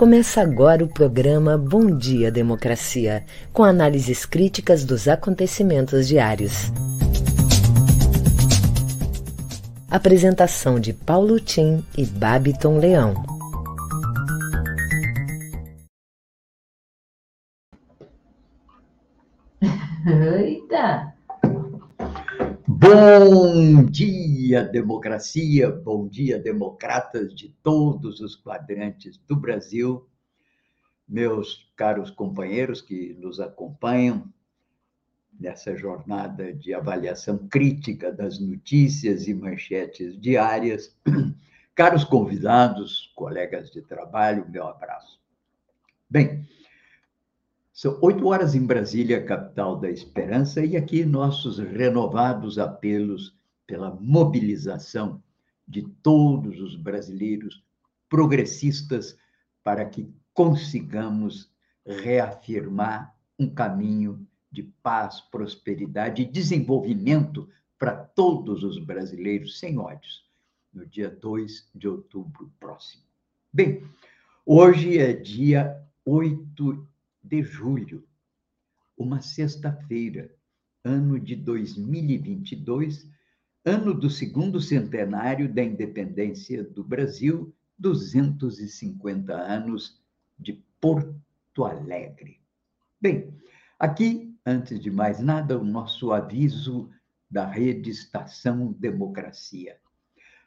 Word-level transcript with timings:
Começa 0.00 0.40
agora 0.40 0.82
o 0.82 0.88
programa 0.88 1.58
Bom 1.58 1.94
Dia 1.94 2.32
Democracia, 2.32 3.22
com 3.52 3.62
análises 3.62 4.24
críticas 4.24 4.82
dos 4.82 5.06
acontecimentos 5.06 6.08
diários. 6.08 6.72
Apresentação 9.90 10.80
de 10.80 10.94
Paulo 10.94 11.38
Tim 11.38 11.84
e 11.98 12.06
Babiton 12.06 12.78
Leão. 12.78 13.12
Eita! 20.34 21.12
Bom 22.82 23.84
dia, 23.84 24.64
democracia! 24.64 25.70
Bom 25.70 26.08
dia, 26.08 26.38
democratas 26.38 27.34
de 27.34 27.50
todos 27.62 28.20
os 28.20 28.34
quadrantes 28.34 29.18
do 29.28 29.36
Brasil. 29.36 30.08
Meus 31.06 31.70
caros 31.76 32.10
companheiros 32.10 32.80
que 32.80 33.12
nos 33.20 33.38
acompanham 33.38 34.32
nessa 35.38 35.76
jornada 35.76 36.54
de 36.54 36.72
avaliação 36.72 37.46
crítica 37.50 38.10
das 38.10 38.38
notícias 38.38 39.28
e 39.28 39.34
manchetes 39.34 40.18
diárias. 40.18 40.96
Caros 41.76 42.02
convidados, 42.02 43.12
colegas 43.14 43.70
de 43.70 43.82
trabalho, 43.82 44.48
meu 44.48 44.66
abraço. 44.66 45.20
Bem, 46.08 46.48
são 47.80 47.98
oito 48.02 48.26
horas 48.26 48.54
em 48.54 48.62
Brasília, 48.62 49.24
capital 49.24 49.74
da 49.74 49.90
esperança, 49.90 50.62
e 50.62 50.76
aqui 50.76 51.02
nossos 51.02 51.58
renovados 51.58 52.58
apelos 52.58 53.34
pela 53.66 53.90
mobilização 53.98 55.22
de 55.66 55.88
todos 56.02 56.60
os 56.60 56.76
brasileiros 56.76 57.64
progressistas 58.06 59.16
para 59.64 59.86
que 59.86 60.12
consigamos 60.34 61.50
reafirmar 61.86 63.16
um 63.38 63.48
caminho 63.48 64.28
de 64.52 64.64
paz, 64.82 65.22
prosperidade 65.22 66.20
e 66.20 66.30
desenvolvimento 66.30 67.48
para 67.78 67.96
todos 67.96 68.62
os 68.62 68.78
brasileiros 68.78 69.58
sem 69.58 69.78
ódios, 69.78 70.22
no 70.70 70.84
dia 70.84 71.08
2 71.08 71.70
de 71.74 71.88
outubro 71.88 72.52
próximo. 72.60 73.04
Bem, 73.50 73.82
hoje 74.44 74.98
é 74.98 75.14
dia 75.14 75.82
8 76.04 76.89
de 77.22 77.42
julho, 77.42 78.06
uma 78.96 79.20
sexta-feira, 79.20 80.34
ano 80.84 81.18
de 81.18 81.36
2022, 81.36 83.08
ano 83.64 83.94
do 83.94 84.08
segundo 84.08 84.60
centenário 84.60 85.52
da 85.52 85.62
independência 85.62 86.64
do 86.64 86.82
Brasil, 86.82 87.54
250 87.78 89.34
anos 89.34 90.00
de 90.38 90.62
Porto 90.80 91.64
Alegre. 91.64 92.40
Bem, 93.00 93.34
aqui, 93.78 94.34
antes 94.44 94.80
de 94.80 94.90
mais 94.90 95.20
nada, 95.20 95.58
o 95.58 95.64
nosso 95.64 96.12
aviso 96.12 96.90
da 97.30 97.46
rede 97.46 97.90
Estação 97.90 98.72
Democracia. 98.72 99.76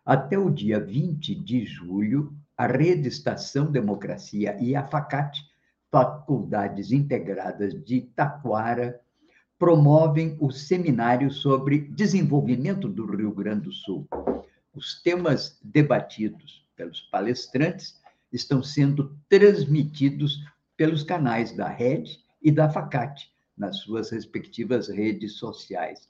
Até 0.05 0.37
o 0.37 0.49
dia 0.49 0.79
20 0.79 1.33
de 1.35 1.65
julho, 1.65 2.35
a 2.57 2.67
rede 2.67 3.07
Estação 3.07 3.71
Democracia 3.71 4.57
e 4.61 4.75
a 4.75 4.85
FACAT 4.85 5.52
Faculdades 5.93 6.91
Integradas 6.91 7.71
de 7.85 8.01
Taquara 8.01 8.99
promovem 9.59 10.35
o 10.39 10.49
seminário 10.49 11.29
sobre 11.29 11.81
desenvolvimento 11.81 12.89
do 12.89 13.05
Rio 13.05 13.31
Grande 13.31 13.65
do 13.65 13.71
Sul. 13.71 14.07
Os 14.73 15.03
temas 15.03 15.59
debatidos 15.63 16.65
pelos 16.75 16.99
palestrantes 16.99 18.01
estão 18.31 18.63
sendo 18.63 19.15
transmitidos 19.29 20.43
pelos 20.75 21.03
canais 21.03 21.55
da 21.55 21.67
Rede 21.67 22.17
e 22.41 22.51
da 22.51 22.67
Facate 22.67 23.31
nas 23.55 23.77
suas 23.77 24.09
respectivas 24.09 24.87
redes 24.87 25.33
sociais. 25.33 26.09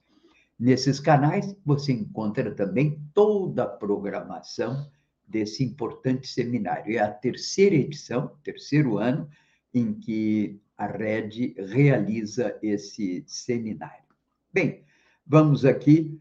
Nesses 0.58 0.98
canais 0.98 1.54
você 1.66 1.92
encontra 1.92 2.56
também 2.56 3.02
toda 3.14 3.64
a 3.64 3.68
programação 3.68 4.90
desse 5.28 5.62
importante 5.62 6.26
seminário. 6.26 6.96
É 6.96 7.00
a 7.00 7.12
terceira 7.12 7.76
edição, 7.76 8.32
terceiro 8.46 8.98
ano, 8.98 9.30
em 9.74 9.94
que 9.94 10.62
a 10.78 10.86
RED 10.86 11.56
realiza 11.58 12.58
esse 12.62 13.24
seminário. 13.26 14.04
Bem, 14.52 14.84
vamos 15.26 15.66
aqui. 15.66 16.20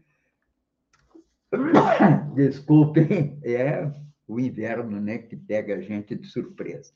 Desculpem, 2.33 3.39
é 3.43 3.91
o 4.27 4.39
inverno 4.39 4.99
né, 4.99 5.19
que 5.19 5.35
pega 5.35 5.75
a 5.75 5.81
gente 5.81 6.15
de 6.15 6.27
surpresa. 6.27 6.91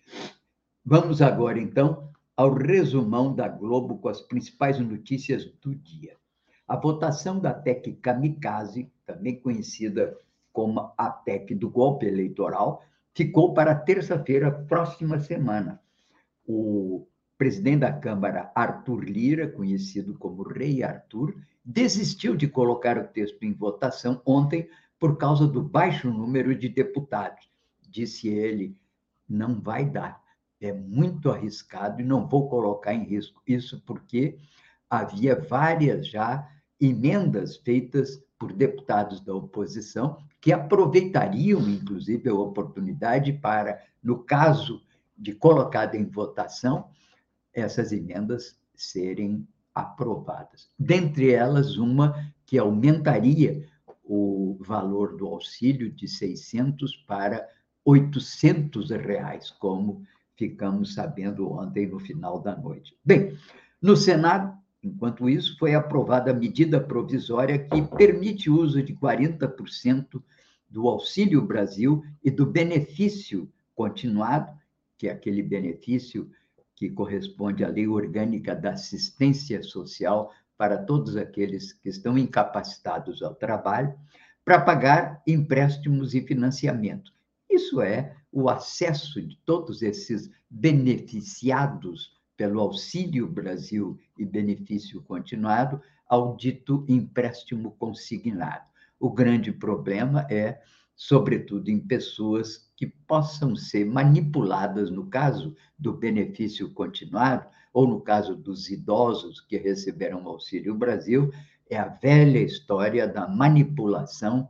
Vamos 0.83 1.21
agora, 1.21 1.59
então, 1.59 2.11
ao 2.35 2.53
resumão 2.53 3.35
da 3.35 3.47
Globo 3.47 3.97
com 3.97 4.09
as 4.09 4.21
principais 4.21 4.79
notícias 4.79 5.45
do 5.61 5.75
dia. 5.75 6.15
A 6.67 6.75
votação 6.75 7.39
da 7.39 7.53
PEC 7.53 7.93
Kamikaze, 7.93 8.91
também 9.05 9.39
conhecida 9.39 10.17
como 10.51 10.93
a 10.97 11.09
PEC 11.09 11.53
do 11.55 11.69
golpe 11.69 12.05
eleitoral, 12.05 12.83
ficou 13.13 13.53
para 13.53 13.75
terça-feira, 13.75 14.51
próxima 14.51 15.19
semana 15.19 15.81
o 16.47 17.05
presidente 17.37 17.81
da 17.81 17.91
Câmara, 17.93 18.51
Arthur 18.55 19.03
Lira, 19.03 19.47
conhecido 19.47 20.17
como 20.17 20.41
Rei 20.41 20.81
Arthur, 20.81 21.35
desistiu 21.63 22.35
de 22.35 22.47
colocar 22.47 22.97
o 22.97 23.07
texto 23.07 23.43
em 23.43 23.53
votação 23.53 24.21
ontem 24.25 24.67
por 24.97 25.17
causa 25.17 25.45
do 25.45 25.61
baixo 25.61 26.09
número 26.09 26.55
de 26.55 26.69
deputados. 26.69 27.51
Disse 27.89 28.29
ele: 28.29 28.75
não 29.27 29.59
vai 29.59 29.85
dar, 29.85 30.21
é 30.59 30.71
muito 30.71 31.29
arriscado 31.29 32.01
e 32.01 32.05
não 32.05 32.27
vou 32.27 32.49
colocar 32.49 32.93
em 32.93 33.03
risco. 33.03 33.41
Isso 33.45 33.83
porque 33.85 34.37
havia 34.89 35.35
várias 35.35 36.07
já 36.07 36.49
emendas 36.79 37.57
feitas 37.57 38.23
por 38.39 38.53
deputados 38.53 39.19
da 39.19 39.33
oposição 39.33 40.17
que 40.39 40.53
aproveitariam, 40.53 41.67
inclusive, 41.67 42.29
a 42.29 42.33
oportunidade 42.33 43.33
para, 43.33 43.83
no 44.01 44.23
caso 44.23 44.81
de 45.17 45.33
colocada 45.33 45.97
em 45.97 46.05
votação 46.05 46.89
essas 47.53 47.91
emendas 47.91 48.55
serem 48.75 49.47
aprovadas. 49.73 50.69
Dentre 50.77 51.31
elas, 51.31 51.77
uma 51.77 52.31
que 52.45 52.57
aumentaria 52.57 53.67
o 54.03 54.57
valor 54.61 55.17
do 55.17 55.27
auxílio 55.27 55.91
de 55.91 56.07
600 56.07 56.95
para 57.07 57.47
800 57.83 58.91
reais, 58.91 59.49
como 59.49 60.03
ficamos 60.35 60.93
sabendo 60.93 61.51
ontem 61.51 61.87
no 61.87 61.99
final 61.99 62.39
da 62.39 62.55
noite. 62.55 62.95
Bem, 63.03 63.37
no 63.81 63.95
Senado, 63.95 64.55
enquanto 64.83 65.27
isso, 65.27 65.57
foi 65.57 65.73
aprovada 65.73 66.31
a 66.31 66.33
medida 66.33 66.79
provisória 66.79 67.57
que 67.57 67.81
permite 67.81 68.49
o 68.49 68.59
uso 68.59 68.81
de 68.83 68.93
40% 68.95 70.21
do 70.69 70.87
Auxílio 70.87 71.41
Brasil 71.41 72.03
e 72.23 72.29
do 72.29 72.45
benefício 72.45 73.49
continuado 73.73 74.51
que 74.97 75.07
é 75.07 75.11
aquele 75.11 75.43
benefício 75.43 76.29
que 76.75 76.89
corresponde 76.89 77.63
à 77.63 77.67
lei 77.67 77.87
orgânica 77.87 78.55
da 78.55 78.71
assistência 78.71 79.61
social 79.63 80.31
para 80.57 80.77
todos 80.77 81.15
aqueles 81.15 81.73
que 81.73 81.89
estão 81.89 82.17
incapacitados 82.17 83.21
ao 83.21 83.35
trabalho, 83.35 83.93
para 84.43 84.61
pagar 84.61 85.21
empréstimos 85.27 86.13
e 86.13 86.21
financiamento. 86.21 87.11
Isso 87.49 87.81
é 87.81 88.15
o 88.31 88.49
acesso 88.49 89.21
de 89.21 89.35
todos 89.45 89.81
esses 89.81 90.29
beneficiados 90.49 92.15
pelo 92.35 92.59
Auxílio 92.59 93.27
Brasil 93.27 93.99
e 94.17 94.23
benefício 94.25 95.01
continuado 95.01 95.81
ao 96.07 96.37
dito 96.37 96.85
empréstimo 96.87 97.71
consignado. 97.71 98.65
O 98.99 99.11
grande 99.11 99.51
problema 99.51 100.25
é 100.29 100.61
sobretudo 100.95 101.69
em 101.69 101.79
pessoas 101.79 102.66
que 102.77 102.85
possam 102.85 103.55
ser 103.55 103.85
manipuladas, 103.85 104.91
no 104.91 105.07
caso 105.07 105.55
do 105.77 105.91
benefício 105.91 106.71
continuado, 106.71 107.47
ou 107.73 107.87
no 107.87 107.99
caso 107.99 108.35
dos 108.35 108.69
idosos 108.69 109.41
que 109.41 109.57
receberam 109.57 110.27
Auxílio 110.27 110.75
Brasil, 110.75 111.33
é 111.69 111.77
a 111.77 111.87
velha 111.87 112.39
história 112.39 113.07
da 113.07 113.27
manipulação 113.27 114.49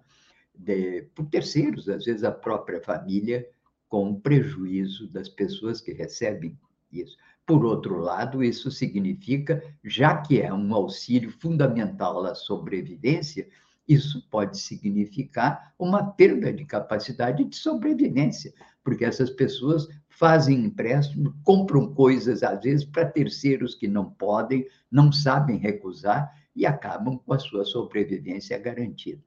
de, 0.53 1.03
por 1.15 1.25
terceiros, 1.27 1.87
às 1.87 2.03
vezes 2.03 2.23
a 2.23 2.31
própria 2.31 2.81
família, 2.81 3.47
com 3.87 4.19
prejuízo 4.19 5.07
das 5.07 5.29
pessoas 5.29 5.79
que 5.79 5.93
recebem 5.93 6.59
isso. 6.91 7.17
Por 7.45 7.63
outro 7.63 7.97
lado, 7.97 8.43
isso 8.43 8.69
significa, 8.69 9.63
já 9.81 10.17
que 10.17 10.41
é 10.41 10.53
um 10.53 10.73
auxílio 10.75 11.31
fundamental 11.31 12.25
à 12.25 12.35
sobrevivência, 12.35 13.47
isso 13.87 14.27
pode 14.29 14.59
significar 14.59 15.73
uma 15.79 16.11
perda 16.11 16.51
de 16.51 16.65
capacidade 16.65 17.43
de 17.45 17.55
sobrevivência, 17.55 18.53
porque 18.83 19.05
essas 19.05 19.29
pessoas 19.29 19.87
fazem 20.09 20.65
empréstimo, 20.65 21.33
compram 21.43 21.93
coisas, 21.93 22.43
às 22.43 22.61
vezes, 22.61 22.83
para 22.85 23.05
terceiros 23.05 23.75
que 23.75 23.87
não 23.87 24.09
podem, 24.09 24.67
não 24.91 25.11
sabem 25.11 25.57
recusar 25.57 26.33
e 26.55 26.65
acabam 26.65 27.17
com 27.17 27.33
a 27.33 27.39
sua 27.39 27.63
sobrevivência 27.63 28.57
garantida. 28.57 29.21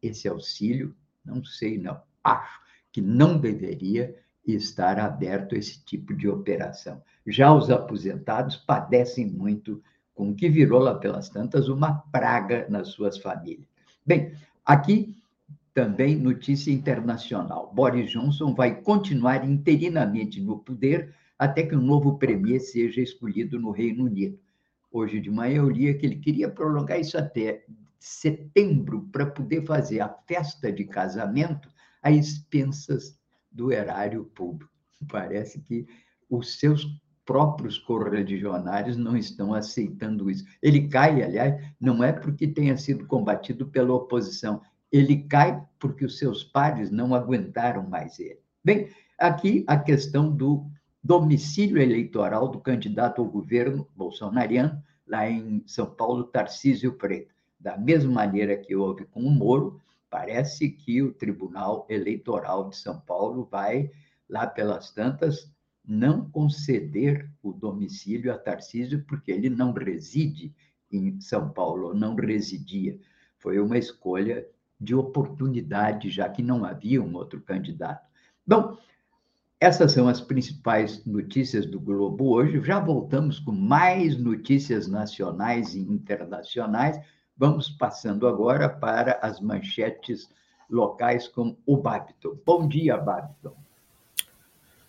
Esse 0.00 0.28
auxílio, 0.28 0.94
não 1.24 1.44
sei, 1.44 1.76
não, 1.76 2.00
acho 2.22 2.60
que 2.92 3.00
não 3.00 3.36
deveria 3.38 4.14
estar 4.46 4.98
aberto 4.98 5.54
esse 5.54 5.84
tipo 5.84 6.14
de 6.14 6.28
operação. 6.28 7.02
Já 7.26 7.52
os 7.52 7.68
aposentados 7.68 8.56
padecem 8.56 9.26
muito 9.26 9.82
com 10.14 10.30
o 10.30 10.34
que 10.34 10.48
virou 10.48 10.80
lá 10.80 10.94
pelas 10.94 11.28
tantas 11.28 11.68
uma 11.68 11.92
praga 12.10 12.66
nas 12.70 12.88
suas 12.88 13.18
famílias. 13.18 13.68
Bem, 14.08 14.32
aqui 14.64 15.14
também 15.74 16.16
notícia 16.16 16.72
internacional. 16.72 17.70
Boris 17.74 18.10
Johnson 18.10 18.54
vai 18.54 18.80
continuar 18.80 19.46
interinamente 19.46 20.40
no 20.40 20.60
poder 20.60 21.14
até 21.38 21.62
que 21.62 21.76
um 21.76 21.82
novo 21.82 22.16
premier 22.16 22.58
seja 22.58 23.02
escolhido 23.02 23.60
no 23.60 23.70
Reino 23.70 24.06
Unido. 24.06 24.38
Hoje 24.90 25.20
de 25.20 25.30
manhã 25.30 25.58
eu 25.58 25.68
li 25.68 25.92
que 25.92 26.06
ele 26.06 26.16
queria 26.16 26.48
prolongar 26.48 26.98
isso 26.98 27.18
até 27.18 27.66
setembro 27.98 29.06
para 29.12 29.26
poder 29.26 29.66
fazer 29.66 30.00
a 30.00 30.08
festa 30.08 30.72
de 30.72 30.86
casamento 30.86 31.68
a 32.02 32.10
expensas 32.10 33.14
do 33.52 33.70
erário 33.70 34.24
público. 34.34 34.72
Parece 35.06 35.60
que 35.60 35.86
os 36.30 36.58
seus 36.58 36.86
próprios 37.28 37.76
correligionários 37.78 38.96
não 38.96 39.14
estão 39.14 39.52
aceitando 39.52 40.30
isso. 40.30 40.46
Ele 40.62 40.88
cai, 40.88 41.22
aliás, 41.22 41.62
não 41.78 42.02
é 42.02 42.10
porque 42.10 42.48
tenha 42.48 42.74
sido 42.78 43.06
combatido 43.06 43.66
pela 43.66 43.92
oposição, 43.92 44.62
ele 44.90 45.24
cai 45.24 45.62
porque 45.78 46.06
os 46.06 46.16
seus 46.16 46.42
pares 46.42 46.90
não 46.90 47.14
aguentaram 47.14 47.86
mais 47.86 48.18
ele. 48.18 48.40
Bem, 48.64 48.88
aqui 49.18 49.62
a 49.66 49.76
questão 49.76 50.34
do 50.34 50.64
domicílio 51.04 51.82
eleitoral 51.82 52.48
do 52.48 52.60
candidato 52.60 53.20
ao 53.20 53.28
governo 53.28 53.86
bolsonariano, 53.94 54.82
lá 55.06 55.28
em 55.28 55.62
São 55.66 55.84
Paulo, 55.84 56.24
Tarcísio 56.24 56.94
Preto. 56.94 57.34
Da 57.60 57.76
mesma 57.76 58.10
maneira 58.10 58.56
que 58.56 58.74
houve 58.74 59.04
com 59.04 59.20
o 59.20 59.30
Moro, 59.30 59.78
parece 60.08 60.70
que 60.70 61.02
o 61.02 61.12
Tribunal 61.12 61.86
Eleitoral 61.90 62.70
de 62.70 62.76
São 62.78 62.98
Paulo 62.98 63.46
vai, 63.50 63.90
lá 64.26 64.46
pelas 64.46 64.90
tantas, 64.92 65.52
não 65.88 66.28
conceder 66.28 67.30
o 67.42 67.50
domicílio 67.50 68.30
a 68.30 68.36
Tarcísio, 68.36 69.02
porque 69.08 69.32
ele 69.32 69.48
não 69.48 69.72
reside 69.72 70.54
em 70.92 71.18
São 71.18 71.48
Paulo, 71.48 71.94
não 71.94 72.14
residia. 72.14 72.98
Foi 73.38 73.58
uma 73.58 73.78
escolha 73.78 74.46
de 74.78 74.94
oportunidade, 74.94 76.10
já 76.10 76.28
que 76.28 76.42
não 76.42 76.64
havia 76.64 77.02
um 77.02 77.14
outro 77.14 77.40
candidato. 77.40 78.06
Bom, 78.46 78.76
essas 79.58 79.92
são 79.92 80.08
as 80.08 80.20
principais 80.20 81.04
notícias 81.04 81.66
do 81.66 81.80
Globo 81.80 82.32
hoje. 82.32 82.62
Já 82.62 82.78
voltamos 82.78 83.40
com 83.40 83.52
mais 83.52 84.16
notícias 84.16 84.86
nacionais 84.86 85.74
e 85.74 85.80
internacionais. 85.80 87.00
Vamos 87.36 87.70
passando 87.70 88.28
agora 88.28 88.68
para 88.68 89.18
as 89.22 89.40
manchetes 89.40 90.28
locais 90.68 91.26
com 91.28 91.56
o 91.64 91.76
Babiton. 91.78 92.36
Bom 92.44 92.68
dia, 92.68 92.96
Babiton. 92.96 93.67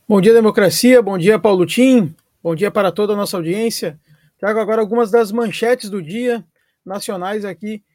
Bom 0.09 0.19
dia, 0.19 0.33
democracia. 0.33 1.03
Bom 1.03 1.19
dia, 1.19 1.37
Paulo 1.37 1.67
Tim. 1.67 2.15
Bom 2.41 2.55
dia 2.55 2.71
para 2.71 2.91
toda 2.91 3.13
a 3.13 3.15
nossa 3.15 3.37
audiência. 3.37 4.01
Trago 4.39 4.59
agora 4.59 4.81
algumas 4.81 5.11
das 5.11 5.31
manchetes 5.31 5.87
do 5.87 6.01
dia 6.01 6.43
nacionais 6.83 7.45
aqui 7.45 7.85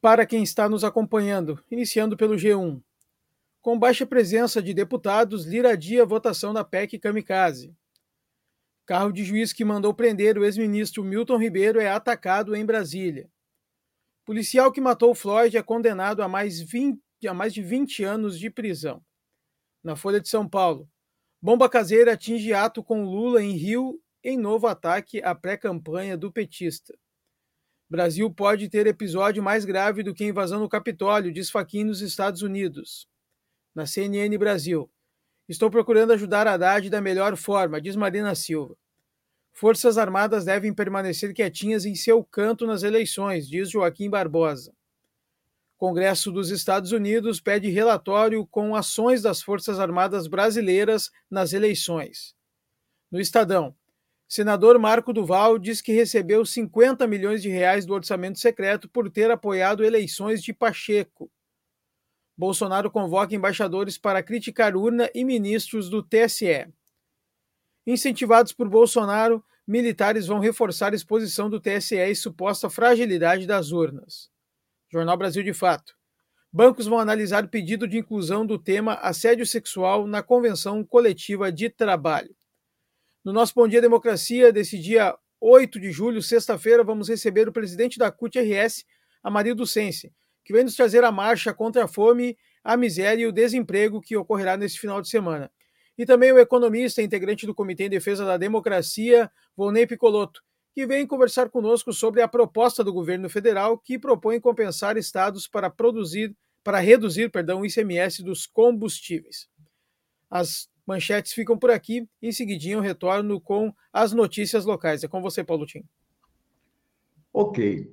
para 0.00 0.24
quem 0.24 0.42
está 0.42 0.66
nos 0.66 0.82
acompanhando, 0.82 1.62
iniciando 1.70 2.16
pelo 2.16 2.36
G1. 2.36 2.80
Com 3.60 3.78
baixa 3.78 4.06
presença 4.06 4.62
de 4.62 4.72
deputados, 4.72 5.44
Lira 5.44 5.72
adia 5.72 6.06
votação 6.06 6.54
da 6.54 6.64
PEC 6.64 6.98
Kamikaze. 6.98 7.76
Carro 8.86 9.12
de 9.12 9.22
juiz 9.22 9.52
que 9.52 9.62
mandou 9.62 9.92
prender 9.92 10.38
o 10.38 10.46
ex-ministro 10.46 11.04
Milton 11.04 11.36
Ribeiro 11.36 11.78
é 11.78 11.90
atacado 11.90 12.56
em 12.56 12.64
Brasília. 12.64 13.28
Policial 14.24 14.72
que 14.72 14.80
matou 14.80 15.14
Floyd 15.14 15.54
é 15.54 15.62
condenado 15.62 16.22
a 16.22 16.28
mais, 16.28 16.62
20, 16.62 16.98
a 17.28 17.34
mais 17.34 17.52
de 17.52 17.60
20 17.60 18.04
anos 18.04 18.38
de 18.38 18.48
prisão. 18.48 19.04
Na 19.84 19.94
Folha 19.94 20.18
de 20.18 20.30
São 20.30 20.48
Paulo, 20.48 20.88
bomba 21.42 21.68
caseira 21.68 22.12
atinge 22.12 22.52
ato 22.54 22.84
com 22.84 23.04
Lula 23.04 23.42
em 23.42 23.56
Rio 23.56 24.00
em 24.22 24.38
novo 24.38 24.68
ataque 24.68 25.20
à 25.22 25.34
pré-campanha 25.34 26.16
do 26.16 26.30
petista. 26.30 26.96
Brasil 27.90 28.32
pode 28.32 28.68
ter 28.68 28.86
episódio 28.86 29.42
mais 29.42 29.64
grave 29.64 30.02
do 30.02 30.14
que 30.14 30.22
a 30.24 30.28
invasão 30.28 30.60
no 30.60 30.68
Capitólio, 30.68 31.32
diz 31.32 31.50
Faquin 31.50 31.84
nos 31.84 32.00
Estados 32.00 32.40
Unidos. 32.40 33.08
Na 33.74 33.84
CNN 33.84 34.38
Brasil. 34.38 34.90
Estou 35.48 35.68
procurando 35.68 36.12
ajudar 36.12 36.46
Haddad 36.46 36.88
da 36.88 37.00
melhor 37.00 37.36
forma, 37.36 37.80
diz 37.80 37.96
Marina 37.96 38.34
Silva. 38.34 38.76
Forças 39.52 39.98
Armadas 39.98 40.44
devem 40.44 40.72
permanecer 40.72 41.34
quietinhas 41.34 41.84
em 41.84 41.94
seu 41.94 42.24
canto 42.24 42.66
nas 42.66 42.82
eleições, 42.82 43.48
diz 43.48 43.68
Joaquim 43.68 44.08
Barbosa. 44.08 44.72
Congresso 45.82 46.30
dos 46.30 46.50
Estados 46.50 46.92
Unidos 46.92 47.40
pede 47.40 47.68
relatório 47.68 48.46
com 48.46 48.76
ações 48.76 49.20
das 49.20 49.42
Forças 49.42 49.80
Armadas 49.80 50.28
brasileiras 50.28 51.10
nas 51.28 51.52
eleições. 51.52 52.36
No 53.10 53.18
Estadão, 53.18 53.74
Senador 54.28 54.78
Marco 54.78 55.12
Duval 55.12 55.58
diz 55.58 55.80
que 55.80 55.90
recebeu 55.90 56.46
50 56.46 57.04
milhões 57.08 57.42
de 57.42 57.48
reais 57.48 57.84
do 57.84 57.94
orçamento 57.94 58.38
secreto 58.38 58.88
por 58.88 59.10
ter 59.10 59.28
apoiado 59.32 59.82
eleições 59.82 60.40
de 60.40 60.52
Pacheco. 60.52 61.28
Bolsonaro 62.38 62.88
convoca 62.88 63.34
embaixadores 63.34 63.98
para 63.98 64.22
criticar 64.22 64.76
urna 64.76 65.10
e 65.12 65.24
ministros 65.24 65.90
do 65.90 66.00
TSE. 66.00 66.72
Incentivados 67.84 68.52
por 68.52 68.68
Bolsonaro, 68.68 69.44
militares 69.66 70.28
vão 70.28 70.38
reforçar 70.38 70.94
exposição 70.94 71.50
do 71.50 71.58
TSE 71.58 71.96
e 71.96 72.14
suposta 72.14 72.70
fragilidade 72.70 73.48
das 73.48 73.72
urnas. 73.72 74.31
Jornal 74.92 75.16
Brasil 75.16 75.42
de 75.42 75.54
Fato. 75.54 75.94
Bancos 76.52 76.86
vão 76.86 76.98
analisar 76.98 77.44
o 77.44 77.48
pedido 77.48 77.88
de 77.88 77.96
inclusão 77.96 78.44
do 78.44 78.58
tema 78.58 78.94
assédio 78.96 79.46
sexual 79.46 80.06
na 80.06 80.22
Convenção 80.22 80.84
Coletiva 80.84 81.50
de 81.50 81.70
Trabalho. 81.70 82.36
No 83.24 83.32
nosso 83.32 83.54
Bom 83.54 83.66
Dia 83.66 83.80
Democracia, 83.80 84.52
desse 84.52 84.78
dia 84.78 85.16
8 85.40 85.80
de 85.80 85.90
julho, 85.90 86.20
sexta-feira, 86.20 86.84
vamos 86.84 87.08
receber 87.08 87.48
o 87.48 87.52
presidente 87.52 87.98
da 87.98 88.12
CUT-RS, 88.12 88.84
Amarildo 89.22 89.66
Sense, 89.66 90.12
que 90.44 90.52
vem 90.52 90.64
nos 90.64 90.76
trazer 90.76 91.02
a 91.04 91.10
marcha 91.10 91.54
contra 91.54 91.84
a 91.84 91.88
fome, 91.88 92.36
a 92.62 92.76
miséria 92.76 93.22
e 93.22 93.26
o 93.26 93.32
desemprego 93.32 93.98
que 93.98 94.14
ocorrerá 94.14 94.58
neste 94.58 94.78
final 94.78 95.00
de 95.00 95.08
semana. 95.08 95.50
E 95.96 96.04
também 96.04 96.32
o 96.32 96.38
economista, 96.38 97.00
integrante 97.00 97.46
do 97.46 97.54
Comitê 97.54 97.84
em 97.84 97.90
Defesa 97.90 98.26
da 98.26 98.36
Democracia, 98.36 99.30
Volney 99.56 99.86
Picoloto, 99.86 100.42
que 100.74 100.86
vem 100.86 101.06
conversar 101.06 101.50
conosco 101.50 101.92
sobre 101.92 102.22
a 102.22 102.28
proposta 102.28 102.82
do 102.82 102.92
governo 102.92 103.28
federal 103.28 103.78
que 103.78 103.98
propõe 103.98 104.40
compensar 104.40 104.96
estados 104.96 105.46
para 105.46 105.68
produzir, 105.68 106.34
para 106.64 106.78
reduzir, 106.78 107.30
perdão, 107.30 107.60
o 107.60 107.66
ICMS 107.66 108.22
dos 108.22 108.46
combustíveis. 108.46 109.48
As 110.30 110.70
manchetes 110.86 111.32
ficam 111.32 111.58
por 111.58 111.70
aqui. 111.70 112.08
Em 112.20 112.32
seguidinho 112.32 112.78
eu 112.78 112.82
retorno 112.82 113.40
com 113.40 113.72
as 113.92 114.12
notícias 114.12 114.64
locais. 114.64 115.04
É 115.04 115.08
com 115.08 115.20
você, 115.20 115.44
Paulo 115.44 115.66
Tim. 115.66 115.84
Ok. 117.32 117.92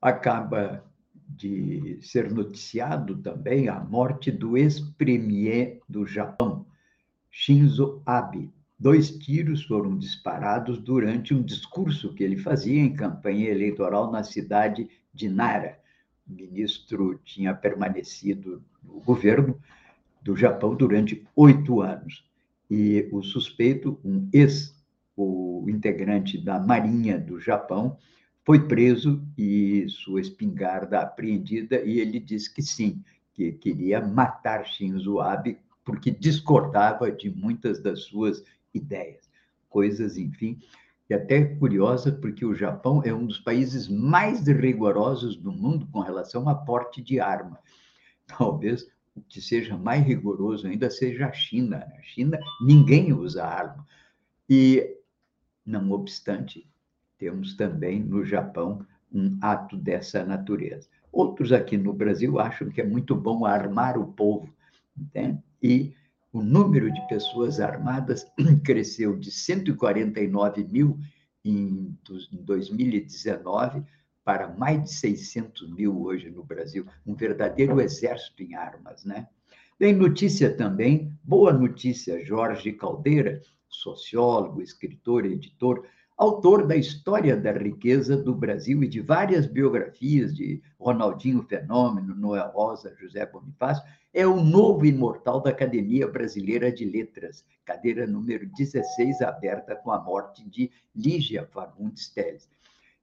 Acaba 0.00 0.84
de 1.26 1.98
ser 2.02 2.30
noticiado 2.30 3.16
também 3.16 3.68
a 3.68 3.80
morte 3.80 4.30
do 4.30 4.56
ex-premier 4.56 5.80
do 5.88 6.06
Japão, 6.06 6.66
Shinzo 7.30 8.02
Abe. 8.04 8.52
Dois 8.82 9.16
tiros 9.16 9.62
foram 9.62 9.96
disparados 9.96 10.76
durante 10.76 11.32
um 11.32 11.40
discurso 11.40 12.12
que 12.14 12.24
ele 12.24 12.36
fazia 12.36 12.80
em 12.80 12.92
campanha 12.92 13.48
eleitoral 13.48 14.10
na 14.10 14.24
cidade 14.24 14.90
de 15.14 15.28
Nara. 15.28 15.78
O 16.28 16.34
ministro 16.34 17.16
tinha 17.24 17.54
permanecido 17.54 18.60
no 18.82 18.94
governo 18.94 19.56
do 20.20 20.34
Japão 20.34 20.74
durante 20.74 21.24
oito 21.36 21.80
anos. 21.80 22.24
E 22.68 23.08
o 23.12 23.22
suspeito, 23.22 24.00
um 24.04 24.28
ex, 24.32 24.74
o 25.16 25.64
integrante 25.68 26.36
da 26.36 26.58
Marinha 26.58 27.20
do 27.20 27.38
Japão, 27.38 27.96
foi 28.44 28.66
preso 28.66 29.24
e 29.38 29.86
sua 29.90 30.20
espingarda 30.20 30.98
apreendida, 30.98 31.80
e 31.82 32.00
ele 32.00 32.18
disse 32.18 32.52
que 32.52 32.62
sim, 32.62 33.00
que 33.32 33.52
queria 33.52 34.04
matar 34.04 34.66
Shinzo 34.66 35.20
Abe 35.20 35.56
porque 35.84 36.10
discordava 36.10 37.12
de 37.12 37.30
muitas 37.30 37.80
das 37.80 38.02
suas 38.02 38.42
ideias. 38.74 39.30
Coisas, 39.68 40.16
enfim, 40.18 40.58
e 41.08 41.14
até 41.14 41.44
curiosa, 41.44 42.12
porque 42.12 42.44
o 42.44 42.54
Japão 42.54 43.02
é 43.04 43.12
um 43.12 43.26
dos 43.26 43.38
países 43.38 43.88
mais 43.88 44.46
rigorosos 44.46 45.36
do 45.36 45.52
mundo 45.52 45.86
com 45.92 46.00
relação 46.00 46.48
a 46.48 46.54
porte 46.54 47.02
de 47.02 47.20
arma. 47.20 47.58
Talvez 48.26 48.86
o 49.14 49.20
que 49.20 49.40
seja 49.40 49.76
mais 49.76 50.04
rigoroso 50.06 50.66
ainda 50.66 50.88
seja 50.88 51.26
a 51.26 51.32
China. 51.32 51.78
Na 51.80 51.86
né? 51.86 52.00
China, 52.02 52.38
ninguém 52.60 53.12
usa 53.12 53.44
arma. 53.44 53.86
E, 54.48 54.96
não 55.64 55.90
obstante, 55.92 56.66
temos 57.18 57.54
também 57.56 58.00
no 58.00 58.24
Japão 58.24 58.86
um 59.12 59.38
ato 59.42 59.76
dessa 59.76 60.24
natureza. 60.24 60.88
Outros 61.12 61.52
aqui 61.52 61.76
no 61.76 61.92
Brasil 61.92 62.38
acham 62.38 62.70
que 62.70 62.80
é 62.80 62.86
muito 62.86 63.14
bom 63.14 63.44
armar 63.44 63.98
o 63.98 64.12
povo, 64.12 64.48
entende? 64.96 65.42
e 65.62 65.94
o 66.32 66.42
número 66.42 66.90
de 66.90 67.06
pessoas 67.08 67.60
armadas 67.60 68.26
cresceu 68.64 69.18
de 69.18 69.30
149 69.30 70.64
mil 70.64 70.98
em 71.44 71.96
2019 72.32 73.82
para 74.24 74.48
mais 74.48 74.82
de 74.84 74.94
600 74.94 75.70
mil 75.74 76.00
hoje 76.00 76.30
no 76.30 76.44
Brasil, 76.44 76.86
um 77.04 77.14
verdadeiro 77.14 77.80
exército 77.80 78.42
em 78.42 78.54
armas, 78.54 79.04
né? 79.04 79.28
Tem 79.78 79.92
notícia 79.92 80.54
também, 80.56 81.12
boa 81.24 81.52
notícia, 81.52 82.24
Jorge 82.24 82.72
Caldeira, 82.72 83.42
sociólogo, 83.68 84.62
escritor, 84.62 85.26
editor, 85.26 85.84
autor 86.22 86.68
da 86.68 86.76
História 86.76 87.36
da 87.36 87.50
Riqueza 87.50 88.16
do 88.16 88.32
Brasil 88.32 88.84
e 88.84 88.86
de 88.86 89.00
várias 89.00 89.44
biografias 89.44 90.32
de 90.32 90.62
Ronaldinho 90.78 91.42
Fenômeno, 91.42 92.14
Noel 92.14 92.48
Rosa, 92.52 92.94
José 92.96 93.26
Bonifácio, 93.26 93.82
é 94.14 94.24
o 94.24 94.40
novo 94.40 94.86
imortal 94.86 95.40
da 95.40 95.50
Academia 95.50 96.06
Brasileira 96.06 96.70
de 96.70 96.84
Letras, 96.84 97.44
cadeira 97.64 98.06
número 98.06 98.48
16, 98.56 99.20
aberta 99.20 99.74
com 99.74 99.90
a 99.90 100.00
morte 100.00 100.48
de 100.48 100.70
Lígia 100.94 101.44
Fagundes 101.50 102.08
Teles. 102.10 102.48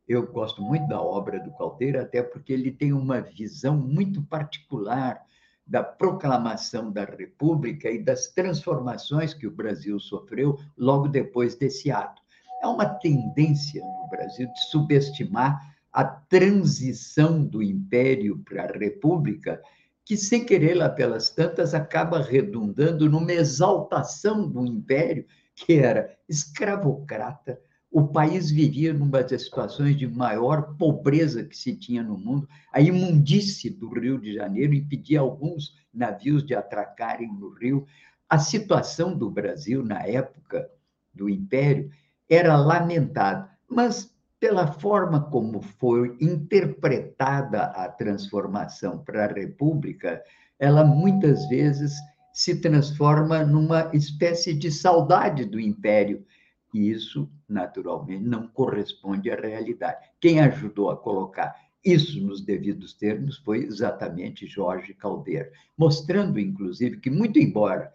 Eu 0.07 0.25
gosto 0.25 0.61
muito 0.61 0.88
da 0.88 1.01
obra 1.01 1.41
do 1.41 1.51
Caldeira, 1.51 2.03
até 2.03 2.23
porque 2.23 2.53
ele 2.53 2.71
tem 2.71 2.93
uma 2.93 3.19
visão 3.19 3.75
muito 3.75 4.21
particular 4.23 5.21
da 5.67 5.83
proclamação 5.83 6.89
da 6.89 7.03
República 7.03 7.91
e 7.91 8.01
das 8.01 8.27
transformações 8.27 9.33
que 9.33 9.45
o 9.45 9.51
Brasil 9.51 9.99
sofreu 9.99 10.57
logo 10.77 11.09
depois 11.09 11.55
desse 11.55 11.91
ato. 11.91 12.18
É 12.61 12.67
uma 12.67 12.85
tendência 12.85 13.83
no 13.83 14.07
Brasil 14.09 14.51
de 14.51 14.59
subestimar 14.69 15.59
a 15.91 16.03
transição 16.03 17.43
do 17.43 17.63
Império 17.63 18.37
para 18.39 18.63
a 18.63 18.77
República, 18.77 19.61
que, 20.05 20.15
sem 20.15 20.45
querer 20.45 20.75
lá 20.75 20.89
pelas 20.89 21.29
tantas, 21.29 21.73
acaba 21.73 22.21
redundando 22.21 23.09
numa 23.09 23.31
exaltação 23.31 24.47
do 24.47 24.65
Império, 24.65 25.25
que 25.55 25.73
era 25.73 26.17
escravocrata, 26.27 27.59
o 27.91 28.07
país 28.07 28.51
vivia 28.51 28.93
numa 28.93 29.23
das 29.23 29.43
situações 29.43 29.97
de 29.97 30.07
maior 30.07 30.75
pobreza 30.77 31.43
que 31.43 31.57
se 31.57 31.75
tinha 31.75 32.03
no 32.03 32.17
mundo. 32.17 32.47
A 32.71 32.79
imundície 32.79 33.69
do 33.69 33.89
Rio 33.89 34.19
de 34.19 34.33
Janeiro 34.33 34.75
impedia 34.75 35.21
alguns 35.21 35.73
navios 35.91 36.45
de 36.45 36.53
atracarem 36.53 37.33
no 37.33 37.49
rio. 37.49 37.87
A 38.29 38.37
situação 38.37 39.17
do 39.17 39.29
Brasil 39.31 39.83
na 39.83 40.05
época 40.05 40.69
do 41.11 41.27
Império 41.27 41.89
era 42.29 42.55
lamentada, 42.55 43.50
mas 43.67 44.13
pela 44.39 44.67
forma 44.67 45.29
como 45.29 45.62
foi 45.62 46.15
interpretada 46.21 47.63
a 47.63 47.89
transformação 47.89 49.00
para 49.00 49.25
a 49.25 49.33
República, 49.33 50.24
ela 50.57 50.83
muitas 50.83 51.48
vezes 51.50 51.93
se 52.31 52.62
transforma 52.62 53.43
numa 53.43 53.89
espécie 53.93 54.53
de 54.53 54.71
saudade 54.71 55.43
do 55.43 55.59
Império 55.59 56.25
e 56.74 56.89
isso, 56.89 57.29
naturalmente, 57.48 58.24
não 58.24 58.48
corresponde 58.48 59.31
à 59.31 59.36
realidade. 59.36 60.07
Quem 60.21 60.39
ajudou 60.39 60.91
a 60.91 60.98
colocar 60.98 61.55
isso 61.83 62.21
nos 62.21 62.41
devidos 62.41 62.93
termos 62.93 63.38
foi 63.38 63.63
exatamente 63.63 64.45
Jorge 64.45 64.93
Caldeira, 64.93 65.51
mostrando, 65.77 66.39
inclusive, 66.39 66.98
que, 66.98 67.09
muito 67.09 67.39
embora 67.39 67.91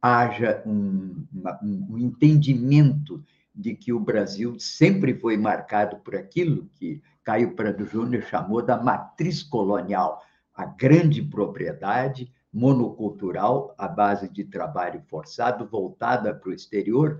haja 0.00 0.62
um, 0.66 1.24
um 1.62 1.98
entendimento 1.98 3.24
de 3.54 3.74
que 3.74 3.92
o 3.92 4.00
Brasil 4.00 4.58
sempre 4.58 5.14
foi 5.14 5.36
marcado 5.36 5.96
por 5.98 6.16
aquilo 6.16 6.68
que 6.74 7.02
Caio 7.22 7.54
Prado 7.54 7.84
Júnior 7.86 8.22
chamou 8.22 8.62
da 8.62 8.82
matriz 8.82 9.42
colonial, 9.42 10.22
a 10.54 10.64
grande 10.66 11.22
propriedade 11.22 12.32
monocultural 12.52 13.74
à 13.78 13.88
base 13.88 14.28
de 14.28 14.44
trabalho 14.44 15.02
forçado 15.08 15.66
voltada 15.66 16.34
para 16.34 16.50
o 16.50 16.52
exterior, 16.52 17.18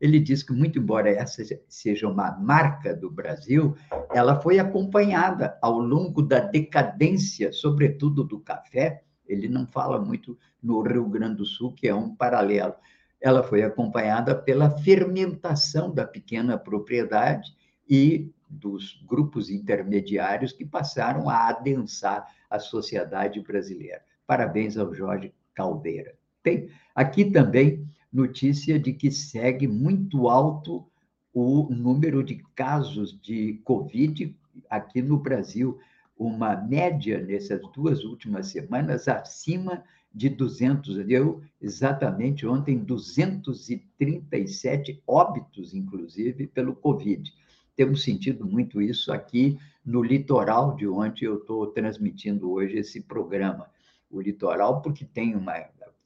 ele 0.00 0.18
diz 0.18 0.42
que, 0.42 0.52
muito 0.52 0.78
embora 0.78 1.10
essa 1.10 1.44
seja 1.68 2.08
uma 2.08 2.32
marca 2.32 2.96
do 2.96 3.10
Brasil, 3.10 3.76
ela 4.10 4.40
foi 4.40 4.58
acompanhada 4.58 5.58
ao 5.60 5.78
longo 5.78 6.22
da 6.22 6.40
decadência, 6.40 7.52
sobretudo 7.52 8.24
do 8.24 8.40
café. 8.40 9.02
Ele 9.28 9.46
não 9.46 9.66
fala 9.66 10.00
muito 10.00 10.38
no 10.62 10.80
Rio 10.80 11.04
Grande 11.06 11.36
do 11.36 11.44
Sul, 11.44 11.74
que 11.74 11.86
é 11.86 11.94
um 11.94 12.14
paralelo. 12.14 12.74
Ela 13.20 13.42
foi 13.42 13.62
acompanhada 13.62 14.34
pela 14.34 14.70
fermentação 14.70 15.92
da 15.92 16.06
pequena 16.06 16.56
propriedade 16.56 17.54
e 17.88 18.30
dos 18.48 19.02
grupos 19.06 19.50
intermediários 19.50 20.52
que 20.52 20.64
passaram 20.64 21.28
a 21.28 21.48
adensar 21.48 22.26
a 22.48 22.58
sociedade 22.58 23.40
brasileira. 23.40 24.02
Parabéns 24.26 24.76
ao 24.76 24.92
Jorge 24.92 25.32
Caldeira. 25.54 26.14
Tem 26.42 26.68
aqui 26.94 27.24
também 27.24 27.86
notícia 28.12 28.78
de 28.78 28.92
que 28.92 29.10
segue 29.10 29.68
muito 29.68 30.28
alto 30.28 30.86
o 31.32 31.68
número 31.70 32.24
de 32.24 32.42
casos 32.56 33.20
de 33.20 33.60
Covid 33.64 34.36
aqui 34.68 35.00
no 35.00 35.16
Brasil, 35.16 35.78
uma 36.18 36.56
média 36.56 37.20
nessas 37.20 37.60
duas 37.72 38.04
últimas 38.04 38.48
semanas 38.48 39.06
acima 39.06 39.84
de 40.12 40.28
200. 40.28 41.06
Deu 41.06 41.40
exatamente 41.60 42.46
ontem 42.46 42.78
237 42.78 45.02
óbitos, 45.06 45.74
inclusive, 45.74 46.46
pelo 46.46 46.74
Covid. 46.74 47.32
Temos 47.76 48.02
sentido 48.02 48.46
muito 48.46 48.82
isso 48.82 49.12
aqui 49.12 49.58
no 49.84 50.02
litoral, 50.02 50.74
de 50.76 50.86
onde 50.86 51.24
eu 51.24 51.38
estou 51.38 51.66
transmitindo 51.68 52.50
hoje 52.50 52.78
esse 52.78 53.00
programa. 53.00 53.68
O 54.10 54.20
litoral, 54.20 54.82
porque 54.82 55.04
tem 55.04 55.34
uma 55.34 55.54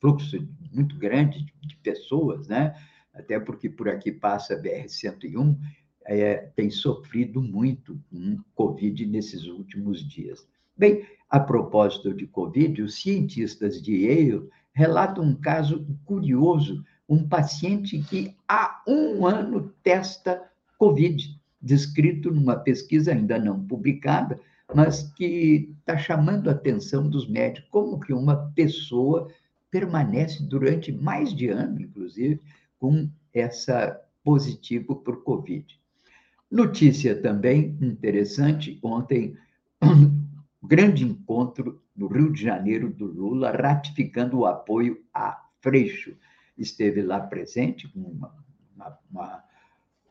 fluxo 0.00 0.46
muito 0.70 0.96
grande 0.96 1.46
de 1.62 1.76
pessoas, 1.76 2.46
né? 2.46 2.74
até 3.14 3.38
porque 3.38 3.70
por 3.70 3.88
aqui 3.88 4.12
passa 4.12 4.54
a 4.54 4.60
BR-101, 4.60 5.56
é, 6.06 6.34
tem 6.54 6.68
sofrido 6.68 7.40
muito 7.40 7.98
com 8.10 8.38
Covid 8.54 9.06
nesses 9.06 9.46
últimos 9.46 10.06
dias. 10.06 10.46
Bem, 10.76 11.06
a 11.34 11.40
propósito 11.40 12.14
de 12.14 12.28
Covid, 12.28 12.80
os 12.80 12.94
cientistas 12.94 13.82
de 13.82 14.06
Yale 14.06 14.48
relatam 14.72 15.24
um 15.24 15.34
caso 15.34 15.84
curioso, 16.04 16.84
um 17.08 17.28
paciente 17.28 17.98
que 18.08 18.36
há 18.48 18.80
um 18.86 19.26
ano 19.26 19.74
testa 19.82 20.40
Covid, 20.78 21.36
descrito 21.60 22.30
numa 22.30 22.54
pesquisa 22.54 23.10
ainda 23.10 23.36
não 23.36 23.66
publicada, 23.66 24.38
mas 24.72 25.12
que 25.14 25.74
está 25.80 25.98
chamando 25.98 26.48
a 26.48 26.52
atenção 26.52 27.10
dos 27.10 27.28
médicos, 27.28 27.68
como 27.68 27.98
que 27.98 28.12
uma 28.12 28.52
pessoa 28.54 29.26
permanece 29.72 30.40
durante 30.40 30.92
mais 30.92 31.34
de 31.34 31.48
ano, 31.48 31.80
inclusive, 31.80 32.40
com 32.78 33.10
essa 33.32 34.00
positivo 34.22 34.94
por 34.94 35.24
Covid. 35.24 35.66
Notícia 36.48 37.20
também 37.20 37.76
interessante, 37.80 38.78
ontem, 38.84 39.36
grande 40.66 41.04
encontro 41.04 41.82
no 41.94 42.06
Rio 42.06 42.32
de 42.32 42.42
Janeiro 42.42 42.90
do 42.90 43.06
Lula, 43.06 43.50
ratificando 43.50 44.38
o 44.38 44.46
apoio 44.46 45.02
a 45.12 45.42
Freixo. 45.60 46.16
Esteve 46.56 47.02
lá 47.02 47.20
presente 47.20 47.88
com 47.88 48.00
uma, 48.00 48.34
uma, 49.10 49.44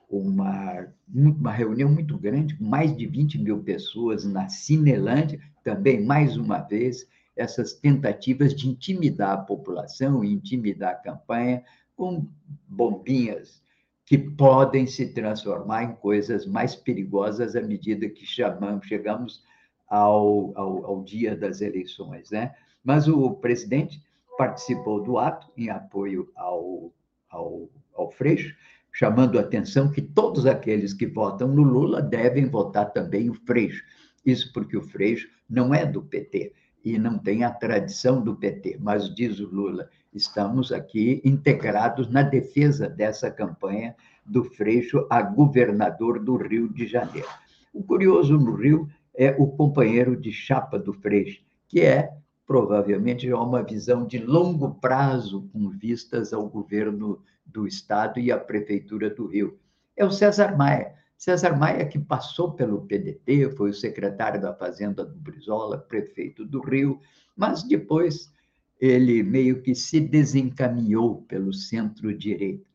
uma, 0.10 0.88
uma, 1.14 1.52
reunião 1.52 1.90
muito 1.90 2.18
grande, 2.18 2.56
com 2.56 2.66
mais 2.66 2.96
de 2.96 3.06
20 3.06 3.40
mil 3.40 3.64
pessoas 3.64 4.26
na 4.26 4.50
Cinelândia, 4.50 5.40
também, 5.64 6.04
mais 6.04 6.38
uma 6.38 6.60
vez, 6.60 7.08
essas 7.36 7.74
tentativas 7.74 8.54
de 8.54 8.70
intimidar 8.70 9.32
a 9.32 9.42
população, 9.42 10.24
intimidar 10.24 10.92
a 10.92 10.98
campanha 10.98 11.64
com 11.96 12.28
bombinhas 12.68 13.64
que 14.06 14.18
podem 14.18 14.86
se 14.86 15.08
transformar 15.14 15.84
em 15.84 15.96
coisas 15.96 16.46
mais 16.46 16.76
perigosas 16.76 17.56
à 17.56 17.62
medida 17.62 18.10
que 18.10 18.26
chamamos, 18.26 18.86
chegamos 18.86 19.44
ao, 19.88 20.52
ao, 20.58 20.86
ao 20.86 21.04
dia 21.04 21.36
das 21.36 21.62
eleições. 21.62 22.32
Né? 22.32 22.54
Mas 22.84 23.08
o 23.08 23.32
presidente 23.36 24.02
participou 24.38 25.02
do 25.02 25.18
ato 25.18 25.52
em 25.56 25.70
apoio 25.70 26.30
ao, 26.36 26.92
ao, 27.30 27.70
ao 27.94 28.12
Freixo, 28.12 28.56
chamando 28.92 29.38
a 29.38 29.42
atenção 29.42 29.92
que 29.92 30.02
todos 30.02 30.46
aqueles 30.46 30.94
que 30.94 31.08
votam 31.08 31.48
no 31.48 31.64
Lula 31.64 32.02
devem 32.02 32.46
votar 32.46 32.92
também 32.92 33.30
o 33.30 33.34
Freixo. 33.34 33.84
Isso 34.26 34.52
porque 34.54 34.78
o 34.78 34.82
Freixo 34.82 35.28
não 35.50 35.74
é 35.74 35.86
do 35.86 36.02
PT, 36.02 36.54
e 36.84 36.98
não 36.98 37.18
tem 37.18 37.44
a 37.44 37.52
tradição 37.52 38.22
do 38.22 38.36
PT, 38.36 38.78
mas 38.80 39.14
diz 39.16 39.40
o 39.40 39.48
Lula, 39.48 39.90
estamos 40.14 40.72
aqui 40.72 41.22
integrados 41.24 42.10
na 42.10 42.22
defesa 42.22 42.90
dessa 42.90 43.32
campanha 43.32 43.96
do 44.26 44.44
Freixo 44.44 45.08
a 45.10 45.22
governador 45.22 46.20
do 46.20 46.36
Rio 46.36 46.68
de 46.68 46.86
Janeiro. 46.86 47.28
O 47.74 47.84
curioso 47.84 48.38
no 48.38 48.54
Rio 48.56 48.88
é 49.16 49.36
o 49.38 49.48
companheiro 49.48 50.16
de 50.16 50.32
chapa 50.32 50.80
do 50.80 50.94
Freixo, 50.94 51.42
que 51.68 51.82
é 51.82 52.14
provavelmente 52.46 53.28
já 53.28 53.40
uma 53.40 53.64
visão 53.64 54.06
de 54.06 54.18
longo 54.20 54.76
prazo 54.76 55.50
com 55.54 55.70
vistas 55.70 56.34
ao 56.34 56.50
governo 56.50 57.22
do 57.46 57.68
estado 57.68 58.20
e 58.20 58.32
à 58.32 58.38
prefeitura 58.38 59.10
do 59.10 59.28
Rio. 59.28 59.58
É 59.96 60.04
o 60.06 60.12
César 60.12 60.58
Maia. 60.58 60.94
César 61.18 61.58
Maia, 61.58 61.86
que 61.86 62.00
passou 62.00 62.52
pelo 62.52 62.82
PDT, 62.82 63.52
foi 63.56 63.70
o 63.70 63.74
secretário 63.74 64.42
da 64.42 64.54
Fazenda 64.54 65.06
do 65.06 65.18
Brizola, 65.18 65.78
prefeito 65.78 66.44
do 66.44 66.62
Rio, 66.62 67.00
mas 67.36 67.64
depois 67.64 68.32
ele 68.80 69.24
meio 69.24 69.62
que 69.62 69.74
se 69.74 70.00
desencaminhou 70.00 71.22
pelo 71.24 71.54
centro-direita. 71.54 72.66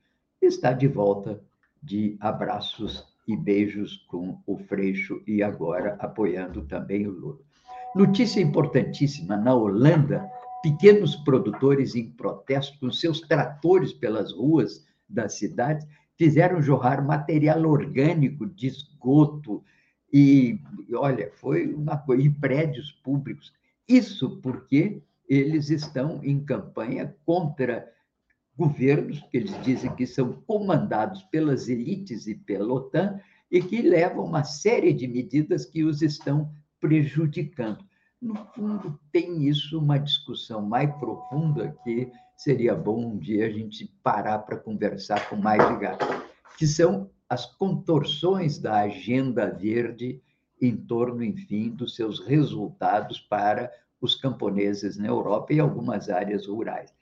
Está 0.40 0.72
de 0.72 0.88
volta 0.88 1.42
de 1.82 2.16
abraços 2.20 3.06
e 3.28 3.36
beijos 3.36 3.98
com 4.08 4.40
o 4.46 4.56
Freixo 4.56 5.22
e 5.26 5.42
agora 5.42 5.96
apoiando 6.00 6.62
também 6.62 7.06
o 7.06 7.12
Lula. 7.12 7.38
Notícia 7.94 8.40
importantíssima: 8.40 9.36
na 9.36 9.54
Holanda 9.54 10.28
pequenos 10.62 11.14
produtores 11.16 11.94
em 11.94 12.10
protesto 12.10 12.78
com 12.80 12.90
seus 12.90 13.20
tratores 13.20 13.92
pelas 13.92 14.32
ruas 14.32 14.84
das 15.08 15.34
cidades 15.34 15.86
fizeram 16.16 16.60
jorrar 16.60 17.04
material 17.04 17.64
orgânico 17.64 18.46
de 18.46 18.66
esgoto 18.66 19.62
e, 20.12 20.58
olha, 20.94 21.30
foi 21.34 21.72
uma 21.72 21.96
coisa, 21.96 22.22
e 22.22 22.30
prédios 22.30 22.90
públicos. 23.04 23.52
Isso 23.86 24.40
porque 24.40 25.02
eles 25.28 25.70
estão 25.70 26.20
em 26.24 26.42
campanha 26.42 27.14
contra 27.24 27.86
governos 28.58 29.20
que 29.30 29.36
eles 29.36 29.62
dizem 29.62 29.94
que 29.94 30.04
são 30.04 30.32
comandados 30.42 31.22
pelas 31.24 31.68
elites 31.68 32.26
e 32.26 32.34
pela 32.34 32.74
OTAN 32.74 33.20
e 33.48 33.62
que 33.62 33.80
levam 33.80 34.24
uma 34.24 34.42
série 34.42 34.92
de 34.92 35.06
medidas 35.06 35.64
que 35.64 35.84
os 35.84 36.02
estão 36.02 36.52
prejudicando. 36.80 37.84
No 38.20 38.34
fundo, 38.52 38.98
tem 39.12 39.46
isso 39.46 39.78
uma 39.78 39.96
discussão 39.96 40.60
mais 40.60 40.92
profunda 40.96 41.76
que 41.84 42.10
seria 42.36 42.74
bom 42.74 43.12
um 43.12 43.16
dia 43.16 43.46
a 43.46 43.50
gente 43.50 43.86
parar 44.02 44.40
para 44.40 44.56
conversar 44.56 45.30
com 45.30 45.36
mais 45.36 45.62
ligado, 45.70 46.04
que 46.58 46.66
são 46.66 47.08
as 47.28 47.46
contorções 47.46 48.58
da 48.58 48.80
agenda 48.80 49.48
verde 49.48 50.20
em 50.60 50.76
torno, 50.76 51.22
enfim, 51.22 51.70
dos 51.70 51.94
seus 51.94 52.18
resultados 52.18 53.20
para 53.20 53.70
os 54.00 54.16
camponeses 54.16 54.96
na 54.96 55.06
Europa 55.06 55.52
e 55.52 55.60
algumas 55.60 56.08
áreas 56.08 56.46
rurais. 56.46 56.92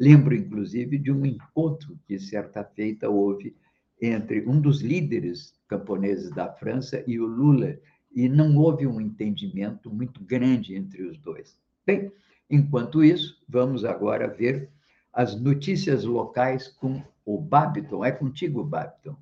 Lembro, 0.00 0.34
inclusive, 0.34 0.96
de 0.96 1.12
um 1.12 1.26
encontro 1.26 1.94
que, 2.06 2.18
certa 2.18 2.64
feita, 2.64 3.10
houve 3.10 3.54
entre 4.00 4.48
um 4.48 4.58
dos 4.58 4.80
líderes 4.80 5.52
camponeses 5.68 6.30
da 6.30 6.50
França 6.50 7.04
e 7.06 7.20
o 7.20 7.26
Lula, 7.26 7.76
e 8.10 8.26
não 8.26 8.56
houve 8.56 8.86
um 8.86 8.98
entendimento 8.98 9.90
muito 9.90 10.24
grande 10.24 10.74
entre 10.74 11.02
os 11.02 11.18
dois. 11.18 11.54
Bem, 11.84 12.10
enquanto 12.48 13.04
isso, 13.04 13.38
vamos 13.46 13.84
agora 13.84 14.26
ver 14.26 14.70
as 15.12 15.38
notícias 15.38 16.02
locais 16.04 16.66
com 16.66 17.02
o 17.26 17.38
Babiton. 17.38 18.02
É 18.02 18.10
contigo, 18.10 18.64
Babiton. 18.64 19.14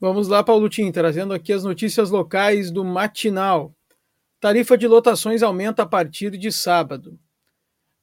Vamos 0.00 0.26
lá, 0.26 0.42
Paulo 0.42 0.70
Tim, 0.70 0.90
trazendo 0.90 1.34
aqui 1.34 1.52
as 1.52 1.64
notícias 1.64 2.10
locais 2.10 2.70
do 2.70 2.82
matinal. 2.82 3.74
Tarifa 4.40 4.76
de 4.78 4.88
lotações 4.88 5.42
aumenta 5.42 5.82
a 5.82 5.86
partir 5.86 6.30
de 6.30 6.50
sábado. 6.50 7.18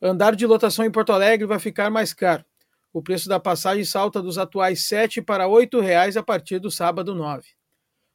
Andar 0.04 0.36
de 0.36 0.48
lotação 0.48 0.84
em 0.84 0.90
Porto 0.90 1.14
Alegre 1.14 1.46
vai 1.46 1.60
ficar 1.60 1.92
mais 1.92 2.12
caro. 2.12 2.44
O 2.92 3.04
preço 3.04 3.30
da 3.30 3.40
passagem 3.40 3.86
salta 3.86 4.20
dos 4.20 4.40
atuais 4.40 4.80
R$ 4.80 4.86
7 4.86 5.22
para 5.22 5.48
8 5.48 5.80
reais 5.80 6.18
a 6.18 6.24
partir 6.24 6.58
do 6.58 6.72
sábado 6.72 7.14
9. 7.14 7.48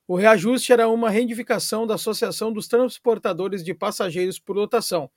O 0.09 0.17
reajuste 0.17 0.73
era 0.73 0.89
uma 0.89 1.09
reivindicação 1.09 1.87
da 1.87 1.95
Associação 1.95 2.53
dos 2.53 2.67
Transportadores 2.67 3.63
de 3.63 3.73
Passageiros 3.73 4.37
por 4.37 4.57
Lotação, 4.57 5.09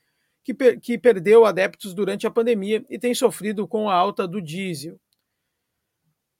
que, 0.43 0.53
per 0.53 0.79
que 0.79 0.95
perdeu 0.95 1.43
adeptos 1.43 1.91
durante 1.95 2.27
a 2.27 2.31
pandemia 2.31 2.85
e 2.87 2.99
tem 2.99 3.15
sofrido 3.15 3.67
com 3.67 3.89
a 3.89 3.95
alta 3.95 4.27
do 4.27 4.39
diesel. 4.39 4.99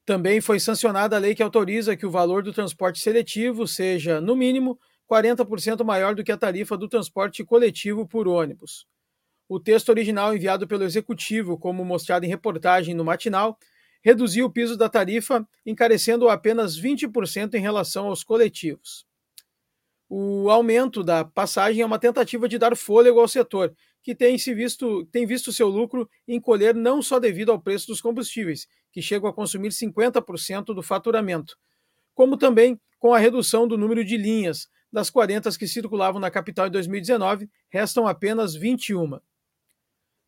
Também 0.06 0.40
foi 0.42 0.60
sancionada 0.60 1.16
a 1.16 1.20
lei 1.20 1.34
que 1.34 1.44
autoriza 1.44 1.98
que 1.98 2.06
o 2.06 2.12
valor 2.12 2.44
do 2.44 2.54
transporte 2.54 3.00
seletivo 3.00 3.68
seja, 3.68 4.22
no 4.22 4.36
mínimo, 4.36 4.80
40% 5.10 5.84
maior 5.84 6.14
do 6.14 6.24
que 6.24 6.32
a 6.32 6.38
tarifa 6.38 6.78
do 6.78 6.88
transporte 6.88 7.44
coletivo 7.44 8.08
por 8.08 8.28
ônibus. 8.28 8.88
O 9.50 9.60
texto 9.60 9.90
original 9.90 10.36
enviado 10.36 10.68
pelo 10.68 10.84
Executivo, 10.84 11.58
como 11.58 11.84
mostrado 11.84 12.24
em 12.24 12.30
reportagem 12.30 12.94
no 12.94 13.04
matinal, 13.04 13.58
reduziu 14.04 14.46
o 14.46 14.52
piso 14.52 14.78
da 14.78 14.88
tarifa, 14.88 15.44
encarecendo 15.66 16.30
apenas 16.30 16.80
20% 16.80 17.56
em 17.56 17.60
relação 17.60 18.06
aos 18.06 18.24
coletivos. 18.24 19.08
O 20.08 20.52
aumento 20.52 21.04
da 21.04 21.26
passagem 21.26 21.82
é 21.82 21.86
uma 21.86 21.98
tentativa 21.98 22.48
de 22.48 22.60
dar 22.60 22.78
fôlego 22.78 23.20
ao 23.20 23.28
setor, 23.28 23.76
que 24.04 24.14
tem, 24.14 24.38
se 24.38 24.54
visto, 24.54 25.04
tem 25.08 25.26
visto 25.26 25.52
seu 25.52 25.68
lucro 25.68 26.08
encolher 26.28 26.76
não 26.76 27.02
só 27.02 27.20
devido 27.20 27.52
ao 27.52 27.60
preço 27.60 27.88
dos 27.88 28.02
combustíveis, 28.02 28.68
que 28.92 29.02
chegam 29.02 29.28
a 29.28 29.34
consumir 29.34 29.70
50% 29.70 30.76
do 30.76 30.84
faturamento, 30.84 31.58
como 32.14 32.38
também 32.38 32.80
com 33.00 33.16
a 33.16 33.18
redução 33.18 33.68
do 33.68 33.78
número 33.78 34.06
de 34.06 34.16
linhas. 34.16 34.68
Das 34.92 35.10
40 35.10 35.50
que 35.58 35.68
circulavam 35.68 36.20
na 36.20 36.32
capital 36.32 36.68
em 36.68 36.72
2019, 36.72 37.50
restam 37.70 38.08
apenas 38.08 38.56
21. 38.56 39.20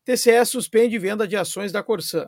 TCE 0.03 0.45
suspende 0.45 0.97
venda 0.97 1.27
de 1.27 1.35
ações 1.35 1.71
da 1.71 1.83
Corsã 1.83 2.27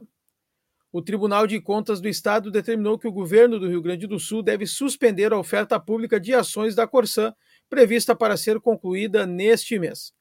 o 0.93 1.01
Tribunal 1.01 1.47
de 1.47 1.59
Contas 1.59 1.99
do 1.99 2.07
Estado 2.07 2.51
determinou 2.51 2.99
que 2.99 3.07
o 3.07 3.11
governo 3.11 3.59
do 3.59 3.67
Rio 3.67 3.81
Grande 3.81 4.05
do 4.05 4.19
Sul 4.19 4.43
deve 4.43 4.67
suspender 4.67 5.33
a 5.33 5.39
oferta 5.39 5.79
pública 5.79 6.19
de 6.19 6.35
ações 6.35 6.75
da 6.75 6.87
Corsã, 6.87 7.33
prevista 7.67 8.15
para 8.15 8.37
ser 8.37 8.59
concluída 8.59 9.25
neste 9.25 9.79
mês. 9.79 10.13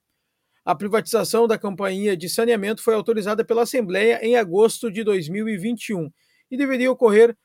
A 0.64 0.74
privatização 0.74 1.46
da 1.46 1.58
companhia 1.58 2.16
de 2.16 2.26
saneamento 2.26 2.82
foi 2.82 2.94
autorizada 2.94 3.44
pela 3.44 3.64
Assembleia 3.64 4.18
em 4.22 4.36
agosto 4.36 4.90
de 4.90 5.04
2021 5.04 6.10
e 6.50 6.56
deveria 6.56 6.90
ocorrer 6.90 7.36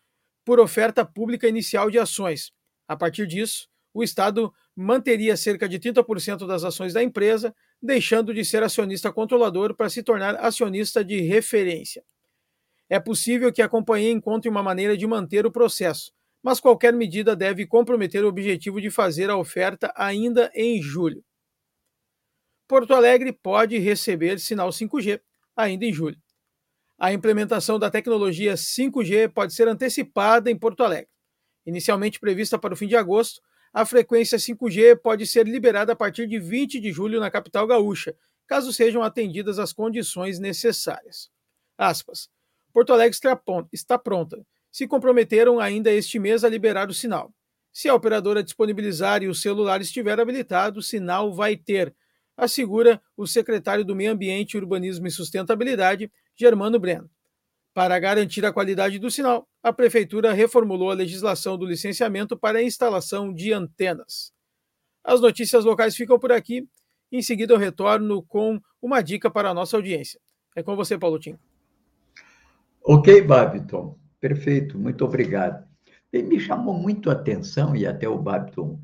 por 0.46 0.58
oferta 0.58 1.04
pública 1.04 1.50
inicial 1.50 1.92
de 1.92 2.00
ações. 2.00 2.54
A 2.88 2.96
partir 2.96 3.28
disso, 3.28 3.68
o 3.94 4.04
Estado 4.04 4.54
manteria 4.74 5.36
cerca 5.36 5.68
de 5.68 5.78
30% 5.78 6.48
das 6.48 6.64
ações 6.64 6.94
da 6.94 7.04
empresa, 7.04 7.54
deixando 7.82 8.34
de 8.34 8.44
ser 8.44 8.64
acionista 8.64 9.12
controlador 9.12 9.76
para 9.76 9.90
se 9.90 10.02
tornar 10.04 10.36
acionista 10.36 11.04
de 11.04 11.22
referência. 11.22 12.04
É 12.90 13.00
possível 13.00 13.52
que 13.52 13.62
a 13.62 13.70
companhia 13.70 14.12
encontre 14.12 14.50
uma 14.50 14.64
maneira 14.64 14.98
de 14.98 15.06
manter 15.06 15.46
o 15.46 15.52
processo, 15.52 16.12
mas 16.42 16.60
qualquer 16.60 16.94
medida 16.94 17.36
deve 17.36 17.68
comprometer 17.68 18.24
o 18.24 18.28
objetivo 18.28 18.80
de 18.80 18.90
fazer 18.90 19.30
a 19.30 19.38
oferta 19.38 19.92
ainda 19.96 20.52
em 20.56 20.82
julho. 20.82 21.24
Porto 22.68 22.94
Alegre 22.94 23.32
pode 23.32 23.78
receber 23.78 24.40
sinal 24.40 24.70
5G 24.70 25.22
ainda 25.56 25.86
em 25.86 25.94
julho. 25.94 26.18
A 27.00 27.14
implementação 27.14 27.78
da 27.78 27.92
tecnologia 27.92 28.56
5G 28.56 29.30
pode 29.30 29.54
ser 29.54 29.68
antecipada 29.68 30.50
em 30.50 30.58
Porto 30.58 30.84
Alegre. 30.84 31.10
Inicialmente 31.66 32.20
prevista 32.20 32.58
para 32.58 32.74
o 32.74 32.78
fim 32.78 32.88
de 32.88 32.96
agosto, 32.96 33.42
a 33.78 33.86
frequência 33.86 34.40
5G 34.40 34.98
pode 34.98 35.28
ser 35.28 35.46
liberada 35.46 35.94
a 35.94 35.96
partir 35.96 36.26
de 36.26 36.40
20 36.40 36.80
de 36.80 36.92
julho 36.92 37.20
na 37.20 37.30
capital 37.30 37.68
gaúcha, 37.68 38.16
caso 38.48 38.74
sejam 38.74 39.04
atendidas 39.04 39.60
as 39.60 39.72
condições 39.72 40.40
necessárias. 40.40 41.30
Aspas. 41.78 42.28
Porto 42.74 42.92
Alegre 42.92 43.16
está 43.72 44.00
pronta. 44.00 44.44
Se 44.72 44.88
comprometeram 44.88 45.60
ainda 45.60 45.92
este 45.92 46.18
mês 46.18 46.44
a 46.44 46.50
liberar 46.50 46.90
o 46.90 46.94
sinal. 46.94 47.32
Se 47.72 47.88
a 47.88 47.94
operadora 47.94 48.42
disponibilizar 48.42 49.22
e 49.22 49.28
o 49.28 49.36
celular 49.36 49.80
estiver 49.80 50.20
habilitado, 50.20 50.80
o 50.80 50.84
sinal 50.84 51.32
vai 51.32 51.56
ter, 51.56 51.96
assegura 52.36 53.00
o 53.16 53.28
secretário 53.28 53.86
do 53.86 53.96
Meio 53.96 54.12
Ambiente, 54.12 54.58
Urbanismo 54.58 55.06
e 55.06 55.12
Sustentabilidade, 55.12 56.12
Germano 56.36 56.80
Breno. 56.80 57.08
Para 57.78 58.00
garantir 58.00 58.44
a 58.44 58.52
qualidade 58.52 58.98
do 58.98 59.12
sinal, 59.12 59.48
a 59.62 59.72
Prefeitura 59.72 60.34
reformulou 60.34 60.90
a 60.90 60.96
legislação 60.96 61.56
do 61.56 61.64
licenciamento 61.64 62.36
para 62.36 62.58
a 62.58 62.64
instalação 62.64 63.32
de 63.32 63.54
antenas. 63.54 64.34
As 65.04 65.22
notícias 65.22 65.64
locais 65.64 65.96
ficam 65.96 66.18
por 66.18 66.32
aqui. 66.32 66.68
Em 67.12 67.22
seguida, 67.22 67.54
eu 67.54 67.58
retorno 67.60 68.24
com 68.24 68.60
uma 68.82 69.04
dica 69.04 69.30
para 69.30 69.52
a 69.52 69.54
nossa 69.54 69.78
audiência. 69.78 70.20
É 70.56 70.64
com 70.64 70.76
você, 70.76 70.98
Paulo 70.98 71.20
Tim. 71.20 71.38
Ok, 72.84 73.22
Babiton. 73.22 73.96
Perfeito, 74.20 74.76
muito 74.76 75.06
obrigado. 75.06 75.64
E 76.12 76.24
me 76.24 76.40
chamou 76.40 76.74
muito 76.74 77.12
a 77.12 77.14
atenção, 77.14 77.76
e 77.76 77.86
até 77.86 78.10
o 78.10 78.18
Babiton 78.18 78.82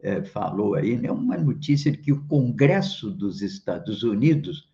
é, 0.00 0.20
falou 0.24 0.74
aí, 0.74 0.96
né, 0.96 1.12
uma 1.12 1.36
notícia 1.36 1.92
de 1.92 1.98
que 1.98 2.10
o 2.10 2.26
Congresso 2.26 3.08
dos 3.08 3.40
Estados 3.40 4.02
Unidos 4.02 4.71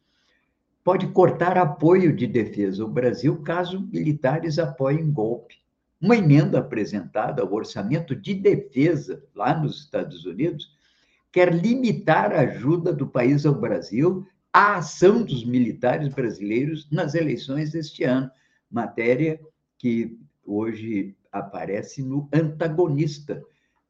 pode 0.88 1.06
cortar 1.08 1.58
apoio 1.58 2.16
de 2.16 2.26
defesa 2.26 2.82
ao 2.82 2.88
Brasil 2.88 3.42
caso 3.42 3.86
militares 3.92 4.58
apoiem 4.58 5.12
golpe. 5.12 5.56
Uma 6.00 6.16
emenda 6.16 6.60
apresentada 6.60 7.42
ao 7.42 7.52
orçamento 7.52 8.16
de 8.16 8.32
defesa 8.32 9.22
lá 9.34 9.54
nos 9.54 9.80
Estados 9.80 10.24
Unidos 10.24 10.74
quer 11.30 11.52
limitar 11.52 12.32
a 12.32 12.40
ajuda 12.40 12.90
do 12.90 13.06
país 13.06 13.44
ao 13.44 13.54
Brasil 13.54 14.26
à 14.50 14.76
ação 14.76 15.22
dos 15.22 15.44
militares 15.44 16.08
brasileiros 16.08 16.90
nas 16.90 17.14
eleições 17.14 17.72
deste 17.72 18.04
ano 18.04 18.30
matéria 18.70 19.38
que 19.76 20.18
hoje 20.42 21.14
aparece 21.30 22.02
no 22.02 22.30
Antagonista, 22.32 23.42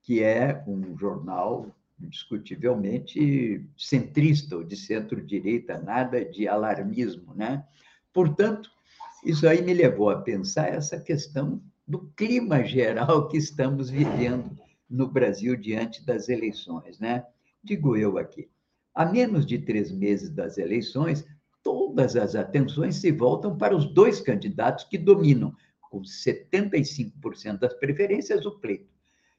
que 0.02 0.20
é 0.20 0.64
um 0.66 0.98
jornal 0.98 1.72
indiscutivelmente 2.00 3.64
centrista 3.76 4.56
ou 4.56 4.64
de 4.64 4.76
centro-direita, 4.76 5.78
nada 5.78 6.24
de 6.24 6.46
alarmismo, 6.46 7.34
né? 7.34 7.64
Portanto, 8.12 8.70
isso 9.24 9.48
aí 9.48 9.62
me 9.62 9.74
levou 9.74 10.10
a 10.10 10.20
pensar 10.20 10.68
essa 10.68 10.98
questão 10.98 11.60
do 11.86 12.10
clima 12.16 12.62
geral 12.62 13.28
que 13.28 13.36
estamos 13.36 13.90
vivendo 13.90 14.56
no 14.88 15.08
Brasil 15.08 15.56
diante 15.56 16.04
das 16.04 16.28
eleições, 16.28 16.98
né? 16.98 17.24
Digo 17.62 17.96
eu 17.96 18.18
aqui, 18.18 18.48
a 18.94 19.04
menos 19.04 19.44
de 19.44 19.58
três 19.58 19.90
meses 19.90 20.30
das 20.30 20.58
eleições, 20.58 21.26
todas 21.62 22.16
as 22.16 22.34
atenções 22.34 22.96
se 22.96 23.10
voltam 23.12 23.56
para 23.56 23.76
os 23.76 23.92
dois 23.92 24.20
candidatos 24.20 24.84
que 24.84 24.96
dominam, 24.96 25.54
com 25.80 26.02
75% 26.02 27.58
das 27.58 27.74
preferências, 27.74 28.44
o 28.44 28.58
pleito. 28.58 28.97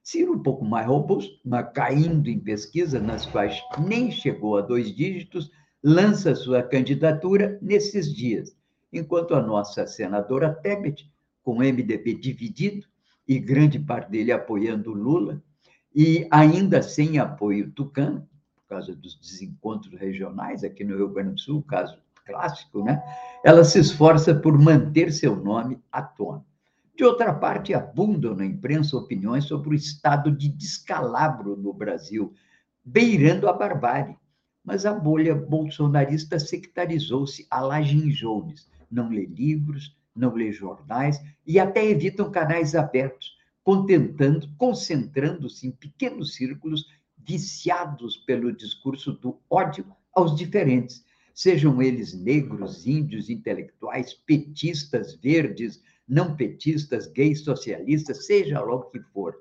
Ciro, 0.09 0.33
um 0.33 0.41
pouco 0.41 0.65
mais 0.65 0.87
robusto, 0.87 1.39
mas 1.45 1.71
caindo 1.71 2.27
em 2.31 2.39
pesquisa, 2.39 2.99
nas 2.99 3.27
quais 3.27 3.61
nem 3.77 4.09
chegou 4.09 4.57
a 4.57 4.61
dois 4.61 4.91
dígitos, 4.95 5.51
lança 5.83 6.33
sua 6.33 6.63
candidatura 6.63 7.59
nesses 7.61 8.11
dias, 8.11 8.57
enquanto 8.91 9.35
a 9.35 9.41
nossa 9.41 9.85
senadora 9.85 10.51
Tebet, 10.51 11.07
com 11.43 11.57
o 11.57 11.59
MDB 11.59 12.15
dividido 12.15 12.87
e 13.27 13.37
grande 13.37 13.77
parte 13.77 14.09
dele 14.09 14.31
apoiando 14.31 14.93
Lula, 14.93 15.43
e 15.93 16.27
ainda 16.31 16.81
sem 16.81 17.19
apoio 17.19 17.69
tucano, 17.69 18.27
por 18.55 18.63
causa 18.67 18.95
dos 18.95 19.13
desencontros 19.13 19.93
regionais 19.93 20.63
aqui 20.63 20.83
no 20.83 20.97
Rio 20.97 21.09
Grande 21.09 21.33
do 21.33 21.39
Sul, 21.39 21.61
caso 21.61 21.99
clássico, 22.25 22.83
né? 22.83 22.99
Ela 23.45 23.63
se 23.63 23.77
esforça 23.77 24.33
por 24.33 24.57
manter 24.57 25.13
seu 25.13 25.35
nome 25.35 25.79
à 25.91 26.01
tona. 26.01 26.43
De 26.99 27.05
outra 27.05 27.33
parte, 27.33 27.73
abundam 27.73 28.35
na 28.35 28.45
imprensa 28.45 28.97
opiniões 28.97 29.45
sobre 29.45 29.69
o 29.69 29.73
estado 29.73 30.29
de 30.35 30.49
descalabro 30.49 31.55
no 31.55 31.71
Brasil, 31.71 32.33
beirando 32.83 33.47
a 33.47 33.53
barbárie. 33.53 34.17
Mas 34.65 34.85
a 34.85 34.93
bolha 34.93 35.33
bolsonarista 35.33 36.37
sectarizou-se 36.37 37.47
a 37.49 37.61
lá 37.61 37.79
Jones. 37.79 38.69
Não 38.91 39.07
lê 39.07 39.25
livros, 39.25 39.95
não 40.13 40.33
lê 40.33 40.51
jornais 40.51 41.23
e 41.47 41.57
até 41.57 41.87
evitam 41.87 42.29
canais 42.29 42.75
abertos, 42.75 43.37
contentando, 43.63 44.53
concentrando-se 44.57 45.67
em 45.67 45.71
pequenos 45.71 46.35
círculos 46.35 46.85
viciados 47.17 48.17
pelo 48.17 48.51
discurso 48.51 49.13
do 49.13 49.39
ódio 49.49 49.85
aos 50.13 50.35
diferentes, 50.35 51.05
sejam 51.33 51.81
eles 51.81 52.13
negros, 52.13 52.85
índios, 52.85 53.29
intelectuais, 53.29 54.13
petistas, 54.13 55.15
verdes, 55.15 55.81
não 56.09 56.35
petistas, 56.35 57.05
gays, 57.05 57.41
socialistas, 57.41 58.25
seja 58.25 58.59
lá 58.59 58.75
o 58.75 58.89
que 58.89 58.99
for, 59.13 59.35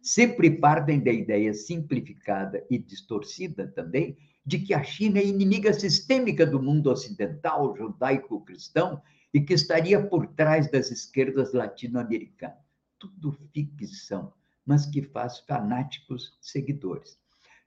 sempre 0.00 0.50
partem 0.50 1.00
da 1.00 1.10
ideia 1.10 1.52
simplificada 1.52 2.64
e 2.70 2.78
distorcida 2.78 3.66
também 3.66 4.16
de 4.46 4.60
que 4.60 4.72
a 4.72 4.82
China 4.82 5.18
é 5.18 5.26
inimiga 5.26 5.72
sistêmica 5.72 6.46
do 6.46 6.62
mundo 6.62 6.90
ocidental, 6.90 7.76
judaico-cristão, 7.76 9.02
e 9.34 9.40
que 9.40 9.54
estaria 9.54 10.00
por 10.00 10.26
trás 10.26 10.70
das 10.70 10.90
esquerdas 10.90 11.52
latino-americanas. 11.52 12.58
Tudo 12.98 13.36
ficção, 13.52 14.32
mas 14.64 14.84
que 14.86 15.02
faz 15.02 15.40
fanáticos 15.40 16.36
seguidores. 16.40 17.18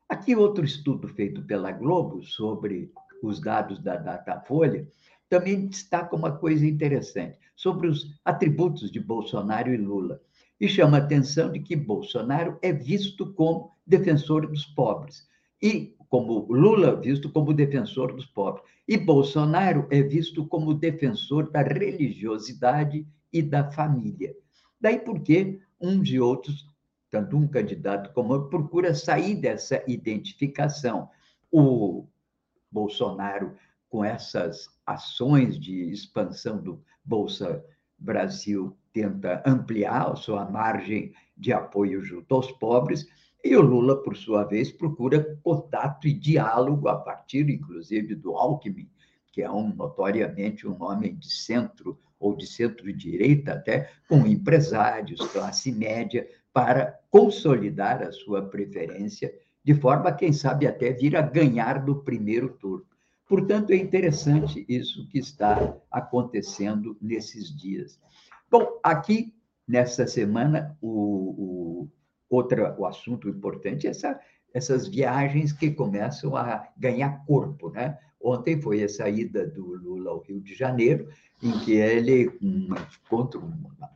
Aqui 0.07 0.35
outro 0.35 0.63
estudo 0.63 1.07
feito 1.07 1.41
pela 1.41 1.71
Globo 1.71 2.23
sobre 2.23 2.91
os 3.23 3.41
dados 3.41 3.79
da 3.79 3.95
Datafolha 3.95 4.87
também 5.27 5.65
destaca 5.65 6.15
uma 6.15 6.37
coisa 6.37 6.65
interessante 6.65 7.44
sobre 7.55 7.87
os 7.87 8.19
atributos 8.23 8.91
de 8.91 8.99
Bolsonaro 8.99 9.73
e 9.73 9.77
Lula. 9.77 10.21
E 10.59 10.67
chama 10.67 10.97
a 10.97 11.01
atenção 11.01 11.51
de 11.51 11.59
que 11.59 11.75
Bolsonaro 11.75 12.57
é 12.61 12.71
visto 12.71 13.33
como 13.33 13.71
defensor 13.85 14.47
dos 14.47 14.65
pobres, 14.65 15.27
e 15.61 15.95
como 16.09 16.45
Lula 16.49 16.99
visto 16.99 17.29
como 17.31 17.53
defensor 17.53 18.13
dos 18.13 18.25
pobres, 18.25 18.63
e 18.87 18.97
Bolsonaro 18.97 19.87
é 19.89 20.01
visto 20.01 20.45
como 20.45 20.73
defensor 20.73 21.49
da 21.51 21.61
religiosidade 21.61 23.05
e 23.33 23.41
da 23.41 23.71
família. 23.71 24.35
Daí 24.79 24.99
porque 24.99 25.59
uns 25.81 26.09
e 26.09 26.19
outros, 26.19 26.67
tanto 27.09 27.35
um 27.35 27.47
candidato 27.47 28.13
como 28.13 28.33
outro, 28.33 28.49
procura 28.49 28.93
sair 28.93 29.35
dessa 29.35 29.83
identificação. 29.87 31.09
O 31.51 32.05
Bolsonaro, 32.71 33.55
com 33.89 34.03
essas 34.03 34.69
ações 34.85 35.59
de 35.59 35.91
expansão 35.91 36.57
do 36.61 36.83
Bolsa 37.03 37.63
Brasil 37.97 38.77
tenta 38.93 39.43
ampliar 39.45 40.11
a 40.11 40.15
sua 40.15 40.45
margem 40.45 41.13
de 41.35 41.51
apoio 41.51 42.01
junto 42.01 42.33
aos 42.33 42.51
pobres, 42.53 43.05
e 43.43 43.55
o 43.55 43.61
Lula, 43.61 44.01
por 44.01 44.15
sua 44.15 44.43
vez, 44.43 44.71
procura 44.71 45.37
contato 45.43 46.07
e 46.07 46.13
diálogo 46.13 46.87
a 46.87 46.95
partir, 46.95 47.49
inclusive, 47.49 48.15
do 48.15 48.35
Alckmin, 48.35 48.89
que 49.31 49.41
é 49.41 49.51
um 49.51 49.73
notoriamente 49.75 50.67
um 50.67 50.81
homem 50.81 51.15
de 51.15 51.29
centro 51.31 51.99
ou 52.19 52.35
de 52.35 52.47
centro-direita 52.47 53.53
até, 53.53 53.91
com 54.07 54.25
empresários, 54.25 55.19
classe 55.27 55.71
média, 55.71 56.27
para 56.51 56.97
consolidar 57.11 58.01
a 58.01 58.11
sua 58.11 58.41
preferência, 58.49 59.31
de 59.63 59.73
forma, 59.73 60.11
quem 60.11 60.31
sabe, 60.31 60.65
até 60.65 60.93
vir 60.93 61.15
a 61.15 61.21
ganhar 61.21 61.85
no 61.85 62.01
primeiro 62.01 62.49
turno. 62.49 62.94
Portanto, 63.27 63.71
é 63.71 63.75
interessante 63.75 64.63
isso 64.69 65.07
que 65.09 65.17
está 65.17 65.75
acontecendo 65.89 66.95
nesses 67.01 67.55
dias. 67.55 67.99
Bom, 68.49 68.79
aqui, 68.83 69.33
nessa 69.67 70.05
semana, 70.05 70.77
o, 70.79 70.89
o, 70.89 71.89
outra, 72.29 72.75
o 72.79 72.85
assunto 72.85 73.27
importante 73.27 73.87
é 73.87 73.89
essa, 73.89 74.19
essas 74.53 74.87
viagens 74.87 75.51
que 75.51 75.71
começam 75.71 76.35
a 76.35 76.67
ganhar 76.77 77.25
corpo, 77.25 77.71
né? 77.71 77.97
Ontem 78.21 78.61
foi 78.61 78.83
a 78.83 78.89
saída 78.89 79.47
do 79.47 79.75
Lula 79.75 80.11
ao 80.11 80.21
Rio 80.21 80.39
de 80.39 80.53
Janeiro, 80.53 81.09
em 81.41 81.51
que 81.59 81.73
ele, 81.73 82.29
um 82.41 82.69
encontro, 83.03 83.41
uma 83.41 83.91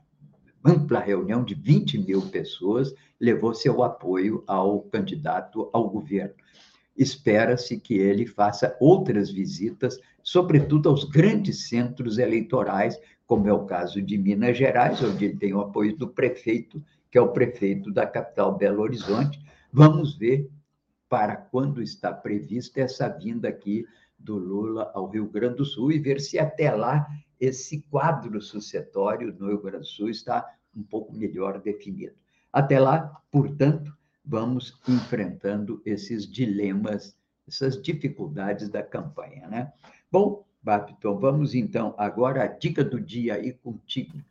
ampla 0.66 1.00
reunião 1.00 1.44
de 1.44 1.54
20 1.54 2.00
mil 2.00 2.22
pessoas, 2.30 2.94
levou 3.20 3.54
seu 3.54 3.84
apoio 3.84 4.44
ao 4.48 4.82
candidato 4.82 5.70
ao 5.72 5.90
governo 5.90 6.34
espera-se 7.00 7.80
que 7.80 7.94
ele 7.96 8.28
faça 8.28 8.76
outras 8.78 9.32
visitas, 9.32 9.98
sobretudo 10.22 10.90
aos 10.90 11.06
grandes 11.06 11.70
centros 11.70 12.18
eleitorais, 12.18 13.00
como 13.26 13.48
é 13.48 13.54
o 13.54 13.66
caso 13.66 14.02
de 14.02 14.18
Minas 14.18 14.58
Gerais, 14.58 15.02
onde 15.02 15.24
ele 15.24 15.38
tem 15.38 15.54
o 15.54 15.62
apoio 15.62 15.96
do 15.96 16.10
prefeito, 16.10 16.84
que 17.10 17.18
é 17.18 17.22
o 17.22 17.32
prefeito 17.32 17.90
da 17.90 18.06
capital 18.06 18.58
Belo 18.58 18.82
Horizonte. 18.82 19.40
Vamos 19.72 20.18
ver 20.18 20.50
para 21.08 21.38
quando 21.38 21.82
está 21.82 22.12
prevista 22.12 22.82
essa 22.82 23.08
vinda 23.08 23.48
aqui 23.48 23.86
do 24.18 24.36
Lula 24.38 24.92
ao 24.94 25.10
Rio 25.10 25.30
Grande 25.30 25.56
do 25.56 25.66
Sul 25.66 25.94
e 25.94 26.00
ver 26.00 26.20
se 26.20 26.38
até 26.38 26.70
lá 26.72 27.08
esse 27.40 27.82
quadro 27.90 28.42
sucessório 28.42 29.34
no 29.40 29.48
Rio 29.48 29.62
Grande 29.62 29.86
do 29.86 29.86
Sul 29.88 30.10
está 30.10 30.46
um 30.76 30.84
pouco 30.84 31.14
melhor 31.14 31.62
definido. 31.62 32.16
Até 32.52 32.78
lá, 32.78 33.22
portanto, 33.32 33.96
vamos 34.24 34.80
enfrentando 34.88 35.82
esses 35.86 36.30
dilemas, 36.30 37.16
essas 37.48 37.82
dificuldades 37.82 38.70
da 38.70 38.84
campanha, 38.84 39.48
né? 39.48 39.74
Bom, 40.12 40.46
Bapiton, 40.62 41.18
vamos 41.18 41.56
então 41.56 41.96
agora 41.98 42.44
a 42.44 42.48
dica 42.48 42.84
do 42.84 43.00
dia 43.00 43.36
aí 43.36 43.54
contigo. 43.54 44.22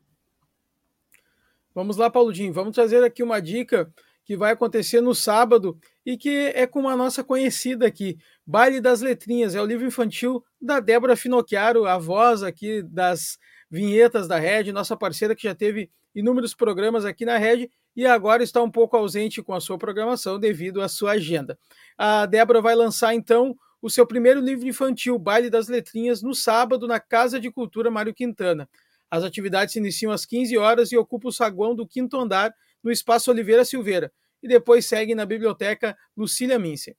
Vamos 1.75 1.97
lá, 1.97 2.11
Pauludinho, 2.11 2.53
vamos 2.53 2.75
trazer 2.75 3.03
aqui 3.05 3.23
uma 3.23 3.41
dica 3.41 3.93
que 4.25 4.37
vai 4.37 4.53
acontecer 4.53 5.01
no 5.01 5.15
sábado 5.15 5.79
e 6.05 6.17
que 6.17 6.53
é 6.55 6.67
com 6.67 6.81
uma 6.81 6.95
nossa 6.95 7.25
conhecida 7.25 7.87
aqui, 7.87 8.19
Baile 8.47 8.81
das 8.81 9.01
Letrinhas, 9.01 9.55
é 9.55 9.63
o 9.63 9.65
livro 9.65 9.87
infantil 9.87 10.45
da 10.61 10.81
Débora 10.81 11.17
Finocchiaro, 11.17 11.87
a 11.87 11.97
voz 11.97 12.43
aqui 12.43 12.83
das 12.83 13.39
vinhetas 13.71 14.29
da 14.29 14.39
Rede, 14.39 14.73
nossa 14.73 14.97
parceira 14.97 15.35
que 15.35 15.45
já 15.45 15.55
teve 15.55 15.91
inúmeros 16.15 16.55
programas 16.55 17.05
aqui 17.05 17.25
na 17.25 17.39
Rede 17.39 17.71
e 17.97 18.07
agora 18.07 18.43
está 18.43 18.63
um 18.63 18.71
pouco 18.71 18.97
ausente 18.97 19.43
com 19.43 19.53
a 19.53 19.61
sua 19.61 19.79
programação 19.79 20.39
devido 20.39 20.81
à 20.81 20.89
sua 20.89 21.13
agenda. 21.13 21.59
A 21.97 22.27
Débora 22.27 22.61
vai 22.61 22.75
lançar 22.75 23.15
então 23.15 23.57
o 23.81 23.89
seu 23.89 24.07
primeiro 24.07 24.41
livro 24.41 24.67
infantil, 24.67 25.19
Baile 25.19 25.51
das 25.51 25.69
Letrinhas, 25.69 26.23
no 26.23 26.35
sábado 26.35 26.87
na 26.87 26.99
Casa 27.01 27.41
de 27.41 27.51
Cultura 27.51 27.91
Mário 27.91 28.15
Quintana. 28.15 28.69
As 29.11 29.25
atividades 29.25 29.73
se 29.73 29.79
iniciam 29.79 30.13
às 30.13 30.27
15 30.27 30.57
horas 30.59 30.93
e 30.93 30.97
ocupam 30.97 31.29
o 31.29 31.33
saguão 31.33 31.75
do 31.75 31.87
quinto 31.87 32.17
andar 32.19 32.53
no 32.83 32.91
Espaço 32.91 33.31
Oliveira 33.31 33.65
Silveira 33.65 34.13
e 34.43 34.49
depois 34.49 34.87
seguem 34.87 35.15
na 35.15 35.25
Biblioteca 35.25 35.97
Lucília 36.17 36.59
Mincer. 36.59 36.97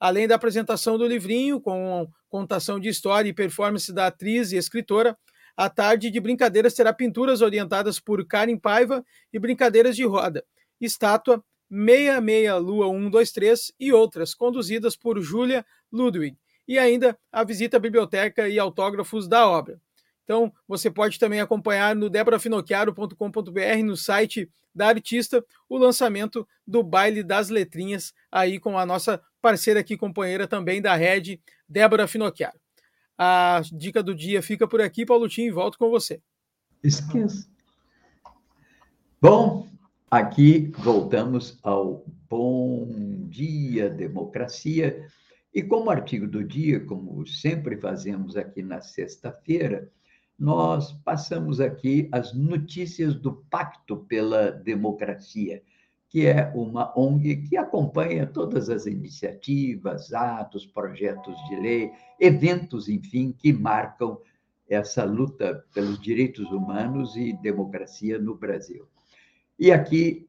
Além 0.00 0.26
da 0.26 0.34
apresentação 0.34 0.98
do 0.98 1.06
livrinho, 1.06 1.60
com 1.60 2.08
contação 2.28 2.80
de 2.80 2.88
história 2.88 3.28
e 3.28 3.34
performance 3.34 3.92
da 3.92 4.08
atriz 4.08 4.50
e 4.50 4.56
escritora, 4.56 5.16
a 5.56 5.68
tarde 5.68 6.10
de 6.10 6.20
brincadeiras 6.20 6.74
terá 6.74 6.92
pinturas 6.92 7.40
orientadas 7.40 8.00
por 8.00 8.26
Karen 8.26 8.56
Paiva 8.56 9.04
e 9.32 9.38
brincadeiras 9.38 9.96
de 9.96 10.04
roda, 10.04 10.44
estátua 10.80 11.44
66 11.70 12.62
Lua 12.62 12.86
123 12.86 13.72
e 13.80 13.92
outras, 13.92 14.34
conduzidas 14.34 14.94
por 14.94 15.20
Júlia 15.20 15.64
Ludwig. 15.90 16.36
E 16.68 16.78
ainda 16.78 17.18
a 17.30 17.42
visita 17.42 17.78
à 17.78 17.80
biblioteca 17.80 18.48
e 18.48 18.58
autógrafos 18.58 19.26
da 19.26 19.48
obra. 19.48 19.80
Então, 20.24 20.52
você 20.68 20.90
pode 20.90 21.18
também 21.18 21.40
acompanhar 21.40 21.96
no 21.96 22.08
debrafinocchiaro.com.br, 22.08 23.84
no 23.84 23.96
site 23.96 24.48
da 24.74 24.88
artista, 24.88 25.44
o 25.68 25.76
lançamento 25.76 26.46
do 26.66 26.82
Baile 26.82 27.22
das 27.22 27.48
Letrinhas, 27.48 28.14
aí 28.30 28.58
com 28.58 28.78
a 28.78 28.86
nossa 28.86 29.20
parceira 29.40 29.80
aqui, 29.80 29.96
companheira 29.96 30.46
também 30.46 30.80
da 30.80 30.94
rede, 30.94 31.40
Débora 31.68 32.06
Finocchiaro. 32.06 32.61
A 33.18 33.62
dica 33.72 34.02
do 34.02 34.14
dia 34.14 34.42
fica 34.42 34.66
por 34.66 34.80
aqui, 34.80 35.04
Paulotinho, 35.06 35.48
e 35.48 35.52
volto 35.52 35.78
com 35.78 35.90
você. 35.90 36.20
Esqueça. 36.82 37.46
Bom, 39.20 39.68
aqui 40.10 40.72
voltamos 40.78 41.58
ao 41.62 42.04
Bom 42.28 42.88
Dia 43.28 43.88
Democracia. 43.88 45.06
E 45.54 45.62
como 45.62 45.90
artigo 45.90 46.26
do 46.26 46.42
dia, 46.42 46.80
como 46.80 47.26
sempre 47.26 47.76
fazemos 47.76 48.36
aqui 48.36 48.62
na 48.62 48.80
sexta-feira, 48.80 49.90
nós 50.38 50.92
passamos 51.04 51.60
aqui 51.60 52.08
as 52.10 52.34
notícias 52.34 53.14
do 53.14 53.32
Pacto 53.50 53.98
pela 53.98 54.50
Democracia, 54.50 55.62
que 56.12 56.26
é 56.26 56.52
uma 56.54 56.92
ONG 56.94 57.36
que 57.48 57.56
acompanha 57.56 58.26
todas 58.26 58.68
as 58.68 58.84
iniciativas, 58.84 60.12
atos, 60.12 60.66
projetos 60.66 61.34
de 61.48 61.56
lei, 61.56 61.90
eventos, 62.20 62.86
enfim, 62.86 63.32
que 63.32 63.50
marcam 63.50 64.20
essa 64.68 65.04
luta 65.04 65.64
pelos 65.72 65.98
direitos 65.98 66.50
humanos 66.50 67.16
e 67.16 67.32
democracia 67.32 68.18
no 68.18 68.34
Brasil. 68.34 68.86
E 69.58 69.72
aqui 69.72 70.28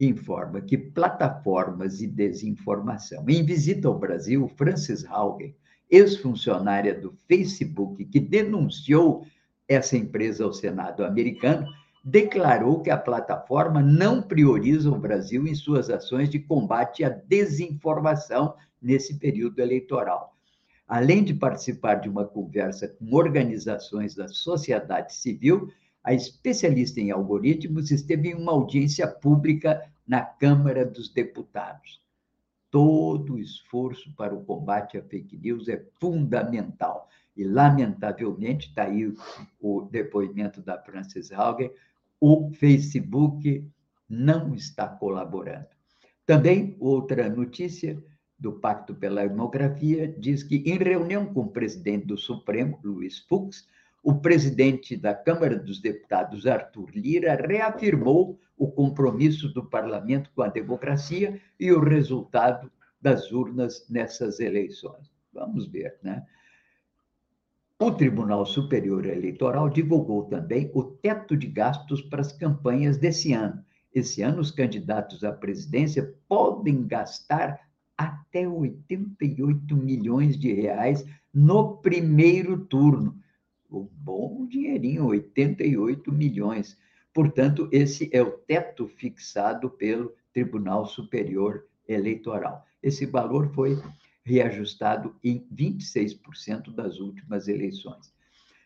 informa 0.00 0.60
que 0.60 0.78
plataformas 0.78 2.00
e 2.00 2.06
desinformação. 2.06 3.28
Em 3.28 3.44
visita 3.44 3.88
ao 3.88 3.98
Brasil, 3.98 4.46
Francis 4.56 5.04
Haugen, 5.06 5.56
ex-funcionária 5.90 6.94
do 6.94 7.12
Facebook, 7.26 8.04
que 8.04 8.20
denunciou 8.20 9.26
essa 9.66 9.96
empresa 9.96 10.44
ao 10.44 10.52
Senado 10.52 11.04
americano, 11.04 11.66
declarou 12.08 12.82
que 12.82 12.88
a 12.88 12.96
plataforma 12.96 13.82
não 13.82 14.22
prioriza 14.22 14.88
o 14.88 14.96
Brasil 14.96 15.44
em 15.44 15.56
suas 15.56 15.90
ações 15.90 16.30
de 16.30 16.38
combate 16.38 17.02
à 17.02 17.08
desinformação 17.08 18.54
nesse 18.80 19.18
período 19.18 19.58
eleitoral. 19.58 20.32
Além 20.86 21.24
de 21.24 21.34
participar 21.34 21.96
de 21.96 22.08
uma 22.08 22.24
conversa 22.24 22.86
com 22.86 23.12
organizações 23.12 24.14
da 24.14 24.28
sociedade 24.28 25.16
civil, 25.16 25.68
a 26.04 26.14
especialista 26.14 27.00
em 27.00 27.10
algoritmos 27.10 27.90
esteve 27.90 28.28
em 28.28 28.34
uma 28.34 28.52
audiência 28.52 29.08
pública 29.08 29.82
na 30.06 30.20
Câmara 30.22 30.86
dos 30.86 31.08
Deputados. 31.08 32.00
Todo 32.70 33.34
o 33.34 33.38
esforço 33.40 34.14
para 34.14 34.32
o 34.32 34.44
combate 34.44 34.96
à 34.96 35.02
fake 35.02 35.36
news 35.36 35.68
é 35.68 35.84
fundamental. 35.98 37.08
E, 37.36 37.42
lamentavelmente, 37.42 38.68
está 38.68 38.84
aí 38.84 39.12
o 39.60 39.82
depoimento 39.90 40.62
da 40.62 40.78
Frances 40.78 41.32
Haugen, 41.32 41.72
o 42.20 42.50
Facebook 42.52 43.68
não 44.08 44.54
está 44.54 44.88
colaborando. 44.88 45.66
Também, 46.24 46.76
outra 46.80 47.28
notícia 47.28 48.02
do 48.38 48.52
Pacto 48.52 48.94
pela 48.94 49.26
Democracia 49.26 50.14
diz 50.18 50.42
que, 50.42 50.56
em 50.66 50.78
reunião 50.78 51.26
com 51.26 51.42
o 51.42 51.50
presidente 51.50 52.06
do 52.06 52.18
Supremo, 52.18 52.78
Luiz 52.84 53.18
Fux, 53.20 53.68
o 54.02 54.14
presidente 54.14 54.96
da 54.96 55.14
Câmara 55.14 55.58
dos 55.58 55.80
Deputados, 55.80 56.46
Arthur 56.46 56.90
Lira, 56.94 57.34
reafirmou 57.34 58.38
o 58.56 58.70
compromisso 58.70 59.48
do 59.52 59.64
parlamento 59.64 60.30
com 60.34 60.42
a 60.42 60.48
democracia 60.48 61.40
e 61.58 61.72
o 61.72 61.80
resultado 61.80 62.70
das 63.00 63.32
urnas 63.32 63.86
nessas 63.88 64.40
eleições. 64.40 65.10
Vamos 65.32 65.66
ver, 65.66 65.98
né? 66.02 66.24
O 67.78 67.90
Tribunal 67.90 68.46
Superior 68.46 69.04
Eleitoral 69.04 69.68
divulgou 69.68 70.24
também 70.24 70.70
o 70.72 70.82
teto 70.82 71.36
de 71.36 71.46
gastos 71.46 72.00
para 72.00 72.22
as 72.22 72.32
campanhas 72.32 72.96
desse 72.96 73.34
ano. 73.34 73.62
Esse 73.94 74.22
ano, 74.22 74.40
os 74.40 74.50
candidatos 74.50 75.22
à 75.22 75.30
presidência 75.30 76.14
podem 76.26 76.86
gastar 76.86 77.60
até 77.94 78.48
88 78.48 79.76
milhões 79.76 80.38
de 80.38 80.54
reais 80.54 81.04
no 81.34 81.76
primeiro 81.76 82.64
turno. 82.64 83.14
Um 83.70 83.86
bom 83.92 84.46
dinheirinho, 84.46 85.08
88 85.08 86.10
milhões. 86.10 86.78
Portanto, 87.12 87.68
esse 87.70 88.08
é 88.10 88.22
o 88.22 88.30
teto 88.30 88.88
fixado 88.88 89.68
pelo 89.68 90.14
Tribunal 90.32 90.86
Superior 90.86 91.66
Eleitoral. 91.86 92.64
Esse 92.82 93.04
valor 93.04 93.52
foi 93.52 93.78
reajustado 94.26 95.14
em 95.22 95.46
26% 95.54 96.74
das 96.74 96.98
últimas 96.98 97.46
eleições. 97.46 98.12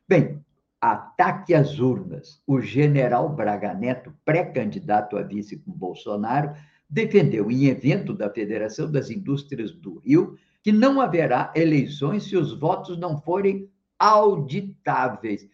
Bem, 0.09 0.43
ataque 0.81 1.53
às 1.53 1.79
urnas. 1.79 2.43
O 2.47 2.63
general 2.63 3.29
Braga 3.29 3.75
Neto, 3.75 4.11
pré-candidato 4.25 5.19
a 5.19 5.23
vice 5.23 5.59
com 5.59 5.71
Bolsonaro, 5.71 6.55
defendeu 6.89 7.51
em 7.51 7.67
evento 7.67 8.15
da 8.15 8.31
Federação 8.31 8.91
das 8.91 9.11
Indústrias 9.11 9.71
do 9.71 9.99
Rio 9.99 10.39
que 10.63 10.73
não 10.73 10.99
haverá 10.99 11.53
eleições 11.55 12.25
se 12.25 12.39
os 12.39 12.59
votos 12.59 12.99
não 12.99 13.21
forem 13.21 13.71
auditáveis. 13.99 15.47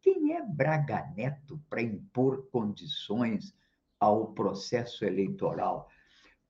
Quem 0.00 0.34
é 0.34 0.42
Braga 0.44 1.06
Neto 1.16 1.62
para 1.70 1.80
impor 1.80 2.48
condições 2.50 3.54
ao 4.00 4.32
processo 4.32 5.04
eleitoral? 5.04 5.88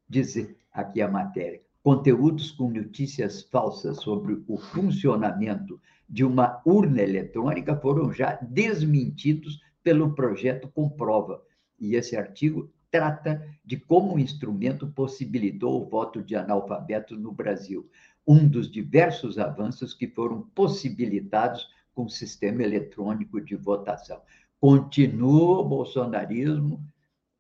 Diz 0.08 0.34
aqui 0.72 1.02
a 1.02 1.08
matéria 1.08 1.60
conteúdos 1.82 2.50
com 2.52 2.70
notícias 2.70 3.42
falsas 3.42 3.98
sobre 3.98 4.42
o 4.46 4.56
funcionamento 4.56 5.80
de 6.08 6.24
uma 6.24 6.60
urna 6.64 7.02
eletrônica 7.02 7.76
foram 7.76 8.12
já 8.12 8.38
desmentidos 8.42 9.60
pelo 9.82 10.14
projeto 10.14 10.68
Comprova. 10.68 11.42
E 11.78 11.96
esse 11.96 12.16
artigo 12.16 12.70
trata 12.90 13.42
de 13.64 13.76
como 13.76 14.14
o 14.14 14.18
instrumento 14.18 14.86
possibilitou 14.86 15.82
o 15.82 15.88
voto 15.88 16.22
de 16.22 16.36
analfabetos 16.36 17.18
no 17.18 17.32
Brasil, 17.32 17.90
um 18.26 18.46
dos 18.46 18.70
diversos 18.70 19.38
avanços 19.38 19.94
que 19.94 20.06
foram 20.06 20.42
possibilitados 20.54 21.68
com 21.94 22.04
o 22.04 22.10
sistema 22.10 22.62
eletrônico 22.62 23.40
de 23.40 23.56
votação. 23.56 24.20
Continua 24.60 25.60
o 25.60 25.68
bolsonarismo, 25.68 26.86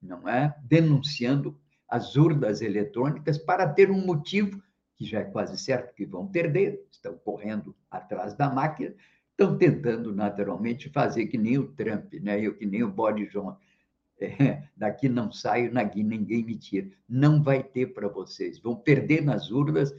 não 0.00 0.28
é, 0.28 0.56
denunciando 0.64 1.56
as 1.92 2.16
urnas 2.16 2.62
eletrônicas 2.62 3.36
para 3.36 3.68
ter 3.68 3.90
um 3.90 4.02
motivo 4.02 4.62
que 4.96 5.04
já 5.04 5.20
é 5.20 5.24
quase 5.24 5.58
certo 5.58 5.94
que 5.94 6.06
vão 6.06 6.26
perder, 6.26 6.82
estão 6.90 7.18
correndo 7.18 7.76
atrás 7.90 8.32
da 8.32 8.48
máquina, 8.48 8.94
estão 9.30 9.58
tentando 9.58 10.14
naturalmente 10.14 10.88
fazer 10.88 11.26
que 11.26 11.36
nem 11.36 11.58
o 11.58 11.68
Trump, 11.68 12.14
né? 12.14 12.40
Eu 12.40 12.56
que 12.56 12.64
nem 12.64 12.82
o 12.82 12.90
Boris 12.90 13.30
Johnson. 13.30 13.58
É, 14.18 14.62
daqui 14.74 15.06
não 15.06 15.30
saio, 15.30 15.70
daqui 15.74 16.02
ninguém 16.02 16.42
me 16.42 16.56
tira. 16.56 16.88
Não 17.06 17.42
vai 17.42 17.62
ter 17.62 17.92
para 17.92 18.08
vocês. 18.08 18.58
Vão 18.58 18.74
perder 18.74 19.22
nas 19.22 19.50
urnas, 19.50 19.94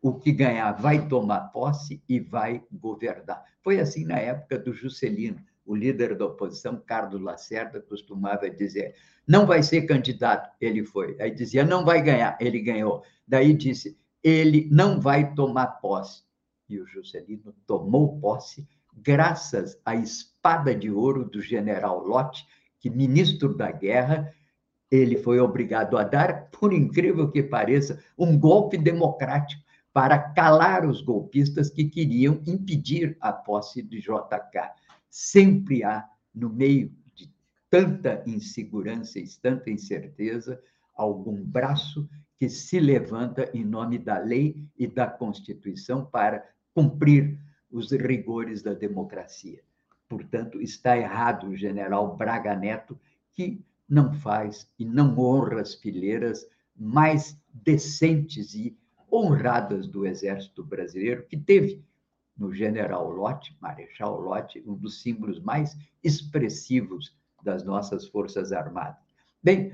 o 0.00 0.14
que 0.14 0.30
ganhar 0.30 0.72
vai 0.72 1.08
tomar 1.08 1.48
posse 1.48 2.00
e 2.08 2.20
vai 2.20 2.62
governar. 2.70 3.42
Foi 3.62 3.80
assim 3.80 4.04
na 4.04 4.18
época 4.18 4.58
do 4.60 4.72
Juscelino 4.72 5.42
o 5.64 5.74
líder 5.74 6.16
da 6.16 6.26
oposição, 6.26 6.82
Carlos 6.84 7.20
Lacerda, 7.20 7.80
costumava 7.80 8.50
dizer: 8.50 8.94
não 9.26 9.46
vai 9.46 9.62
ser 9.62 9.82
candidato, 9.82 10.50
ele 10.60 10.84
foi. 10.84 11.16
Aí 11.20 11.30
dizia: 11.30 11.64
não 11.64 11.84
vai 11.84 12.02
ganhar, 12.02 12.36
ele 12.40 12.60
ganhou. 12.60 13.02
Daí 13.26 13.52
disse: 13.52 13.96
ele 14.22 14.68
não 14.70 15.00
vai 15.00 15.34
tomar 15.34 15.66
posse. 15.80 16.22
E 16.68 16.78
o 16.78 16.86
Juscelino 16.86 17.54
tomou 17.66 18.18
posse 18.18 18.66
graças 18.94 19.78
à 19.84 19.94
espada 19.94 20.74
de 20.74 20.90
ouro 20.90 21.24
do 21.24 21.40
general 21.40 22.04
Lott, 22.06 22.46
que, 22.78 22.90
ministro 22.90 23.54
da 23.56 23.70
guerra, 23.70 24.32
ele 24.90 25.16
foi 25.16 25.40
obrigado 25.40 25.96
a 25.96 26.04
dar, 26.04 26.50
por 26.50 26.72
incrível 26.72 27.30
que 27.30 27.42
pareça, 27.42 28.02
um 28.18 28.38
golpe 28.38 28.76
democrático 28.76 29.62
para 29.92 30.18
calar 30.18 30.86
os 30.86 31.00
golpistas 31.00 31.70
que 31.70 31.84
queriam 31.84 32.42
impedir 32.46 33.16
a 33.20 33.32
posse 33.32 33.82
de 33.82 34.00
JK 34.00 34.72
sempre 35.12 35.84
há, 35.84 36.08
no 36.34 36.48
meio 36.48 36.90
de 37.14 37.30
tanta 37.68 38.24
insegurança 38.26 39.18
e 39.18 39.28
tanta 39.42 39.70
incerteza, 39.70 40.58
algum 40.94 41.36
braço 41.44 42.08
que 42.38 42.48
se 42.48 42.80
levanta 42.80 43.50
em 43.52 43.62
nome 43.62 43.98
da 43.98 44.18
lei 44.18 44.66
e 44.74 44.86
da 44.86 45.06
Constituição 45.06 46.06
para 46.06 46.42
cumprir 46.74 47.38
os 47.70 47.92
rigores 47.92 48.62
da 48.62 48.72
democracia. 48.72 49.62
Portanto, 50.08 50.62
está 50.62 50.96
errado 50.96 51.48
o 51.48 51.56
general 51.56 52.16
Braga 52.16 52.56
Neto, 52.56 52.98
que 53.34 53.62
não 53.86 54.14
faz 54.14 54.66
e 54.78 54.84
não 54.86 55.18
honra 55.18 55.60
as 55.60 55.74
fileiras 55.74 56.48
mais 56.74 57.38
decentes 57.52 58.54
e 58.54 58.74
honradas 59.12 59.86
do 59.86 60.06
Exército 60.06 60.64
Brasileiro, 60.64 61.26
que 61.26 61.36
teve 61.36 61.84
no 62.36 62.52
general 62.52 63.10
Lott, 63.10 63.56
Marechal 63.60 64.20
Lott, 64.20 64.62
um 64.66 64.74
dos 64.74 65.02
símbolos 65.02 65.40
mais 65.40 65.76
expressivos 66.02 67.14
das 67.42 67.64
nossas 67.64 68.06
Forças 68.06 68.52
Armadas. 68.52 69.02
Bem, 69.42 69.72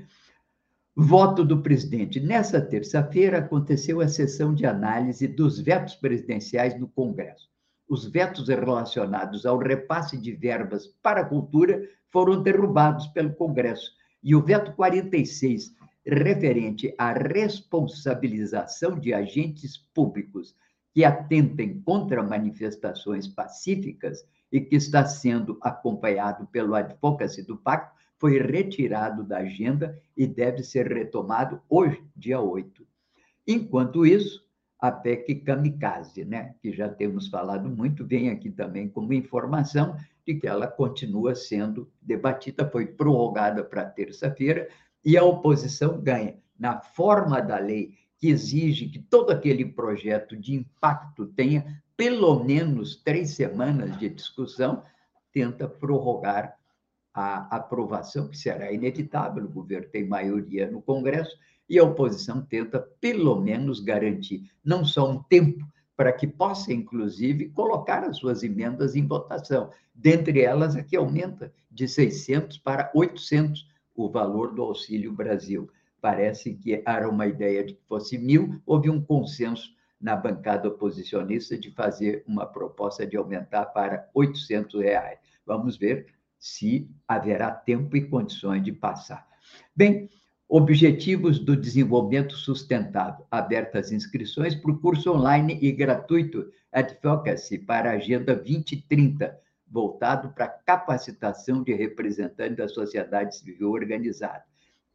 voto 0.95 1.45
do 1.45 1.61
presidente. 1.61 2.19
Nessa 2.19 2.59
terça-feira 2.59 3.37
aconteceu 3.37 4.01
a 4.01 4.07
sessão 4.07 4.53
de 4.53 4.65
análise 4.65 5.27
dos 5.27 5.59
vetos 5.59 5.95
presidenciais 5.95 6.77
no 6.79 6.87
Congresso. 6.87 7.49
Os 7.87 8.05
vetos 8.05 8.47
relacionados 8.47 9.45
ao 9.45 9.57
repasse 9.57 10.17
de 10.17 10.31
verbas 10.31 10.87
para 11.01 11.21
a 11.21 11.25
cultura 11.25 11.81
foram 12.09 12.41
derrubados 12.41 13.07
pelo 13.07 13.33
Congresso. 13.33 13.91
E 14.21 14.35
o 14.35 14.43
veto 14.43 14.73
46, 14.73 15.73
referente 16.05 16.93
à 16.97 17.13
responsabilização 17.13 18.99
de 18.99 19.13
agentes 19.13 19.77
públicos 19.93 20.55
que 20.99 21.05
atentem 21.05 21.79
contra 21.79 22.21
manifestações 22.21 23.25
pacíficas 23.25 24.27
e 24.51 24.59
que 24.59 24.75
está 24.75 25.05
sendo 25.05 25.57
acompanhado 25.61 26.45
pelo 26.47 26.75
advocacy 26.75 27.41
do 27.41 27.55
pacto, 27.55 27.97
foi 28.17 28.37
retirado 28.37 29.23
da 29.23 29.37
agenda 29.37 29.97
e 30.17 30.27
deve 30.27 30.61
ser 30.61 30.91
retomado 30.91 31.61
hoje, 31.69 32.03
dia 32.13 32.41
8. 32.41 32.85
Enquanto 33.47 34.05
isso, 34.05 34.45
a 34.77 34.91
PEC 34.91 35.35
Kamikaze, 35.35 36.25
né, 36.25 36.55
que 36.61 36.73
já 36.73 36.89
temos 36.89 37.29
falado 37.29 37.69
muito, 37.69 38.05
vem 38.05 38.29
aqui 38.29 38.51
também 38.51 38.89
como 38.89 39.13
informação 39.13 39.95
de 40.27 40.33
que 40.33 40.47
ela 40.47 40.67
continua 40.67 41.33
sendo 41.33 41.89
debatida, 42.01 42.69
foi 42.69 42.85
prorrogada 42.85 43.63
para 43.63 43.85
terça-feira, 43.85 44.67
E 45.05 45.17
a 45.17 45.23
oposição 45.23 46.01
ganha 46.01 46.37
na 46.59 46.81
forma 46.81 47.41
da 47.41 47.57
lei 47.57 47.93
que 48.19 48.27
exige 48.27 48.89
que 48.89 48.99
todo 48.99 49.31
aquele 49.31 49.65
projeto 49.65 50.35
de 50.35 50.53
impacto 50.53 51.25
tenha 51.27 51.81
pelo 51.95 52.43
menos 52.43 52.95
três 53.03 53.31
semanas 53.31 53.97
de 53.97 54.09
discussão, 54.09 54.83
tenta 55.33 55.67
prorrogar 55.67 56.57
a 57.13 57.57
aprovação, 57.57 58.29
que 58.29 58.37
será 58.37 58.71
inevitável, 58.71 59.43
o 59.43 59.49
governo 59.49 59.89
tem 59.89 60.07
maioria 60.07 60.69
no 60.69 60.81
Congresso, 60.81 61.37
e 61.67 61.77
a 61.77 61.83
oposição 61.83 62.41
tenta, 62.41 62.79
pelo 63.01 63.39
menos, 63.39 63.79
garantir 63.79 64.49
não 64.63 64.85
só 64.85 65.09
um 65.09 65.21
tempo, 65.23 65.65
para 65.95 66.13
que 66.13 66.25
possa, 66.25 66.71
inclusive, 66.71 67.49
colocar 67.49 68.05
as 68.05 68.17
suas 68.17 68.43
emendas 68.43 68.95
em 68.95 69.05
votação. 69.05 69.69
Dentre 69.93 70.41
elas, 70.41 70.75
a 70.77 70.83
que 70.83 70.95
aumenta 70.95 71.53
de 71.69 71.87
600 71.87 72.57
para 72.57 72.89
800 72.95 73.67
o 73.93 74.09
valor 74.09 74.53
do 74.55 74.61
Auxílio 74.61 75.11
Brasil. 75.11 75.69
Parece 76.01 76.53
que 76.53 76.81
era 76.85 77.09
uma 77.09 77.27
ideia 77.27 77.63
de 77.63 77.73
que 77.73 77.83
fosse 77.87 78.17
mil, 78.17 78.61
houve 78.65 78.89
um 78.89 79.01
consenso 79.01 79.69
na 79.99 80.15
bancada 80.15 80.69
oposicionista 80.69 81.57
de 81.57 81.71
fazer 81.71 82.23
uma 82.25 82.45
proposta 82.45 83.05
de 83.05 83.17
aumentar 83.17 83.65
para 83.67 84.09
800 84.13 84.81
reais. 84.81 85.19
Vamos 85.45 85.77
ver 85.77 86.07
se 86.37 86.89
haverá 87.07 87.51
tempo 87.51 87.97
e 87.97 88.07
condições 88.07 88.63
de 88.63 88.71
passar. 88.71 89.27
Bem, 89.75 90.09
Objetivos 90.51 91.37
do 91.37 91.55
Desenvolvimento 91.55 92.33
Sustentável. 92.33 93.23
Abertas 93.29 93.91
inscrições 93.91 94.55
para 94.55 94.71
o 94.71 94.79
curso 94.79 95.11
online 95.11 95.59
e 95.61 95.71
gratuito 95.71 96.51
Advocacy 96.71 97.59
para 97.59 97.91
a 97.91 97.93
Agenda 97.93 98.33
2030, 98.33 99.39
voltado 99.67 100.29
para 100.29 100.47
capacitação 100.47 101.61
de 101.61 101.71
representantes 101.75 102.57
da 102.57 102.67
sociedade 102.67 103.37
civil 103.37 103.69
organizada. 103.69 104.43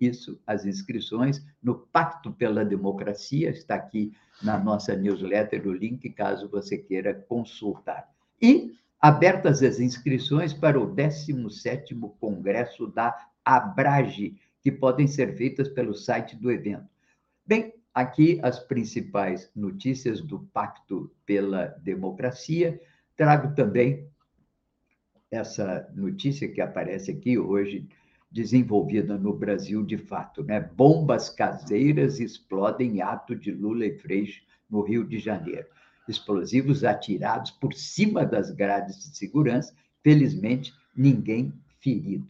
Isso, 0.06 0.40
as 0.46 0.64
inscrições 0.64 1.44
no 1.62 1.74
Pacto 1.74 2.32
pela 2.32 2.64
Democracia, 2.64 3.50
está 3.50 3.74
aqui 3.74 4.12
na 4.42 4.58
nossa 4.58 4.94
newsletter 4.96 5.66
o 5.66 5.72
link, 5.72 6.08
caso 6.10 6.48
você 6.48 6.76
queira 6.76 7.14
consultar. 7.14 8.08
E 8.40 8.74
abertas 9.00 9.62
as 9.62 9.80
inscrições 9.80 10.52
para 10.52 10.80
o 10.80 10.94
17º 10.94 12.12
Congresso 12.18 12.86
da 12.86 13.14
Abrage, 13.44 14.36
que 14.60 14.72
podem 14.72 15.06
ser 15.06 15.36
feitas 15.36 15.68
pelo 15.68 15.94
site 15.94 16.36
do 16.36 16.50
evento. 16.50 16.88
Bem, 17.46 17.74
aqui 17.92 18.40
as 18.42 18.58
principais 18.58 19.50
notícias 19.54 20.20
do 20.20 20.40
Pacto 20.52 21.10
pela 21.24 21.66
Democracia. 21.82 22.80
Trago 23.16 23.54
também 23.54 24.08
essa 25.30 25.88
notícia 25.94 26.48
que 26.48 26.60
aparece 26.60 27.10
aqui 27.10 27.38
hoje, 27.38 27.86
desenvolvida 28.34 29.16
no 29.16 29.32
Brasil 29.32 29.84
de 29.84 29.96
fato, 29.96 30.42
né? 30.42 30.58
Bombas 30.58 31.30
caseiras 31.30 32.18
explodem 32.18 32.96
em 32.96 33.00
ato 33.00 33.36
de 33.36 33.52
Lula 33.52 33.86
e 33.86 33.96
Freixo 33.96 34.42
no 34.68 34.82
Rio 34.82 35.06
de 35.06 35.20
Janeiro. 35.20 35.68
Explosivos 36.08 36.82
atirados 36.82 37.52
por 37.52 37.72
cima 37.72 38.26
das 38.26 38.50
grades 38.50 38.98
de 38.98 39.16
segurança, 39.16 39.72
felizmente 40.02 40.74
ninguém 40.96 41.52
ferido. 41.78 42.26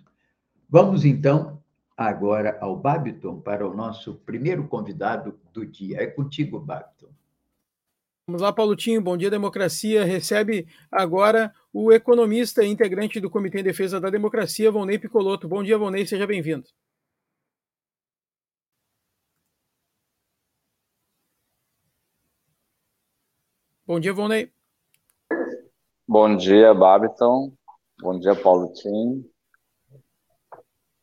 Vamos 0.69 1.07
então 1.07 1.59
agora 1.97 2.59
ao 2.61 2.77
Babiton 2.77 3.41
para 3.41 3.67
o 3.67 3.75
nosso 3.75 4.17
primeiro 4.27 4.69
convidado 4.69 5.41
do 5.55 5.65
dia. 5.65 6.03
É 6.03 6.07
contigo, 6.07 6.61
Babiton. 6.61 7.09
Vamos 8.27 8.41
lá, 8.41 8.51
Paulotinho. 8.51 9.03
Bom 9.03 9.19
dia, 9.19 9.31
democracia. 9.31 10.03
Recebe 10.03 10.67
agora 10.91 11.55
o 11.71 11.93
economista 11.93 12.65
e 12.65 12.69
integrante 12.69 13.21
do 13.21 13.29
Comitê 13.29 13.61
em 13.61 13.63
Defesa 13.63 14.01
da 14.01 14.09
Democracia, 14.09 14.73
Volney 14.73 14.99
Picoloto. 14.99 15.47
Bom 15.47 15.63
dia, 15.63 15.77
Volney. 15.77 16.07
Seja 16.07 16.27
bem-vindo. 16.27 16.65
Bom 23.87 24.01
dia, 24.01 24.15
Volney. 24.15 24.51
Bom 26.09 26.35
dia, 26.35 26.73
Babiton. 26.73 27.53
Bom 28.01 28.19
dia, 28.19 28.35
Paulotinho. 28.35 29.31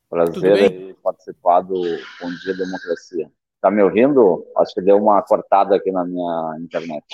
Prazer 0.09 0.95
participar 1.03 1.61
do 1.61 1.81
Bom 2.19 2.31
Dia 2.43 2.55
Democracia. 2.55 3.31
Tá 3.61 3.69
me 3.69 3.83
ouvindo? 3.83 4.45
Acho 4.57 4.73
que 4.73 4.81
deu 4.81 4.97
uma 4.97 5.21
cortada 5.21 5.75
aqui 5.75 5.91
na 5.91 6.03
minha 6.03 6.57
internet. 6.59 7.05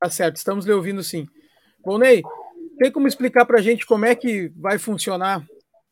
Tá 0.00 0.08
certo, 0.08 0.36
estamos 0.36 0.64
lhe 0.64 0.72
ouvindo 0.72 1.02
sim. 1.02 1.26
Bom, 1.84 1.98
Ney, 1.98 2.22
tem 2.78 2.92
como 2.92 3.08
explicar 3.08 3.44
para 3.44 3.58
a 3.58 3.62
gente 3.62 3.84
como 3.84 4.04
é 4.04 4.14
que 4.14 4.52
vai 4.56 4.78
funcionar 4.78 5.44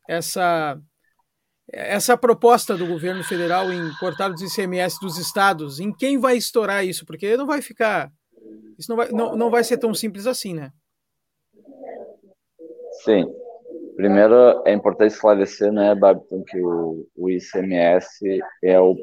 essa, 0.07 0.79
essa 1.69 2.15
proposta 2.15 2.77
do 2.77 2.87
governo 2.87 3.23
federal 3.23 3.71
em 3.73 3.91
cortar 3.99 4.31
os 4.31 4.41
ICMS 4.41 4.99
dos 5.01 5.17
estados? 5.17 5.79
Em 5.79 5.91
quem 5.93 6.17
vai 6.17 6.37
estourar 6.37 6.85
isso? 6.85 7.05
Porque 7.05 7.35
não 7.35 7.45
vai 7.45 7.61
ficar. 7.61 8.09
Isso 8.77 8.89
não 8.89 8.95
vai, 8.95 9.09
não, 9.09 9.35
não 9.35 9.49
vai 9.49 9.63
ser 9.63 9.77
tão 9.77 9.93
simples 9.93 10.27
assim, 10.27 10.53
né? 10.53 10.71
Sim. 13.03 13.25
Primeiro, 13.95 14.63
é 14.65 14.73
importante 14.73 15.13
esclarecer, 15.13 15.71
né, 15.71 15.93
Babiton, 15.93 16.43
que 16.43 16.59
o, 16.59 17.07
o 17.15 17.29
ICMS 17.29 18.41
é, 18.63 18.79
o, 18.79 18.95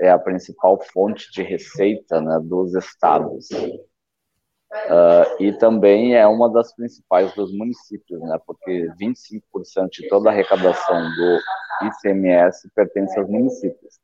é 0.00 0.10
a 0.10 0.18
principal 0.18 0.80
fonte 0.92 1.30
de 1.32 1.42
receita 1.42 2.20
né, 2.20 2.38
dos 2.42 2.74
estados. 2.74 3.48
Uh, 3.50 5.42
e 5.42 5.52
também 5.58 6.14
é 6.14 6.26
uma 6.26 6.50
das 6.50 6.74
principais 6.74 7.34
dos 7.34 7.52
municípios, 7.56 8.20
né, 8.20 8.38
porque 8.46 8.88
25% 9.00 9.88
de 9.90 10.08
toda 10.08 10.28
a 10.28 10.32
arrecadação 10.32 11.00
do 11.02 11.86
ICMS 11.86 12.70
pertence 12.74 13.18
aos 13.18 13.28
municípios. 13.28 13.98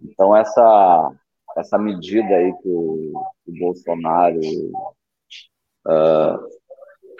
Então, 0.00 0.36
essa, 0.36 1.12
essa 1.56 1.78
medida 1.78 2.34
aí 2.34 2.52
que 2.60 2.68
o, 2.68 3.12
o 3.46 3.58
Bolsonaro 3.58 4.40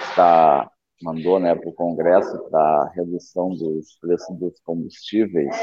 está 0.00 0.66
uh, 0.66 0.71
mandou 1.02 1.38
né, 1.38 1.54
para 1.54 1.68
o 1.68 1.74
Congresso 1.74 2.38
para 2.50 2.92
redução 2.94 3.50
dos 3.50 3.96
preços 4.00 4.36
dos 4.38 4.60
combustíveis, 4.60 5.54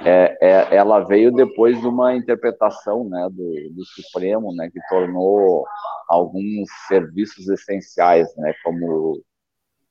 é, 0.00 0.38
é, 0.40 0.76
ela 0.76 1.00
veio 1.00 1.32
depois 1.32 1.80
de 1.80 1.86
uma 1.86 2.14
interpretação 2.14 3.08
né, 3.08 3.28
do, 3.30 3.74
do, 3.74 3.84
Supremo, 3.84 4.54
né, 4.54 4.70
que 4.70 4.80
tornou 4.88 5.66
alguns 6.08 6.68
serviços 6.86 7.48
essenciais, 7.48 8.28
né, 8.36 8.54
como 8.62 9.22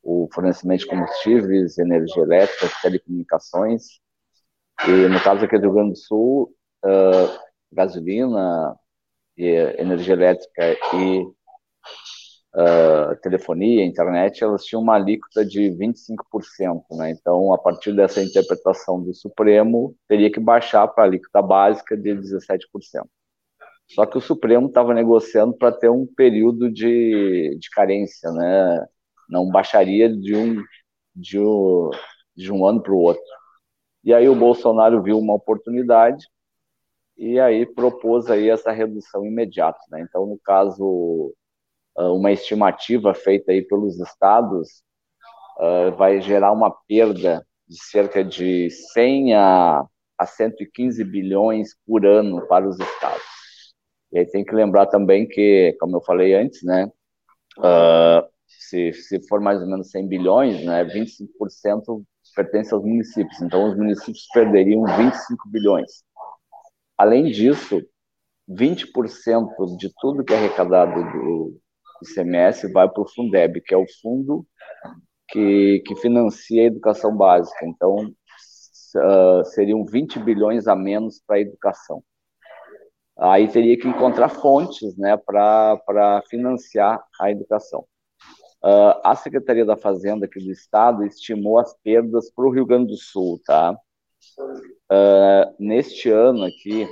o 0.02 0.30
fornecimento 0.34 0.82
de 0.82 0.88
combustíveis, 0.88 1.78
energia 1.78 2.24
elétrica, 2.24 2.74
telecomunicações, 2.82 4.00
e 4.88 4.92
no 5.10 5.20
caso 5.22 5.44
aqui 5.44 5.58
do 5.58 5.64
Rio 5.64 5.74
Grande 5.74 5.92
do 5.92 5.98
Sul, 5.98 6.54
uh, 6.86 7.40
gasolina, 7.72 8.78
energia 9.38 10.14
elétrica 10.14 10.78
e 10.96 11.28
uh, 12.56 13.16
telefonia, 13.22 13.86
internet, 13.86 14.44
elas 14.44 14.66
tinham 14.66 14.82
uma 14.82 14.96
alíquota 14.96 15.46
de 15.46 15.72
25%, 15.72 16.84
né? 16.92 17.12
Então, 17.12 17.54
a 17.54 17.58
partir 17.58 17.94
dessa 17.94 18.22
interpretação 18.22 19.02
do 19.02 19.14
Supremo, 19.14 19.96
teria 20.08 20.32
que 20.32 20.40
baixar 20.40 20.88
para 20.88 21.04
a 21.04 21.08
alíquota 21.08 21.42
básica 21.42 21.96
de 21.96 22.14
17%. 22.16 22.60
Só 23.90 24.06
que 24.06 24.18
o 24.18 24.22
Supremo 24.22 24.68
estava 24.68 24.94
negociando 24.94 25.54
para 25.58 25.72
ter 25.72 25.90
um 25.90 26.06
período 26.06 26.72
de, 26.72 27.58
de 27.60 27.70
carência, 27.72 28.32
né? 28.32 28.86
Não 29.30 29.50
baixaria 29.50 30.10
de 30.10 30.36
um, 30.36 30.64
de 31.16 31.40
um, 31.40 31.90
de 32.36 32.52
um 32.52 32.66
ano 32.66 32.82
para 32.82 32.94
o 32.94 33.00
outro. 33.00 33.24
E 34.04 34.14
aí 34.14 34.28
o 34.30 34.36
Bolsonaro 34.36 35.02
viu 35.02 35.18
uma 35.20 35.34
oportunidade 35.36 36.26
e 37.18 37.40
aí 37.40 37.66
propôs 37.66 38.30
aí 38.30 38.50
essa 38.50 38.72
redução 38.72 39.26
imediata, 39.26 39.80
né? 39.90 40.02
Então, 40.02 40.26
no 40.26 40.38
caso 40.40 41.34
uma 42.04 42.32
estimativa 42.32 43.14
feita 43.14 43.52
aí 43.52 43.62
pelos 43.62 44.00
estados 44.00 44.84
uh, 45.60 45.96
vai 45.98 46.22
gerar 46.22 46.52
uma 46.52 46.72
perda 46.88 47.46
de 47.68 47.84
cerca 47.84 48.24
de 48.24 48.70
100 48.94 49.36
a, 49.36 49.86
a 50.18 50.26
115 50.26 51.04
bilhões 51.04 51.76
por 51.86 52.06
ano 52.06 52.48
para 52.48 52.68
os 52.68 52.80
estados. 52.80 53.24
E 54.12 54.20
aí 54.20 54.26
tem 54.26 54.46
que 54.46 54.56
lembrar 54.56 54.86
também 54.86 55.28
que, 55.28 55.76
como 55.80 55.98
eu 55.98 56.02
falei 56.02 56.34
antes, 56.34 56.64
né, 56.64 56.90
uh, 57.58 58.26
se, 58.48 58.94
se 58.94 59.28
for 59.28 59.42
mais 59.42 59.62
ou 59.62 59.68
menos 59.68 59.92
100 59.92 60.08
bilhões, 60.08 60.64
né, 60.64 60.86
25% 60.86 62.04
pertence 62.36 62.74
aos 62.74 62.84
municípios, 62.84 63.42
então 63.42 63.68
os 63.68 63.76
municípios 63.76 64.28
perderiam 64.32 64.84
25 64.86 65.50
bilhões. 65.50 66.04
Além 66.96 67.32
disso, 67.32 67.82
20% 68.48 69.78
de 69.78 69.92
tudo 70.00 70.24
que 70.24 70.34
é 70.34 70.38
arrecadado 70.38 71.04
do, 71.12 71.60
ICMS 72.04 72.72
vai 72.72 72.90
para 72.90 73.02
o 73.02 73.08
Fundeb, 73.08 73.62
que 73.62 73.74
é 73.74 73.78
o 73.78 73.86
fundo 74.02 74.46
que, 75.30 75.82
que 75.86 75.96
financia 75.96 76.64
a 76.64 76.66
educação 76.66 77.16
básica. 77.16 77.66
Então, 77.66 77.96
uh, 77.96 79.46
seriam 79.46 79.86
20 79.86 80.20
bilhões 80.20 80.68
a 80.68 80.76
menos 80.76 81.22
para 81.26 81.38
a 81.38 81.42
educação. 81.42 82.04
Aí 83.18 83.48
teria 83.48 83.78
que 83.78 83.88
encontrar 83.88 84.30
fontes 84.30 84.96
né, 84.96 85.18
para 85.18 86.22
financiar 86.30 87.04
a 87.20 87.32
educação. 87.32 87.86
Uh, 88.64 89.00
a 89.04 89.16
Secretaria 89.16 89.66
da 89.66 89.76
Fazenda 89.76 90.26
aqui 90.26 90.40
do 90.40 90.52
Estado 90.52 91.04
estimou 91.06 91.60
as 91.60 91.76
perdas 91.84 92.32
para 92.32 92.46
o 92.46 92.52
Rio 92.52 92.66
Grande 92.66 92.88
do 92.88 92.98
Sul, 92.98 93.40
tá? 93.46 93.76
uh, 94.92 95.56
neste 95.60 96.10
ano 96.10 96.44
aqui, 96.44 96.88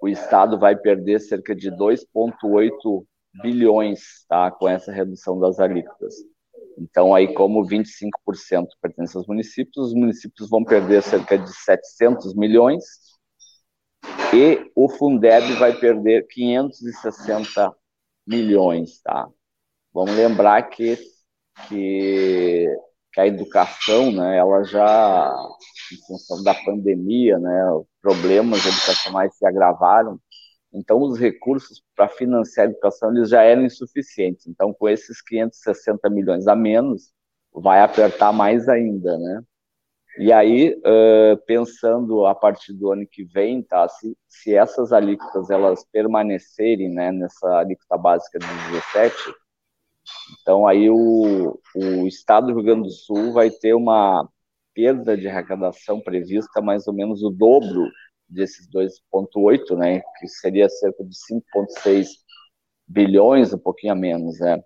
o 0.00 0.08
Estado 0.08 0.58
vai 0.58 0.76
perder 0.76 1.20
cerca 1.20 1.54
de 1.54 1.70
2,8 1.70 3.04
bilhões 3.42 4.24
tá, 4.28 4.50
com 4.50 4.68
essa 4.68 4.92
redução 4.92 5.38
das 5.38 5.58
alíquotas. 5.58 6.14
Então, 6.78 7.14
aí, 7.14 7.32
como 7.34 7.66
25% 7.66 8.66
pertence 8.80 9.16
aos 9.16 9.26
municípios, 9.26 9.88
os 9.88 9.94
municípios 9.94 10.48
vão 10.48 10.64
perder 10.64 11.02
cerca 11.02 11.36
de 11.36 11.52
700 11.52 12.34
milhões 12.34 12.84
e 14.32 14.70
o 14.74 14.88
Fundeb 14.88 15.54
vai 15.54 15.72
perder 15.72 16.26
560 16.28 17.74
milhões, 18.26 19.00
tá? 19.02 19.28
Vamos 19.92 20.14
lembrar 20.14 20.62
que, 20.64 20.96
que, 21.66 22.66
que 23.12 23.20
a 23.20 23.26
educação, 23.26 24.12
né, 24.12 24.36
ela 24.36 24.62
já, 24.62 25.34
em 25.92 26.06
função 26.06 26.42
da 26.44 26.54
pandemia, 26.54 27.38
né, 27.38 27.60
problemas 28.00 28.64
educacionais 28.64 29.34
se 29.36 29.46
agravaram, 29.46 30.20
então 30.72 31.00
os 31.00 31.18
recursos 31.18 31.82
para 31.96 32.08
financiar 32.08 32.66
a 32.66 32.70
educação 32.70 33.14
eles 33.14 33.30
já 33.30 33.42
eram 33.42 33.64
insuficientes. 33.64 34.46
Então, 34.46 34.72
com 34.72 34.88
esses 34.88 35.22
560 35.22 36.08
milhões 36.10 36.46
a 36.46 36.54
menos, 36.54 37.12
vai 37.52 37.80
apertar 37.80 38.32
mais 38.32 38.68
ainda, 38.68 39.18
né? 39.18 39.42
E 40.18 40.32
aí, 40.32 40.74
uh, 40.74 41.36
pensando 41.46 42.26
a 42.26 42.34
partir 42.34 42.72
do 42.72 42.90
ano 42.90 43.06
que 43.06 43.24
vem, 43.24 43.62
tá, 43.62 43.88
se, 43.88 44.16
se 44.28 44.54
essas 44.54 44.92
alíquotas 44.92 45.48
elas 45.48 45.84
permanecerem 45.92 46.90
né, 46.90 47.12
nessa 47.12 47.58
alíquota 47.58 47.96
básica 47.96 48.38
de 48.38 48.46
17, 48.46 49.14
então 50.40 50.66
aí 50.66 50.90
o, 50.90 51.60
o 51.76 52.06
Estado 52.06 52.48
do 52.48 52.54
Rio 52.54 52.64
Grande 52.64 52.88
do 52.88 52.90
Sul 52.90 53.32
vai 53.32 53.50
ter 53.50 53.74
uma 53.74 54.28
perda 54.74 55.16
de 55.16 55.28
arrecadação 55.28 56.00
prevista 56.00 56.60
mais 56.60 56.88
ou 56.88 56.94
menos 56.94 57.22
o 57.22 57.30
dobro 57.30 57.88
desses 58.28 58.68
2,8, 58.68 59.76
né, 59.76 60.00
que 60.18 60.28
seria 60.28 60.68
cerca 60.68 61.04
de 61.04 61.14
5,6 61.16 62.08
bilhões, 62.86 63.52
um 63.52 63.58
pouquinho 63.58 63.92
a 63.92 63.96
menos, 63.96 64.40
né? 64.40 64.62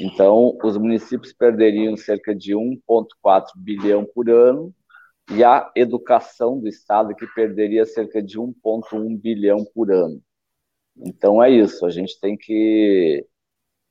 Então, 0.00 0.56
os 0.62 0.76
municípios 0.76 1.32
perderiam 1.32 1.96
cerca 1.96 2.34
de 2.34 2.54
1,4 2.54 3.52
bilhão 3.56 4.04
por 4.04 4.30
ano 4.30 4.72
e 5.30 5.44
a 5.44 5.70
educação 5.76 6.58
do 6.58 6.68
Estado 6.68 7.14
que 7.14 7.26
perderia 7.34 7.84
cerca 7.84 8.22
de 8.22 8.38
1,1 8.38 9.16
bilhão 9.20 9.64
por 9.74 9.92
ano. 9.92 10.22
Então 10.96 11.42
é 11.42 11.50
isso, 11.50 11.86
a 11.86 11.90
gente 11.90 12.18
tem 12.20 12.36
que. 12.36 13.26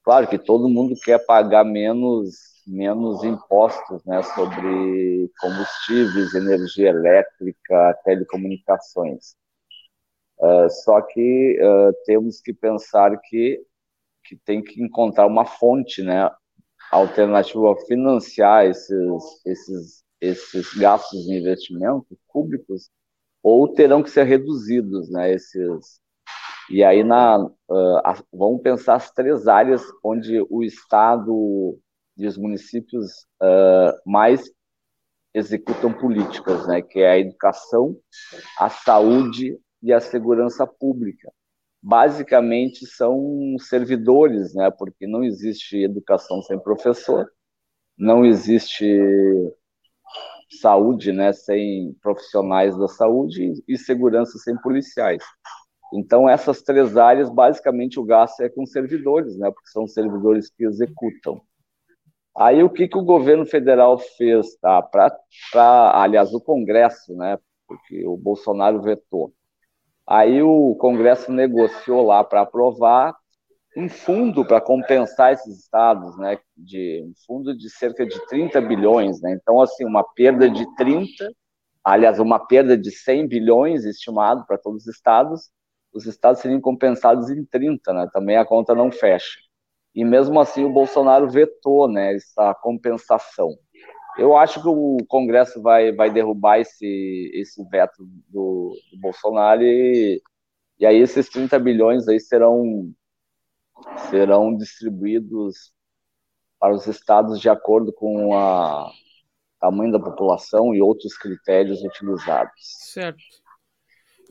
Claro 0.03 0.27
que 0.27 0.39
todo 0.39 0.69
mundo 0.69 0.95
quer 1.03 1.25
pagar 1.25 1.63
menos, 1.65 2.56
menos 2.67 3.23
impostos 3.23 4.03
né, 4.05 4.21
sobre 4.23 5.31
combustíveis, 5.39 6.33
energia 6.33 6.89
elétrica, 6.89 7.99
telecomunicações. 8.03 9.35
Uh, 10.39 10.69
só 10.69 11.01
que 11.01 11.59
uh, 11.59 11.93
temos 12.05 12.41
que 12.41 12.53
pensar 12.53 13.17
que, 13.21 13.59
que 14.23 14.35
tem 14.35 14.61
que 14.61 14.83
encontrar 14.83 15.25
uma 15.25 15.45
fonte 15.45 16.03
né, 16.03 16.29
alternativa 16.91 17.71
a 17.71 17.85
financiar 17.87 18.65
esses, 18.65 19.45
esses 19.45 20.07
esses 20.19 20.73
gastos 20.73 21.25
de 21.25 21.35
investimento 21.35 22.17
públicos 22.31 22.89
ou 23.41 23.67
terão 23.67 24.03
que 24.03 24.09
ser 24.09 24.23
reduzidos, 24.23 25.09
né? 25.09 25.31
Esses 25.31 26.01
e 26.69 26.83
aí 26.83 27.03
na 27.03 27.37
uh, 27.45 28.25
vamos 28.33 28.61
pensar 28.61 28.95
as 28.95 29.11
três 29.11 29.47
áreas 29.47 29.81
onde 30.03 30.45
o 30.49 30.63
Estado 30.63 31.79
e 32.17 32.27
os 32.27 32.37
municípios 32.37 33.25
uh, 33.41 33.93
mais 34.05 34.49
executam 35.33 35.93
políticas, 35.93 36.67
né? 36.67 36.81
Que 36.81 36.99
é 36.99 37.11
a 37.11 37.19
educação, 37.19 37.97
a 38.59 38.69
saúde 38.69 39.57
e 39.81 39.93
a 39.93 39.99
segurança 39.99 40.65
pública. 40.65 41.31
Basicamente 41.81 42.85
são 42.87 43.55
servidores, 43.59 44.53
né? 44.53 44.71
Porque 44.71 45.05
não 45.05 45.23
existe 45.23 45.77
educação 45.77 46.41
sem 46.41 46.59
professor, 46.59 47.31
não 47.97 48.25
existe 48.25 48.85
saúde, 50.61 51.11
né, 51.11 51.33
sem 51.33 51.93
profissionais 52.01 52.77
da 52.77 52.87
saúde 52.87 53.53
e 53.67 53.77
segurança 53.77 54.37
sem 54.37 54.55
policiais. 54.57 55.23
Então, 55.93 56.27
essas 56.29 56.61
três 56.61 56.97
áreas, 56.97 57.29
basicamente, 57.29 57.99
o 57.99 58.03
gasto 58.03 58.41
é 58.41 58.49
com 58.49 58.65
servidores, 58.65 59.37
né, 59.37 59.49
porque 59.51 59.69
são 59.69 59.87
servidores 59.87 60.49
que 60.49 60.65
executam. 60.65 61.41
Aí, 62.37 62.61
o 62.63 62.69
que, 62.69 62.87
que 62.87 62.97
o 62.97 63.03
governo 63.03 63.45
federal 63.45 63.97
fez? 63.97 64.55
Tá? 64.57 64.81
Pra, 64.81 65.11
pra, 65.51 66.01
aliás, 66.01 66.33
o 66.33 66.41
Congresso, 66.41 67.15
né, 67.15 67.37
porque 67.67 68.05
o 68.07 68.15
Bolsonaro 68.15 68.81
vetou. 68.81 69.33
Aí, 70.07 70.41
o 70.41 70.75
Congresso 70.75 71.31
negociou 71.31 72.05
lá 72.05 72.23
para 72.23 72.41
aprovar 72.41 73.15
um 73.77 73.89
fundo 73.89 74.45
para 74.45 74.61
compensar 74.61 75.33
esses 75.33 75.59
estados, 75.59 76.17
né, 76.17 76.39
de 76.57 77.03
um 77.05 77.13
fundo 77.27 77.55
de 77.57 77.69
cerca 77.69 78.05
de 78.05 78.19
30 78.27 78.61
bilhões, 78.61 79.21
né? 79.21 79.33
Então 79.39 79.61
assim, 79.61 79.85
uma 79.85 80.03
perda 80.03 80.49
de 80.49 80.65
30, 80.75 81.31
aliás, 81.83 82.19
uma 82.19 82.39
perda 82.39 82.77
de 82.77 82.91
100 82.91 83.27
bilhões 83.27 83.85
estimado 83.85 84.45
para 84.47 84.57
todos 84.57 84.83
os 84.87 84.95
estados, 84.95 85.51
os 85.93 86.05
estados 86.07 86.41
seriam 86.41 86.61
compensados 86.61 87.29
em 87.29 87.45
30, 87.45 87.93
né? 87.93 88.07
Também 88.13 88.37
a 88.37 88.45
conta 88.45 88.75
não 88.75 88.91
fecha. 88.91 89.39
E 89.97 90.05
mesmo 90.05 90.39
assim 90.39 90.63
o 90.63 90.69
Bolsonaro 90.69 91.27
vetou, 91.27 91.91
né, 91.91 92.13
essa 92.13 92.53
compensação. 92.53 93.57
Eu 94.15 94.37
acho 94.37 94.61
que 94.61 94.67
o 94.67 94.97
Congresso 95.07 95.59
vai, 95.59 95.91
vai 95.91 96.11
derrubar 96.11 96.59
esse, 96.59 97.31
esse 97.33 97.67
veto 97.67 98.05
do, 98.29 98.77
do 98.93 98.99
Bolsonaro 99.01 99.63
e, 99.63 100.21
e 100.79 100.85
aí 100.85 100.97
esses 100.97 101.27
30 101.29 101.57
bilhões 101.57 102.07
aí 102.07 102.19
serão 102.19 102.93
serão 104.11 104.55
distribuídos 104.55 105.73
para 106.59 106.75
os 106.75 106.85
estados 106.85 107.41
de 107.41 107.49
acordo 107.49 107.91
com 107.91 108.35
o 108.35 108.91
tamanho 109.59 109.91
da 109.91 109.99
população 109.99 110.75
e 110.75 110.81
outros 110.81 111.17
critérios 111.17 111.81
utilizados. 111.81 112.53
Certo. 112.93 113.23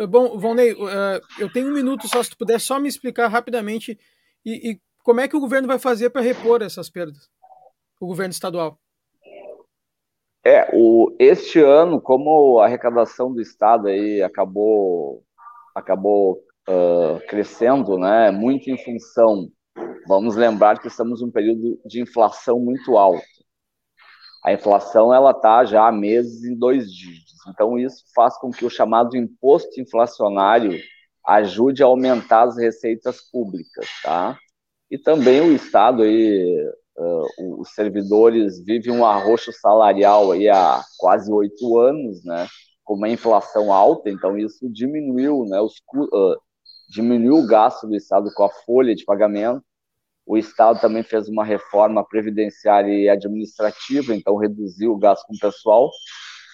Bom, 0.08 0.38
Valnei, 0.38 0.74
uh, 0.74 1.20
eu 1.40 1.52
tenho 1.52 1.70
um 1.70 1.74
minuto 1.74 2.06
só, 2.06 2.22
se 2.22 2.30
tu 2.30 2.38
puder 2.38 2.60
só 2.60 2.78
me 2.78 2.88
explicar 2.88 3.26
rapidamente 3.26 3.98
e, 4.44 4.70
e 4.70 4.80
como 5.06 5.20
é 5.20 5.28
que 5.28 5.36
o 5.36 5.40
governo 5.40 5.68
vai 5.68 5.78
fazer 5.78 6.10
para 6.10 6.20
repor 6.20 6.62
essas 6.62 6.90
perdas, 6.90 7.30
o 8.00 8.08
governo 8.08 8.32
estadual. 8.32 8.76
É, 10.44 10.68
o, 10.74 11.14
este 11.20 11.60
ano, 11.60 12.00
como 12.00 12.58
a 12.58 12.64
arrecadação 12.64 13.32
do 13.32 13.40
Estado 13.40 13.86
aí 13.86 14.20
acabou, 14.20 15.22
acabou 15.76 16.42
uh, 16.68 17.24
crescendo, 17.28 17.96
né, 17.96 18.32
muito 18.32 18.68
em 18.68 18.76
função, 18.76 19.48
vamos 20.08 20.34
lembrar 20.34 20.80
que 20.80 20.88
estamos 20.88 21.20
num 21.20 21.30
período 21.30 21.80
de 21.86 22.02
inflação 22.02 22.58
muito 22.58 22.98
alta. 22.98 23.22
A 24.44 24.52
inflação 24.52 25.14
ela 25.14 25.30
está 25.30 25.64
já 25.64 25.86
há 25.86 25.92
meses 25.92 26.42
em 26.42 26.58
dois 26.58 26.90
dígitos, 26.92 27.46
então 27.48 27.78
isso 27.78 28.02
faz 28.12 28.36
com 28.38 28.50
que 28.50 28.64
o 28.64 28.70
chamado 28.70 29.16
imposto 29.16 29.80
inflacionário 29.80 30.80
ajude 31.24 31.80
a 31.80 31.86
aumentar 31.86 32.42
as 32.42 32.56
receitas 32.56 33.20
públicas, 33.30 33.88
tá? 34.02 34.36
E 34.90 34.98
também 34.98 35.40
o 35.40 35.52
Estado 35.52 36.02
aí, 36.02 36.70
uh, 36.96 37.60
os 37.60 37.74
servidores 37.74 38.64
vivem 38.64 38.92
um 38.92 39.04
arroxo 39.04 39.52
salarial 39.52 40.32
aí 40.32 40.48
há 40.48 40.82
quase 40.98 41.30
oito 41.32 41.78
anos, 41.78 42.24
né? 42.24 42.46
Com 42.84 42.94
uma 42.94 43.08
inflação 43.08 43.72
alta, 43.72 44.08
então 44.08 44.38
isso 44.38 44.70
diminuiu, 44.70 45.44
né? 45.44 45.60
Os, 45.60 45.74
uh, 45.94 46.36
diminuiu 46.88 47.36
o 47.36 47.46
gasto 47.46 47.86
do 47.86 47.96
Estado 47.96 48.30
com 48.34 48.44
a 48.44 48.50
folha 48.64 48.94
de 48.94 49.04
pagamento. 49.04 49.62
O 50.24 50.36
Estado 50.36 50.80
também 50.80 51.02
fez 51.02 51.28
uma 51.28 51.44
reforma 51.44 52.04
previdenciária 52.04 52.92
e 52.92 53.08
administrativa, 53.08 54.14
então 54.14 54.36
reduziu 54.36 54.92
o 54.92 54.98
gasto 54.98 55.24
com 55.26 55.34
o 55.34 55.38
pessoal. 55.38 55.90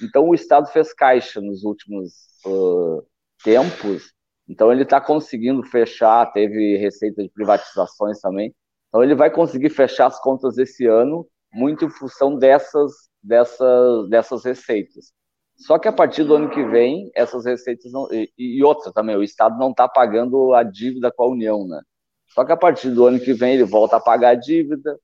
Então 0.02 0.28
o 0.28 0.34
Estado 0.34 0.66
fez 0.68 0.92
caixa 0.92 1.40
nos 1.40 1.64
últimos 1.64 2.12
uh, 2.46 3.06
tempos, 3.42 4.12
então 4.48 4.72
ele 4.72 4.82
está 4.82 5.00
conseguindo 5.00 5.62
fechar, 5.62 6.32
teve 6.32 6.76
receita 6.76 7.22
de 7.22 7.28
privatizações 7.30 8.20
também. 8.20 8.54
Então 8.88 9.02
ele 9.02 9.14
vai 9.14 9.30
conseguir 9.30 9.70
fechar 9.70 10.06
as 10.06 10.20
contas 10.20 10.58
esse 10.58 10.86
ano 10.86 11.26
muito 11.52 11.84
em 11.84 11.90
função 11.90 12.36
dessas, 12.36 12.92
dessas, 13.22 14.08
dessas 14.08 14.44
receitas. 14.44 15.12
Só 15.56 15.78
que 15.78 15.86
a 15.86 15.92
partir 15.92 16.24
do 16.24 16.34
ano 16.34 16.50
que 16.50 16.64
vem, 16.64 17.10
essas 17.14 17.44
receitas 17.44 17.92
não. 17.92 18.12
E, 18.12 18.32
e 18.36 18.64
outra 18.64 18.92
também, 18.92 19.16
o 19.16 19.22
Estado 19.22 19.58
não 19.58 19.70
está 19.70 19.88
pagando 19.88 20.54
a 20.54 20.62
dívida 20.62 21.12
com 21.12 21.24
a 21.24 21.28
União, 21.28 21.66
né? 21.66 21.80
Só 22.28 22.44
que 22.44 22.52
a 22.52 22.56
partir 22.56 22.90
do 22.90 23.06
ano 23.06 23.20
que 23.20 23.32
vem 23.32 23.54
ele 23.54 23.64
volta 23.64 23.96
a 23.96 24.00
pagar 24.00 24.30
a 24.30 24.34
dívida, 24.34 24.98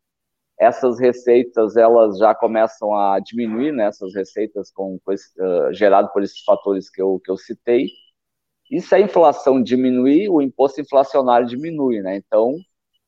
essas 0.58 0.98
receitas 0.98 1.76
elas 1.76 2.18
já 2.18 2.34
começam 2.34 2.94
a 2.94 3.20
diminuir, 3.20 3.72
né? 3.72 3.86
Essas 3.86 4.14
receitas 4.14 4.70
com, 4.72 4.98
com 5.04 5.12
uh, 5.12 5.72
gerado 5.72 6.10
por 6.12 6.22
esses 6.22 6.42
fatores 6.42 6.90
que 6.90 7.00
eu, 7.00 7.20
que 7.24 7.30
eu 7.30 7.36
citei. 7.36 7.88
E 8.70 8.80
se 8.80 8.94
a 8.94 9.00
inflação 9.00 9.62
diminuir, 9.62 10.28
o 10.28 10.42
imposto 10.42 10.80
inflacionário 10.80 11.46
diminui, 11.46 12.00
né? 12.00 12.16
Então, 12.16 12.56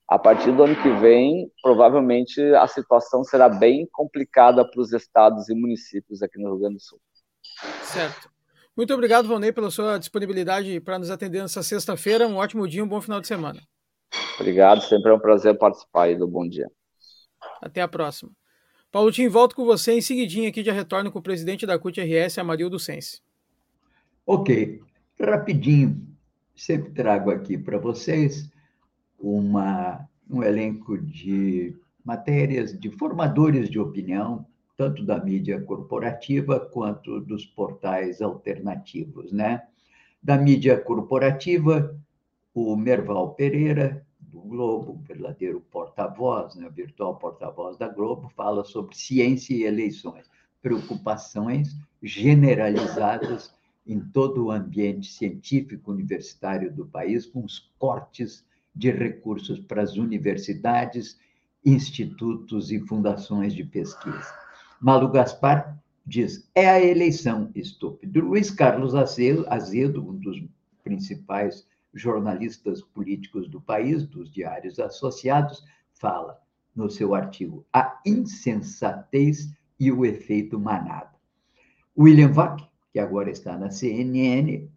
a 0.08 0.18
partir 0.18 0.52
do 0.52 0.64
ano 0.64 0.74
que 0.74 0.90
vem, 0.94 1.50
provavelmente 1.62 2.40
a 2.54 2.66
situação 2.66 3.22
será 3.22 3.48
bem 3.48 3.86
complicada 3.92 4.68
para 4.68 4.80
os 4.80 4.92
estados 4.92 5.48
e 5.48 5.54
municípios 5.54 6.22
aqui 6.22 6.38
no 6.38 6.50
Rio 6.50 6.58
Grande 6.58 6.76
do 6.76 6.82
Sul. 6.82 7.00
Certo. 7.82 8.30
Muito 8.76 8.94
obrigado, 8.94 9.28
Valnei, 9.28 9.52
pela 9.52 9.70
sua 9.70 9.98
disponibilidade 9.98 10.80
para 10.80 10.98
nos 10.98 11.10
atender 11.10 11.42
nessa 11.42 11.62
sexta-feira. 11.62 12.26
Um 12.26 12.36
ótimo 12.36 12.66
dia, 12.66 12.82
um 12.82 12.88
bom 12.88 13.00
final 13.00 13.20
de 13.20 13.26
semana. 13.26 13.60
Obrigado, 14.38 14.80
sempre 14.82 15.10
é 15.10 15.14
um 15.14 15.20
prazer 15.20 15.56
participar 15.58 16.04
aí 16.04 16.16
do 16.16 16.26
Bom 16.26 16.48
Dia. 16.48 16.70
Até 17.60 17.82
a 17.82 17.88
próxima. 17.88 18.32
Paulo 18.90 19.12
Tim, 19.12 19.28
volto 19.28 19.54
com 19.54 19.64
você 19.64 19.92
em 19.92 20.00
seguidinho 20.00 20.48
aqui, 20.48 20.64
já 20.64 20.72
retorno 20.72 21.12
com 21.12 21.18
o 21.18 21.22
presidente 21.22 21.66
da 21.66 21.78
CUT-RS, 21.78 22.38
Amarildo 22.38 22.78
Sense. 22.78 23.20
Ok, 24.26 24.80
rapidinho, 25.26 26.06
sempre 26.54 26.90
trago 26.92 27.30
aqui 27.30 27.58
para 27.58 27.78
vocês 27.78 28.50
uma, 29.18 30.08
um 30.28 30.42
elenco 30.42 30.96
de 30.98 31.76
matérias 32.04 32.78
de 32.78 32.90
formadores 32.90 33.68
de 33.68 33.78
opinião, 33.78 34.46
tanto 34.76 35.04
da 35.04 35.22
mídia 35.22 35.60
corporativa 35.60 36.58
quanto 36.58 37.20
dos 37.20 37.44
portais 37.44 38.22
alternativos, 38.22 39.30
né? 39.30 39.62
Da 40.22 40.38
mídia 40.38 40.78
corporativa, 40.78 41.94
o 42.54 42.76
Merval 42.76 43.34
Pereira, 43.34 44.04
do 44.18 44.40
Globo, 44.40 45.00
verdadeiro 45.06 45.60
porta-voz, 45.70 46.54
né, 46.54 46.70
virtual 46.70 47.16
porta-voz 47.16 47.76
da 47.76 47.88
Globo, 47.88 48.30
fala 48.36 48.64
sobre 48.64 48.96
ciência 48.96 49.54
e 49.54 49.64
eleições, 49.64 50.30
preocupações 50.62 51.76
generalizadas 52.02 53.52
em 53.86 54.00
todo 54.00 54.46
o 54.46 54.50
ambiente 54.50 55.10
científico 55.10 55.90
universitário 55.90 56.72
do 56.72 56.86
país, 56.86 57.26
com 57.26 57.44
os 57.44 57.70
cortes 57.78 58.44
de 58.74 58.90
recursos 58.90 59.58
para 59.60 59.82
as 59.82 59.96
universidades, 59.96 61.18
institutos 61.64 62.70
e 62.70 62.80
fundações 62.80 63.54
de 63.54 63.64
pesquisa. 63.64 64.34
Malu 64.80 65.10
Gaspar 65.10 65.78
diz: 66.06 66.48
é 66.54 66.68
a 66.68 66.80
eleição 66.80 67.50
estúpido. 67.54 68.20
Luiz 68.20 68.50
Carlos 68.50 68.94
Azedo, 68.94 70.08
um 70.08 70.16
dos 70.16 70.42
principais 70.82 71.66
jornalistas 71.92 72.82
políticos 72.82 73.48
do 73.48 73.60
país, 73.60 74.06
dos 74.06 74.30
diários 74.30 74.78
associados, 74.78 75.64
fala 75.92 76.40
no 76.74 76.88
seu 76.88 77.14
artigo 77.14 77.66
A 77.72 78.00
Insensatez 78.06 79.52
e 79.78 79.90
o 79.90 80.04
Efeito 80.04 80.58
Manada. 80.58 81.10
William 81.98 82.32
Vac, 82.32 82.62
que 82.92 82.98
agora 82.98 83.30
está 83.30 83.56
na 83.56 83.70
CNN, 83.70 84.68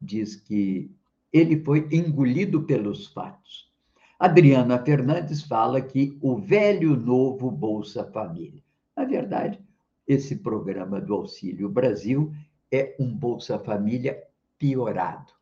diz 0.00 0.36
que 0.36 0.90
ele 1.32 1.60
foi 1.62 1.88
engolido 1.90 2.62
pelos 2.62 3.06
fatos. 3.06 3.72
Adriana 4.18 4.78
Fernandes 4.78 5.42
fala 5.42 5.80
que 5.80 6.16
o 6.20 6.36
velho 6.36 6.96
novo 6.96 7.50
Bolsa 7.50 8.04
Família. 8.12 8.62
Na 8.96 9.04
verdade, 9.04 9.60
esse 10.06 10.36
programa 10.36 11.00
do 11.00 11.14
Auxílio 11.14 11.68
Brasil 11.68 12.32
é 12.70 12.94
um 12.98 13.12
Bolsa 13.12 13.58
Família 13.58 14.22
piorado 14.58 15.34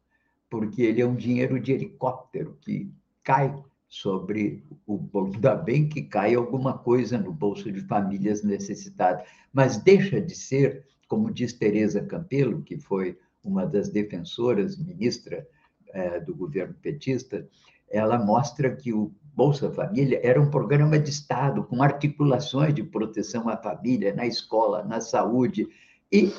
porque 0.52 0.82
ele 0.82 1.00
é 1.00 1.06
um 1.06 1.16
dinheiro 1.16 1.58
de 1.58 1.72
helicóptero 1.72 2.58
que 2.60 2.92
cai 3.24 3.58
sobre 3.88 4.62
o. 4.86 5.00
Ainda 5.32 5.54
bem 5.54 5.88
que 5.88 6.02
cai 6.02 6.34
alguma 6.34 6.76
coisa 6.76 7.16
no 7.16 7.32
bolso 7.32 7.72
de 7.72 7.80
famílias 7.80 8.42
necessitadas, 8.42 9.26
mas 9.50 9.78
deixa 9.78 10.20
de 10.20 10.34
ser, 10.36 10.86
como 11.12 11.30
diz 11.30 11.52
Tereza 11.52 12.00
Campelo, 12.00 12.62
que 12.62 12.78
foi 12.78 13.18
uma 13.44 13.66
das 13.66 13.90
defensoras, 13.90 14.78
ministra 14.78 15.46
é, 15.88 16.18
do 16.18 16.34
governo 16.34 16.72
petista, 16.80 17.46
ela 17.90 18.16
mostra 18.16 18.74
que 18.74 18.94
o 18.94 19.12
Bolsa 19.34 19.70
Família 19.70 20.18
era 20.22 20.40
um 20.40 20.48
programa 20.48 20.98
de 20.98 21.10
Estado 21.10 21.64
com 21.64 21.82
articulações 21.82 22.72
de 22.72 22.82
proteção 22.82 23.46
à 23.50 23.58
família 23.58 24.14
na 24.14 24.24
escola, 24.24 24.82
na 24.84 25.02
saúde, 25.02 25.68
e 26.10 26.32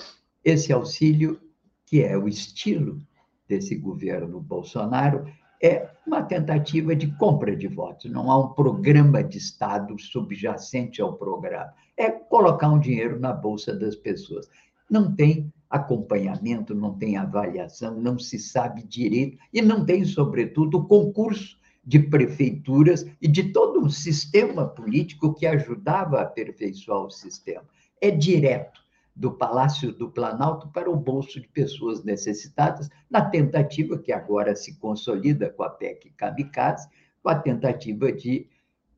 esse 0.44 0.74
auxílio, 0.74 1.40
que 1.86 2.02
é 2.02 2.18
o 2.18 2.28
estilo 2.28 3.00
desse 3.48 3.76
governo 3.76 4.40
Bolsonaro 4.42 5.32
é 5.64 5.90
uma 6.06 6.22
tentativa 6.22 6.94
de 6.94 7.08
compra 7.16 7.56
de 7.56 7.70
votos. 7.70 8.12
Não 8.12 8.30
há 8.30 8.38
um 8.38 8.50
programa 8.50 9.24
de 9.24 9.38
Estado 9.38 9.98
subjacente 9.98 11.02
ao 11.02 11.14
programa. 11.14 11.74
É 11.96 12.12
colocar 12.12 12.68
um 12.68 12.80
dinheiro 12.80 13.18
na 13.18 13.32
bolsa 13.32 13.74
das 13.74 13.96
pessoas. 13.96 14.50
Não 14.90 15.16
tem 15.16 15.54
acompanhamento, 15.70 16.76
não 16.76 16.94
tem 16.94 17.16
avaliação, 17.16 17.98
não 17.98 18.20
se 18.20 18.38
sabe 18.38 18.84
direito 18.84 19.38
e 19.54 19.62
não 19.62 19.86
tem, 19.86 20.04
sobretudo, 20.04 20.86
concurso 20.86 21.58
de 21.82 21.98
prefeituras 21.98 23.06
e 23.22 23.28
de 23.28 23.54
todo 23.54 23.80
um 23.80 23.90
sistema 23.90 24.68
político 24.68 25.34
que 25.34 25.46
ajudava 25.46 26.20
a 26.20 26.24
aperfeiçoar 26.24 27.06
o 27.06 27.10
sistema. 27.10 27.64
É 28.02 28.12
direto 28.12 28.83
do 29.16 29.32
Palácio 29.32 29.92
do 29.92 30.10
Planalto 30.10 30.68
para 30.70 30.90
o 30.90 30.96
bolso 30.96 31.40
de 31.40 31.48
pessoas 31.48 32.04
necessitadas, 32.04 32.90
na 33.10 33.22
tentativa 33.22 33.98
que 33.98 34.12
agora 34.12 34.56
se 34.56 34.80
consolida 34.80 35.50
com 35.50 35.64
a 35.64 35.70
PEC 35.70 36.12
Kamikaze, 36.18 36.88
com 37.22 37.30
a 37.30 37.36
tentativa 37.36 38.12
de 38.12 38.48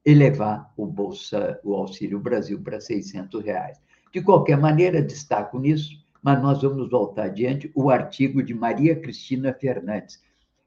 elevar 0.05 0.72
o 0.78 0.86
bolsa, 0.86 1.59
o 1.63 1.74
Auxílio 1.74 2.20
Brasil 2.20 2.61
para 2.61 2.80
600 2.80 3.43
reais. 3.43 3.82
De 4.13 4.22
qualquer 4.22 4.57
maneira, 4.57 5.01
destaco 5.01 5.59
nisso, 5.59 6.03
mas 6.22 6.41
nós 6.41 6.61
vamos 6.61 6.89
voltar 6.89 7.26
adiante, 7.26 7.72
o 7.76 7.89
artigo 7.89 8.41
de 8.41 8.53
Maria 8.53 8.95
Cristina 8.99 9.53
Fernandes, 9.53 10.24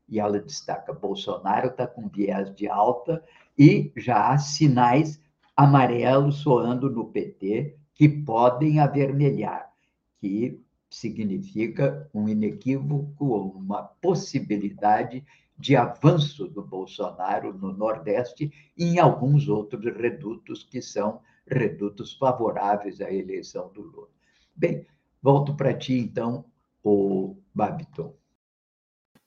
e 0.09 0.19
ela 0.21 0.41
destaca: 0.41 0.93
Bolsonaro 0.93 1.69
está 1.69 1.87
com 1.87 2.09
viés 2.09 2.55
de 2.55 2.69
alta 2.69 3.23
e 3.59 3.93
já 3.97 4.31
há 4.31 4.39
sinais 4.39 5.21
amarelos 5.57 6.37
soando 6.37 6.89
no 6.91 7.07
PT, 7.07 7.77
que 7.99 8.09
podem 8.09 8.79
avermelhar, 8.79 9.73
que 10.21 10.61
significa 10.89 12.09
um 12.15 12.29
inequívoco 12.29 13.53
uma 13.57 13.83
possibilidade 13.83 15.25
de 15.59 15.75
avanço 15.75 16.47
do 16.47 16.63
Bolsonaro 16.63 17.53
no 17.53 17.73
Nordeste 17.73 18.53
e 18.77 18.85
em 18.85 18.99
alguns 19.01 19.49
outros 19.49 19.85
redutos 19.97 20.63
que 20.63 20.81
são 20.81 21.21
redutos 21.45 22.13
favoráveis 22.13 23.01
à 23.01 23.13
eleição 23.13 23.69
do 23.73 23.83
Lula. 23.83 24.09
Bem, 24.55 24.87
volto 25.21 25.57
para 25.57 25.75
ti 25.75 25.95
então, 25.95 26.45
o 26.85 27.37
Babiton. 27.53 28.15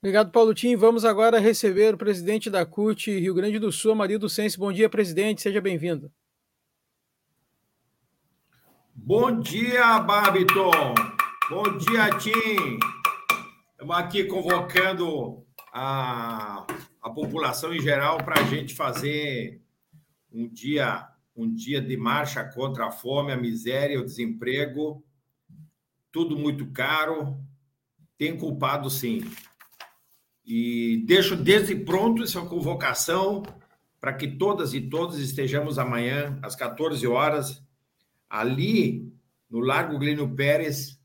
Obrigado, 0.00 0.32
Paulo 0.32 0.54
Tim. 0.54 0.76
Vamos 0.76 1.04
agora 1.04 1.38
receber 1.38 1.94
o 1.94 1.98
presidente 1.98 2.48
da 2.48 2.64
CUT 2.64 3.20
Rio 3.20 3.34
Grande 3.34 3.58
do 3.58 3.70
Sul, 3.70 3.94
Marido 3.94 4.30
Sense. 4.30 4.58
Bom 4.58 4.72
dia, 4.72 4.88
presidente. 4.88 5.42
Seja 5.42 5.60
bem-vindo. 5.60 6.10
Bom 8.94 9.40
dia, 9.40 9.98
Babiton. 10.00 10.94
Bom 11.48 11.78
dia, 11.78 12.10
Tim. 12.18 12.78
Estamos 13.72 13.96
aqui 13.96 14.24
convocando 14.24 15.42
a, 15.72 16.66
a 17.00 17.10
população 17.10 17.74
em 17.74 17.80
geral 17.80 18.18
para 18.18 18.40
a 18.40 18.44
gente 18.44 18.74
fazer 18.74 19.62
um 20.30 20.46
dia, 20.46 21.08
um 21.34 21.52
dia 21.52 21.80
de 21.80 21.96
marcha 21.96 22.44
contra 22.44 22.86
a 22.86 22.90
fome, 22.92 23.32
a 23.32 23.36
miséria, 23.36 23.98
o 23.98 24.04
desemprego. 24.04 25.02
Tudo 26.12 26.36
muito 26.36 26.70
caro. 26.70 27.38
Tem 28.18 28.36
culpado, 28.36 28.90
sim. 28.90 29.22
E 30.44 31.02
deixo 31.06 31.34
desde 31.34 31.74
pronto 31.74 32.22
essa 32.22 32.42
convocação 32.42 33.42
para 33.98 34.12
que 34.12 34.28
todas 34.28 34.74
e 34.74 34.82
todos 34.82 35.18
estejamos 35.18 35.78
amanhã, 35.78 36.38
às 36.42 36.54
14 36.54 37.06
horas, 37.06 37.62
ali 38.32 39.14
no 39.50 39.60
Largo 39.60 39.98
Glênio 39.98 40.34
Pérez 40.34 40.98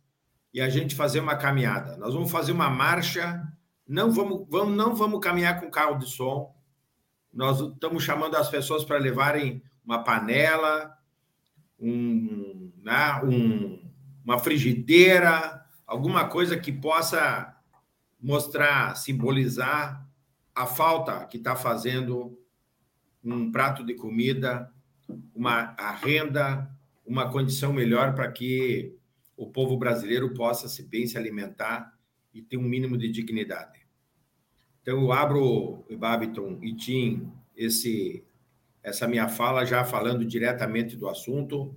e 0.53 0.61
a 0.61 0.69
gente 0.69 0.95
fazer 0.95 1.19
uma 1.19 1.36
caminhada. 1.36 1.97
Nós 1.97 2.13
vamos 2.13 2.32
fazer 2.32 2.53
uma 2.53 2.69
marcha, 2.69 3.45
não 3.86 4.09
vamos, 4.09 4.47
vamos, 4.49 4.78
não 4.78 4.95
vamos 4.95 5.19
caminhar 5.19 5.59
com 5.59 5.69
carro 5.69 5.99
de 5.99 6.09
som. 6.09 6.55
Nós 7.34 7.59
estamos 7.59 8.01
chamando 8.01 8.38
as 8.38 8.49
pessoas 8.49 8.86
para 8.86 8.97
levarem 8.97 9.61
uma 9.84 10.05
panela, 10.05 10.97
um, 11.78 12.71
né, 12.82 13.21
um, 13.25 13.91
uma 14.23 14.39
frigideira, 14.39 15.61
alguma 15.86 16.30
coisa 16.30 16.57
que 16.57 16.71
possa 16.71 17.53
mostrar, 18.21 18.95
simbolizar 18.95 20.07
a 20.55 20.65
falta 20.65 21.25
que 21.25 21.36
está 21.36 21.57
fazendo 21.57 22.39
um 23.21 23.51
prato 23.51 23.86
de 23.86 23.95
comida, 23.95 24.71
uma 25.36 25.75
a 25.78 25.91
renda, 25.91 26.71
uma 27.08 27.32
condição 27.32 27.72
melhor 27.72 28.14
para 28.14 28.30
que 28.30 28.93
o 29.38 29.47
povo 29.47 29.78
brasileiro 29.78 30.34
possa 30.34 30.68
se 30.68 30.84
bem 30.84 31.08
se 31.08 31.18
alimentar 31.18 31.97
e 32.34 32.41
ter 32.41 32.58
um 32.58 32.64
mínimo 32.64 32.97
de 32.97 33.10
dignidade. 33.10 33.88
Então, 34.82 35.01
eu 35.01 35.12
abro, 35.12 35.86
Babiton 35.97 36.60
e 36.62 36.76
Tim, 36.76 37.32
esse, 37.55 38.26
essa 38.84 39.08
minha 39.08 39.30
fala 39.30 39.66
já 39.66 39.86
falando 39.86 40.26
diretamente 40.26 40.97
do 40.97 41.08
assunto. 41.08 41.74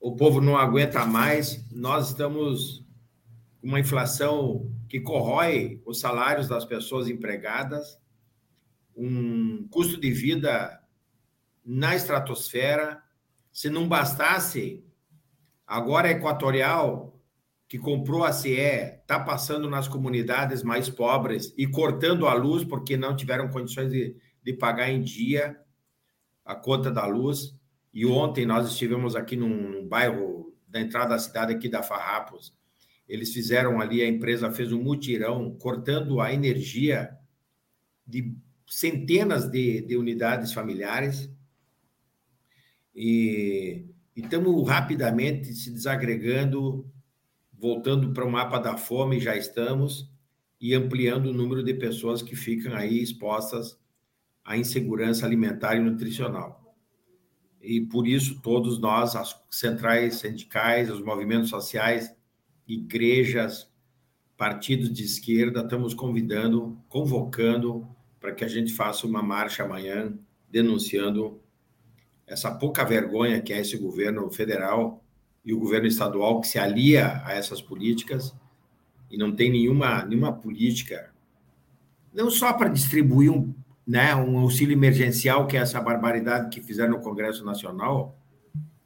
O 0.00 0.16
povo 0.16 0.40
não 0.40 0.56
aguenta 0.56 1.04
mais, 1.04 1.70
nós 1.70 2.08
estamos 2.08 2.84
com 3.60 3.68
uma 3.68 3.80
inflação 3.80 4.70
que 4.88 5.00
corrói 5.00 5.82
os 5.84 6.00
salários 6.00 6.48
das 6.48 6.64
pessoas 6.64 7.08
empregadas, 7.08 7.98
um 8.96 9.66
custo 9.68 10.00
de 10.00 10.10
vida 10.10 10.80
na 11.64 11.94
estratosfera, 11.94 13.03
se 13.54 13.70
não 13.70 13.86
bastasse, 13.88 14.84
agora 15.64 16.08
a 16.08 16.10
Equatorial 16.10 17.16
que 17.68 17.78
comprou 17.78 18.24
a 18.24 18.32
CE 18.32 18.50
está 18.50 19.18
passando 19.18 19.70
nas 19.70 19.86
comunidades 19.86 20.64
mais 20.64 20.90
pobres 20.90 21.54
e 21.56 21.64
cortando 21.64 22.26
a 22.26 22.34
luz 22.34 22.64
porque 22.64 22.96
não 22.96 23.14
tiveram 23.14 23.48
condições 23.48 23.92
de, 23.92 24.16
de 24.42 24.52
pagar 24.52 24.90
em 24.90 25.00
dia 25.00 25.56
a 26.44 26.56
conta 26.56 26.90
da 26.90 27.06
luz. 27.06 27.56
E 27.92 28.04
ontem 28.04 28.44
nós 28.44 28.68
estivemos 28.68 29.14
aqui 29.14 29.36
num, 29.36 29.70
num 29.70 29.86
bairro 29.86 30.52
da 30.66 30.80
entrada 30.80 31.10
da 31.10 31.18
cidade 31.18 31.54
aqui 31.54 31.68
da 31.68 31.80
Farrapos. 31.80 32.52
Eles 33.08 33.32
fizeram 33.32 33.80
ali, 33.80 34.02
a 34.02 34.08
empresa 34.08 34.50
fez 34.50 34.72
um 34.72 34.82
mutirão 34.82 35.54
cortando 35.54 36.20
a 36.20 36.34
energia 36.34 37.16
de 38.04 38.36
centenas 38.66 39.48
de, 39.48 39.80
de 39.82 39.96
unidades 39.96 40.52
familiares. 40.52 41.30
E 42.94 43.86
estamos 44.14 44.68
rapidamente 44.68 45.52
se 45.54 45.70
desagregando, 45.70 46.88
voltando 47.52 48.12
para 48.12 48.24
o 48.24 48.30
mapa 48.30 48.58
da 48.58 48.76
fome, 48.76 49.18
já 49.18 49.36
estamos, 49.36 50.10
e 50.60 50.74
ampliando 50.74 51.26
o 51.26 51.34
número 51.34 51.62
de 51.62 51.74
pessoas 51.74 52.22
que 52.22 52.36
ficam 52.36 52.74
aí 52.74 53.02
expostas 53.02 53.78
à 54.44 54.56
insegurança 54.56 55.26
alimentar 55.26 55.76
e 55.76 55.80
nutricional. 55.80 56.76
E 57.60 57.80
por 57.80 58.06
isso, 58.06 58.40
todos 58.42 58.78
nós, 58.78 59.16
as 59.16 59.34
centrais 59.50 60.16
sindicais, 60.16 60.90
os 60.90 61.02
movimentos 61.02 61.48
sociais, 61.48 62.14
igrejas, 62.68 63.70
partidos 64.36 64.92
de 64.92 65.04
esquerda, 65.04 65.62
estamos 65.62 65.94
convidando, 65.94 66.78
convocando 66.88 67.88
para 68.20 68.32
que 68.32 68.44
a 68.44 68.48
gente 68.48 68.72
faça 68.72 69.06
uma 69.06 69.22
marcha 69.22 69.64
amanhã 69.64 70.18
denunciando 70.48 71.40
essa 72.26 72.50
pouca 72.50 72.84
vergonha 72.84 73.40
que 73.40 73.52
é 73.52 73.60
esse 73.60 73.76
governo 73.76 74.30
federal 74.30 75.02
e 75.44 75.52
o 75.52 75.58
governo 75.58 75.86
estadual 75.86 76.40
que 76.40 76.48
se 76.48 76.58
alia 76.58 77.22
a 77.24 77.32
essas 77.34 77.60
políticas 77.60 78.34
e 79.10 79.18
não 79.18 79.34
tem 79.34 79.50
nenhuma, 79.50 80.04
nenhuma 80.04 80.32
política, 80.32 81.12
não 82.12 82.30
só 82.30 82.52
para 82.52 82.68
distribuir 82.68 83.30
um, 83.30 83.54
né, 83.86 84.14
um 84.14 84.38
auxílio 84.38 84.72
emergencial, 84.72 85.46
que 85.46 85.56
é 85.56 85.60
essa 85.60 85.80
barbaridade 85.80 86.48
que 86.48 86.64
fizeram 86.64 86.92
no 86.92 87.00
Congresso 87.00 87.44
Nacional, 87.44 88.18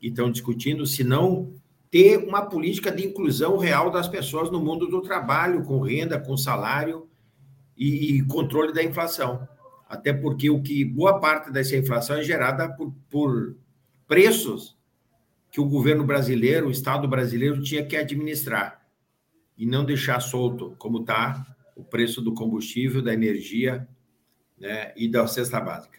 e 0.00 0.08
estão 0.08 0.30
discutindo, 0.30 0.84
senão 0.86 1.52
ter 1.90 2.18
uma 2.18 2.42
política 2.42 2.90
de 2.90 3.06
inclusão 3.06 3.56
real 3.56 3.90
das 3.90 4.08
pessoas 4.08 4.50
no 4.50 4.60
mundo 4.60 4.86
do 4.86 5.00
trabalho, 5.00 5.64
com 5.64 5.80
renda, 5.80 6.20
com 6.20 6.36
salário 6.36 7.08
e, 7.76 8.16
e 8.16 8.22
controle 8.24 8.72
da 8.72 8.82
inflação 8.82 9.48
até 9.88 10.12
porque 10.12 10.50
o 10.50 10.62
que 10.62 10.84
boa 10.84 11.18
parte 11.18 11.50
dessa 11.50 11.76
inflação 11.76 12.16
é 12.16 12.22
gerada 12.22 12.68
por, 12.68 12.92
por 13.08 13.56
preços 14.06 14.76
que 15.50 15.60
o 15.60 15.64
governo 15.64 16.04
brasileiro, 16.04 16.68
o 16.68 16.70
Estado 16.70 17.08
brasileiro 17.08 17.62
tinha 17.62 17.84
que 17.84 17.96
administrar 17.96 18.86
e 19.56 19.64
não 19.64 19.84
deixar 19.84 20.20
solto, 20.20 20.74
como 20.78 21.00
está 21.00 21.44
o 21.74 21.82
preço 21.82 22.20
do 22.20 22.34
combustível, 22.34 23.00
da 23.00 23.14
energia 23.14 23.88
né, 24.58 24.92
e 24.94 25.08
da 25.08 25.26
cesta 25.26 25.58
básica. 25.60 25.98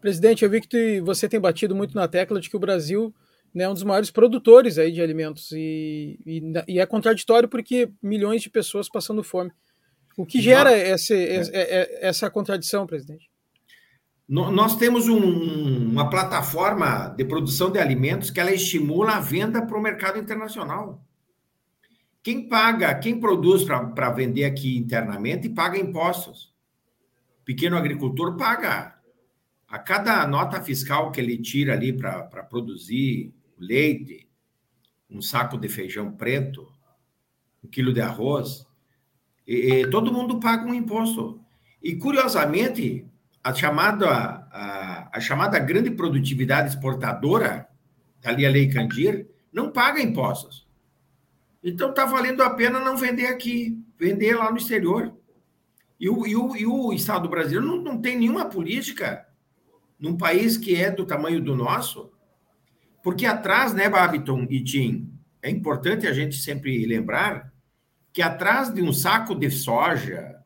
Presidente, 0.00 0.44
eu 0.44 0.50
vi 0.50 0.60
que 0.60 1.00
você 1.00 1.28
tem 1.28 1.40
batido 1.40 1.74
muito 1.74 1.94
na 1.94 2.08
tecla 2.08 2.40
de 2.40 2.48
que 2.48 2.56
o 2.56 2.60
Brasil 2.60 3.14
né, 3.52 3.64
é 3.64 3.68
um 3.68 3.74
dos 3.74 3.82
maiores 3.82 4.10
produtores 4.10 4.78
aí 4.78 4.92
de 4.92 5.02
alimentos 5.02 5.50
e, 5.52 6.18
e, 6.24 6.42
e 6.68 6.80
é 6.80 6.86
contraditório 6.86 7.48
porque 7.48 7.90
milhões 8.02 8.40
de 8.40 8.48
pessoas 8.48 8.88
passando 8.88 9.22
fome. 9.22 9.50
O 10.18 10.26
que 10.26 10.40
gera 10.40 10.76
esse, 10.76 11.14
é. 11.14 12.04
essa 12.04 12.28
contradição, 12.28 12.88
presidente? 12.88 13.30
Nós 14.28 14.76
temos 14.76 15.08
um, 15.08 15.90
uma 15.92 16.10
plataforma 16.10 17.14
de 17.16 17.24
produção 17.24 17.70
de 17.70 17.78
alimentos 17.78 18.28
que 18.28 18.40
ela 18.40 18.52
estimula 18.52 19.12
a 19.12 19.20
venda 19.20 19.64
para 19.64 19.78
o 19.78 19.80
mercado 19.80 20.18
internacional. 20.18 21.00
Quem 22.20 22.48
paga, 22.48 22.92
quem 22.96 23.20
produz 23.20 23.62
para 23.62 24.10
vender 24.10 24.44
aqui 24.44 24.76
internamente, 24.76 25.48
paga 25.48 25.78
impostos. 25.78 26.52
O 27.40 27.44
pequeno 27.44 27.76
agricultor 27.76 28.36
paga. 28.36 28.98
A 29.68 29.78
cada 29.78 30.26
nota 30.26 30.60
fiscal 30.60 31.12
que 31.12 31.20
ele 31.20 31.38
tira 31.38 31.74
ali 31.74 31.92
para 31.92 32.42
produzir 32.42 33.32
leite, 33.56 34.28
um 35.08 35.22
saco 35.22 35.56
de 35.56 35.68
feijão 35.68 36.10
preto, 36.10 36.68
um 37.62 37.68
quilo 37.68 37.92
de 37.92 38.00
arroz, 38.00 38.67
e, 39.48 39.80
e, 39.80 39.90
todo 39.90 40.12
mundo 40.12 40.38
paga 40.38 40.66
um 40.66 40.74
imposto. 40.74 41.40
E, 41.82 41.96
curiosamente, 41.96 43.06
a 43.42 43.54
chamada, 43.54 44.06
a, 44.52 45.08
a 45.10 45.20
chamada 45.20 45.58
grande 45.58 45.90
produtividade 45.90 46.68
exportadora, 46.68 47.66
ali 48.22 48.44
a 48.44 48.50
Lei 48.50 48.68
Candir, 48.68 49.26
não 49.50 49.72
paga 49.72 50.02
impostos. 50.02 50.68
Então, 51.64 51.88
está 51.88 52.04
valendo 52.04 52.42
a 52.42 52.50
pena 52.50 52.78
não 52.78 52.94
vender 52.94 53.26
aqui, 53.28 53.82
vender 53.98 54.36
lá 54.36 54.50
no 54.50 54.58
exterior. 54.58 55.16
E 55.98 56.10
o, 56.10 56.26
e 56.26 56.36
o, 56.36 56.54
e 56.54 56.66
o 56.66 56.92
Estado 56.92 57.26
brasileiro 57.26 57.64
não, 57.64 57.82
não 57.82 58.00
tem 58.02 58.18
nenhuma 58.18 58.44
política 58.44 59.26
num 59.98 60.16
país 60.16 60.58
que 60.58 60.76
é 60.76 60.90
do 60.90 61.06
tamanho 61.06 61.42
do 61.42 61.56
nosso, 61.56 62.12
porque 63.02 63.24
atrás, 63.24 63.72
né, 63.72 63.88
Babiton 63.88 64.46
e 64.48 64.62
Tim, 64.62 65.10
é 65.42 65.50
importante 65.50 66.06
a 66.06 66.12
gente 66.12 66.36
sempre 66.36 66.84
lembrar 66.86 67.52
que 68.18 68.22
atrás 68.22 68.74
de 68.74 68.82
um 68.82 68.92
saco 68.92 69.32
de 69.32 69.48
soja, 69.48 70.42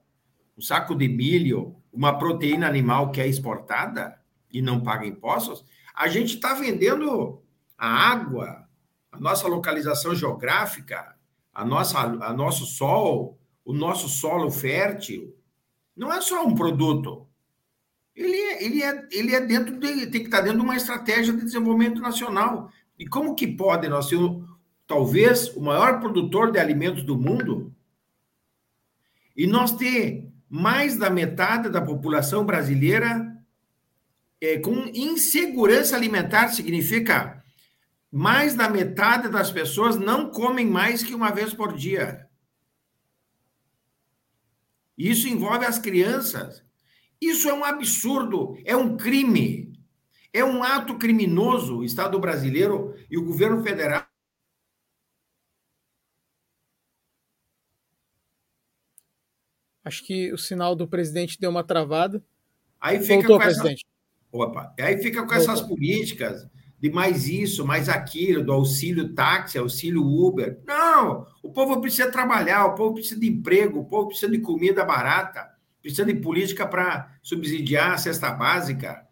um 0.55 0.61
saco 0.61 0.95
de 0.95 1.09
milho, 1.09 1.75
uma 1.91 2.19
proteína 2.19 2.69
animal 2.69 3.11
que 3.11 3.19
é 3.19 3.27
exportada 3.27 4.21
e 4.53 4.61
não 4.61 4.83
paga 4.83 5.07
impostos, 5.07 5.65
a 5.95 6.07
gente 6.07 6.35
está 6.35 6.53
vendendo 6.53 7.43
a 7.79 7.89
água, 7.89 8.69
a 9.11 9.19
nossa 9.19 9.49
localização 9.49 10.15
geográfica, 10.15 11.17
a 11.51 11.65
nossa, 11.65 11.99
a 11.99 12.35
nosso 12.35 12.67
sol, 12.67 13.39
o 13.65 13.73
nosso 13.73 14.07
solo 14.07 14.51
fértil. 14.51 15.35
Não 15.97 16.13
é 16.13 16.21
só 16.21 16.45
um 16.45 16.55
produto. 16.55 17.27
Ele 18.15 18.37
é, 18.37 18.65
ele 18.67 18.83
é, 18.83 19.09
ele 19.13 19.35
é 19.35 19.41
dentro 19.41 19.79
de, 19.79 20.09
tem 20.09 20.21
que 20.21 20.27
estar 20.27 20.43
dentro 20.43 20.59
de 20.59 20.65
uma 20.65 20.77
estratégia 20.77 21.33
de 21.33 21.43
desenvolvimento 21.43 22.03
nacional. 22.03 22.71
E 22.99 23.07
como 23.09 23.35
que 23.35 23.47
pode 23.47 23.89
nós 23.89 24.11
ser 24.11 24.19
talvez 24.93 25.49
o 25.57 25.61
maior 25.63 26.01
produtor 26.01 26.53
de 26.53 26.59
alimentos 26.59 27.03
do 27.03 27.17
mundo, 27.17 27.75
e 29.35 29.47
nós 29.47 29.75
ter 29.75 30.31
mais 30.51 30.99
da 30.99 31.09
metade 31.09 31.71
da 31.71 31.81
população 31.81 32.45
brasileira 32.45 33.43
é, 34.39 34.59
com 34.59 34.91
insegurança 34.93 35.97
alimentar, 35.97 36.49
significa 36.49 37.43
mais 38.11 38.55
da 38.55 38.69
metade 38.69 39.31
das 39.31 39.51
pessoas 39.51 39.97
não 39.97 40.31
comem 40.31 40.67
mais 40.67 41.03
que 41.03 41.15
uma 41.15 41.31
vez 41.31 41.55
por 41.55 41.73
dia. 41.73 42.29
Isso 44.99 45.27
envolve 45.27 45.65
as 45.65 45.79
crianças. 45.79 46.63
Isso 47.19 47.49
é 47.49 47.55
um 47.55 47.65
absurdo, 47.65 48.59
é 48.63 48.77
um 48.77 48.95
crime. 48.99 49.73
É 50.35 50.45
um 50.45 50.63
ato 50.63 50.99
criminoso 50.99 51.79
o 51.79 51.85
Estado 51.85 52.19
brasileiro 52.21 52.95
e 53.11 53.17
o 53.17 53.25
governo 53.25 53.63
federal 53.63 54.12
Acho 59.85 60.05
que 60.05 60.33
o 60.33 60.39
sinal 60.39 60.75
do 60.77 60.87
presidente 60.87 61.39
deu 61.41 61.51
uma 61.51 61.65
travada. 61.65 62.23
Aí 62.81 63.01
fica 63.01 63.15
Voltou, 63.15 63.39
com 63.39 63.45
presidente. 63.45 63.85
Essa... 63.85 64.45
Opa. 64.45 64.75
Aí 64.79 64.99
fica 64.99 65.27
com 65.27 65.35
essas 65.35 65.61
políticas 65.61 66.47
de 66.83 66.91
mais 66.91 67.29
isso, 67.29 67.65
mais 67.65 67.89
aquilo, 67.89 68.45
do 68.45 68.53
auxílio 68.53 69.15
táxi, 69.15 69.57
auxílio 69.57 70.05
Uber. 70.05 70.61
Não! 70.67 71.25
O 71.41 71.53
povo 71.53 71.81
precisa 71.81 72.11
trabalhar, 72.11 72.67
o 72.67 72.75
povo 72.75 72.95
precisa 72.95 73.21
de 73.21 73.29
emprego, 73.29 73.79
o 73.79 73.85
povo 73.85 74.09
precisa 74.09 74.31
de 74.31 74.41
comida 74.41 74.85
barata, 74.85 75.49
precisa 75.81 76.05
de 76.05 76.15
política 76.15 76.67
para 76.67 77.17
subsidiar 77.23 77.93
a 77.93 77.99
cesta 77.99 78.33
básica, 78.33 79.07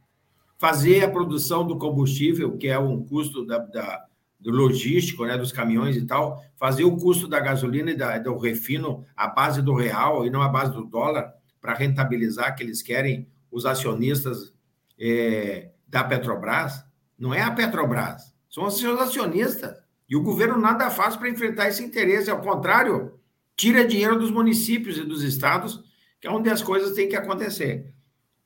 fazer 0.58 1.04
a 1.04 1.10
produção 1.10 1.64
do 1.64 1.78
combustível, 1.78 2.56
que 2.56 2.66
é 2.66 2.76
um 2.76 3.04
custo 3.04 3.46
da, 3.46 3.58
da 3.58 4.04
do 4.40 4.50
logístico, 4.50 5.26
né, 5.26 5.36
dos 5.36 5.52
caminhões 5.52 5.96
e 5.96 6.06
tal, 6.06 6.42
fazer 6.56 6.84
o 6.84 6.96
custo 6.96 7.28
da 7.28 7.38
gasolina 7.38 7.90
e 7.90 7.96
da, 7.96 8.18
do 8.18 8.38
refino 8.38 9.04
à 9.14 9.28
base 9.28 9.60
do 9.60 9.74
real 9.74 10.24
e 10.26 10.30
não 10.30 10.40
à 10.40 10.48
base 10.48 10.72
do 10.72 10.84
dólar, 10.84 11.32
para 11.60 11.74
rentabilizar 11.74 12.56
que 12.56 12.62
eles 12.62 12.80
querem 12.80 13.28
os 13.50 13.66
acionistas 13.66 14.52
é, 14.98 15.70
da 15.86 16.02
Petrobras. 16.02 16.82
Não 17.18 17.34
é 17.34 17.42
a 17.42 17.50
Petrobras, 17.50 18.34
são 18.48 18.64
os 18.64 18.78
seus 18.78 18.98
acionistas. 18.98 19.76
E 20.08 20.16
o 20.16 20.22
governo 20.22 20.58
nada 20.58 20.90
faz 20.90 21.16
para 21.16 21.28
enfrentar 21.28 21.68
esse 21.68 21.84
interesse, 21.84 22.30
ao 22.30 22.40
contrário, 22.40 23.20
tira 23.54 23.86
dinheiro 23.86 24.18
dos 24.18 24.30
municípios 24.30 24.96
e 24.96 25.04
dos 25.04 25.22
estados, 25.22 25.84
que 26.18 26.26
é 26.26 26.30
onde 26.30 26.48
as 26.48 26.62
coisas 26.62 26.92
têm 26.92 27.08
que 27.08 27.14
acontecer. 27.14 27.92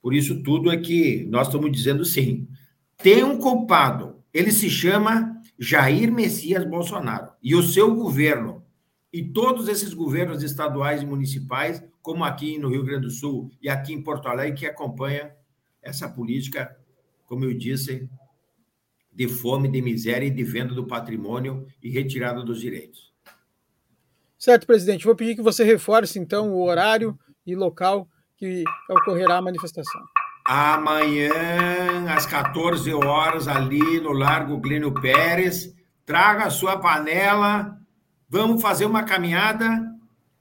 Por 0.03 0.13
isso, 0.13 0.43
tudo 0.43 0.71
é 0.71 0.77
que 0.77 1.25
nós 1.31 1.47
estamos 1.47 1.71
dizendo 1.71 2.05
sim. 2.05 2.49
Tem 2.99 3.25
um 3.25 3.39
culpado, 3.39 4.23
ele 4.33 4.51
se 4.51 4.69
chama 4.69 5.34
Jair 5.59 6.13
Messias 6.13 6.65
Bolsonaro 6.65 7.33
e 7.43 7.55
o 7.55 7.63
seu 7.63 7.95
governo 7.95 8.65
e 9.13 9.23
todos 9.23 9.69
esses 9.69 9.95
governos 9.95 10.43
estaduais 10.43 11.03
e 11.03 11.07
municipais, 11.07 11.83
como 12.03 12.25
aqui 12.25 12.59
no 12.59 12.69
Rio 12.69 12.83
Grande 12.83 13.03
do 13.03 13.11
Sul 13.11 13.51
e 13.63 13.69
aqui 13.69 13.93
em 13.93 14.03
Porto 14.03 14.27
Alegre, 14.27 14.59
que 14.59 14.67
acompanha 14.67 15.33
essa 15.81 16.09
política, 16.09 16.77
como 17.27 17.45
eu 17.45 17.55
disse, 17.57 18.09
de 19.13 19.29
fome, 19.29 19.69
de 19.69 19.81
miséria 19.81 20.27
e 20.27 20.31
de 20.31 20.43
venda 20.43 20.75
do 20.75 20.87
patrimônio 20.87 21.67
e 21.81 21.89
retirada 21.91 22.43
dos 22.43 22.61
direitos. 22.61 23.13
Certo, 24.37 24.67
presidente. 24.67 25.05
Vou 25.05 25.15
pedir 25.15 25.37
que 25.37 25.43
você 25.43 25.63
reforce, 25.63 26.19
então, 26.19 26.53
o 26.53 26.65
horário 26.65 27.17
e 27.47 27.55
local 27.55 28.09
que 28.37 28.65
ocorrerá 28.91 29.37
a 29.37 29.43
manifestação. 29.43 30.03
Amanhã, 30.45 31.33
às 32.15 32.27
14 32.27 32.93
horas, 32.93 33.49
ali 33.49 33.99
no 34.01 34.13
Largo 34.13 34.59
Glênio 34.59 34.93
Pérez, 34.93 35.75
traga 36.05 36.45
a 36.45 36.51
sua 36.51 36.79
panela, 36.79 37.79
vamos 38.29 38.61
fazer 38.61 38.85
uma 38.85 39.05
caminhada. 39.05 39.67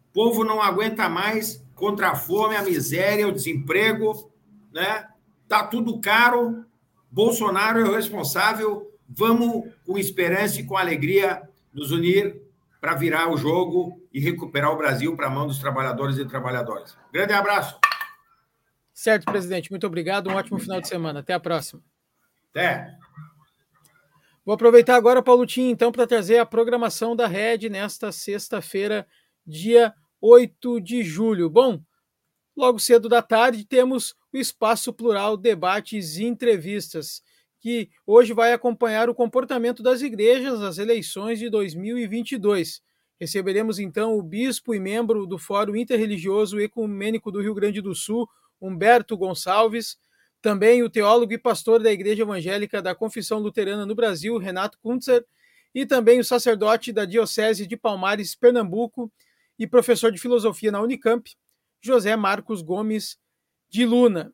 O 0.09 0.13
povo 0.13 0.43
não 0.43 0.61
aguenta 0.61 1.07
mais 1.07 1.63
contra 1.73 2.09
a 2.09 2.15
fome, 2.15 2.57
a 2.57 2.61
miséria, 2.61 3.27
o 3.27 3.31
desemprego, 3.31 4.29
né? 4.73 5.07
Tá 5.47 5.63
tudo 5.63 6.01
caro. 6.01 6.65
Bolsonaro 7.09 7.79
é 7.79 7.83
o 7.83 7.95
responsável. 7.95 8.91
Vamos 9.07 9.69
com 9.85 9.97
esperança 9.97 10.59
e 10.59 10.65
com 10.65 10.75
alegria 10.75 11.43
nos 11.73 11.91
unir 11.91 12.41
para 12.81 12.93
virar 12.93 13.31
o 13.31 13.37
jogo 13.37 14.01
e 14.13 14.19
recuperar 14.19 14.71
o 14.71 14.77
Brasil 14.77 15.15
para 15.15 15.27
a 15.27 15.29
mão 15.29 15.47
dos 15.47 15.59
trabalhadores 15.59 16.17
e 16.17 16.25
trabalhadoras. 16.25 16.97
Grande 17.13 17.31
abraço. 17.31 17.79
Certo, 18.93 19.25
presidente. 19.25 19.71
Muito 19.71 19.87
obrigado. 19.87 20.29
Um 20.29 20.35
ótimo 20.35 20.59
final 20.59 20.79
de 20.79 20.87
semana. 20.87 21.21
Até 21.21 21.33
a 21.33 21.39
próxima. 21.39 21.81
Até. 22.51 22.95
Vou 24.45 24.53
aproveitar 24.53 24.95
agora, 24.95 25.23
Paulo 25.23 25.45
Tim, 25.45 25.69
então, 25.69 25.91
para 25.91 26.05
trazer 26.05 26.37
a 26.37 26.45
programação 26.45 27.15
da 27.15 27.27
Rede 27.27 27.69
nesta 27.69 28.11
sexta-feira, 28.11 29.07
dia 29.47 29.93
8 30.19 30.81
de 30.81 31.01
julho. 31.01 31.49
Bom, 31.49 31.81
logo 32.55 32.77
cedo 32.77 33.07
da 33.07 33.21
tarde 33.21 33.65
temos 33.65 34.13
o 34.33 34.37
Espaço 34.37 34.91
Plural 34.91 35.37
Debates 35.37 36.17
e 36.17 36.25
Entrevistas, 36.25 37.23
que 37.59 37.89
hoje 38.05 38.33
vai 38.33 38.51
acompanhar 38.51 39.09
o 39.09 39.15
comportamento 39.15 39.81
das 39.81 40.01
igrejas 40.01 40.61
às 40.61 40.77
eleições 40.77 41.39
de 41.39 41.49
2022. 41.49 42.81
Receberemos 43.17 43.79
então 43.79 44.17
o 44.17 44.21
bispo 44.21 44.75
e 44.75 44.79
membro 44.79 45.25
do 45.25 45.37
Fórum 45.37 45.77
Interreligioso 45.77 46.59
Ecumênico 46.59 47.31
do 47.31 47.41
Rio 47.41 47.53
Grande 47.53 47.79
do 47.79 47.95
Sul, 47.95 48.27
Humberto 48.63 49.17
Gonçalves, 49.17 49.97
também 50.41 50.81
o 50.81 50.89
teólogo 50.89 51.33
e 51.33 51.37
pastor 51.37 51.81
da 51.83 51.91
Igreja 51.91 52.23
Evangélica 52.23 52.81
da 52.81 52.95
Confissão 52.95 53.39
Luterana 53.39 53.85
no 53.85 53.93
Brasil, 53.93 54.37
Renato 54.37 54.79
Kuntzer, 54.81 55.25
e 55.75 55.85
também 55.85 56.19
o 56.19 56.23
sacerdote 56.23 56.91
da 56.91 57.05
Diocese 57.05 57.67
de 57.67 57.75
Palmares, 57.75 58.35
Pernambuco, 58.35 59.11
e 59.57 59.67
professor 59.67 60.11
de 60.11 60.19
filosofia 60.19 60.71
na 60.71 60.81
Unicamp, 60.81 61.29
José 61.81 62.15
Marcos 62.15 62.61
Gomes 62.61 63.17
de 63.69 63.85
Luna. 63.85 64.33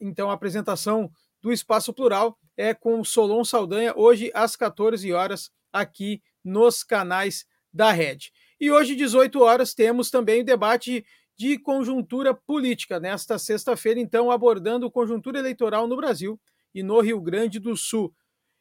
Então, 0.00 0.30
a 0.30 0.34
apresentação 0.34 1.10
do 1.40 1.52
Espaço 1.52 1.92
Plural 1.92 2.38
é 2.56 2.74
com 2.74 3.00
o 3.00 3.04
Solon 3.04 3.44
Saldanha, 3.44 3.92
hoje 3.96 4.30
às 4.34 4.56
14 4.56 5.12
horas, 5.12 5.50
aqui 5.72 6.22
nos 6.44 6.82
canais 6.82 7.46
da 7.72 7.92
Rede. 7.92 8.32
E 8.60 8.70
hoje, 8.70 8.94
18 8.94 9.40
horas, 9.40 9.74
temos 9.74 10.10
também 10.10 10.42
o 10.42 10.44
debate 10.44 11.04
de 11.40 11.58
conjuntura 11.58 12.34
política, 12.34 13.00
nesta 13.00 13.38
sexta-feira, 13.38 13.98
então, 13.98 14.30
abordando 14.30 14.90
conjuntura 14.90 15.38
eleitoral 15.38 15.88
no 15.88 15.96
Brasil 15.96 16.38
e 16.74 16.82
no 16.82 17.00
Rio 17.00 17.18
Grande 17.18 17.58
do 17.58 17.74
Sul. 17.74 18.12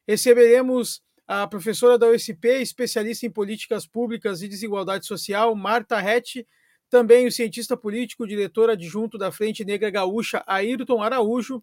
Receberemos 0.07 1.01
a 1.27 1.45
professora 1.45 1.97
da 1.97 2.07
USP, 2.07 2.47
especialista 2.61 3.25
em 3.25 3.29
políticas 3.29 3.85
públicas 3.85 4.41
e 4.41 4.47
desigualdade 4.47 5.05
social, 5.05 5.53
Marta 5.55 5.99
Rett, 5.99 6.47
também 6.89 7.27
o 7.27 7.31
cientista 7.33 7.75
político, 7.75 8.25
diretor 8.25 8.69
adjunto 8.69 9.17
da 9.17 9.29
Frente 9.29 9.65
Negra 9.65 9.89
Gaúcha, 9.89 10.41
Ayrton 10.47 11.03
Araújo, 11.03 11.61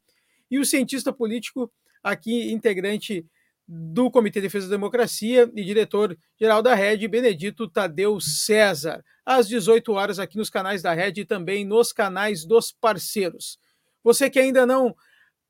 e 0.51 0.59
o 0.59 0.67
cientista 0.67 1.15
político, 1.15 1.73
aqui 2.03 2.53
integrante 2.53 3.25
do 3.69 4.11
Comitê 4.11 4.41
de 4.41 4.47
Defesa 4.47 4.69
da 4.69 4.77
Democracia 4.77 5.51
e 5.55 5.65
diretor-geral 5.65 6.63
da 6.63 6.75
Rede, 6.75 7.09
Benedito 7.09 7.69
Tadeu 7.69 8.21
César, 8.21 9.05
às 9.25 9.49
18 9.49 9.93
horas 9.93 10.19
aqui 10.19 10.37
nos 10.37 10.49
canais 10.49 10.83
da 10.83 10.93
Rede 10.93 11.23
e 11.23 11.25
também 11.25 11.65
nos 11.65 11.93
canais 11.93 12.45
dos 12.45 12.71
parceiros. 12.71 13.59
Você 14.05 14.31
que 14.31 14.39
ainda 14.39 14.65
não 14.65 14.95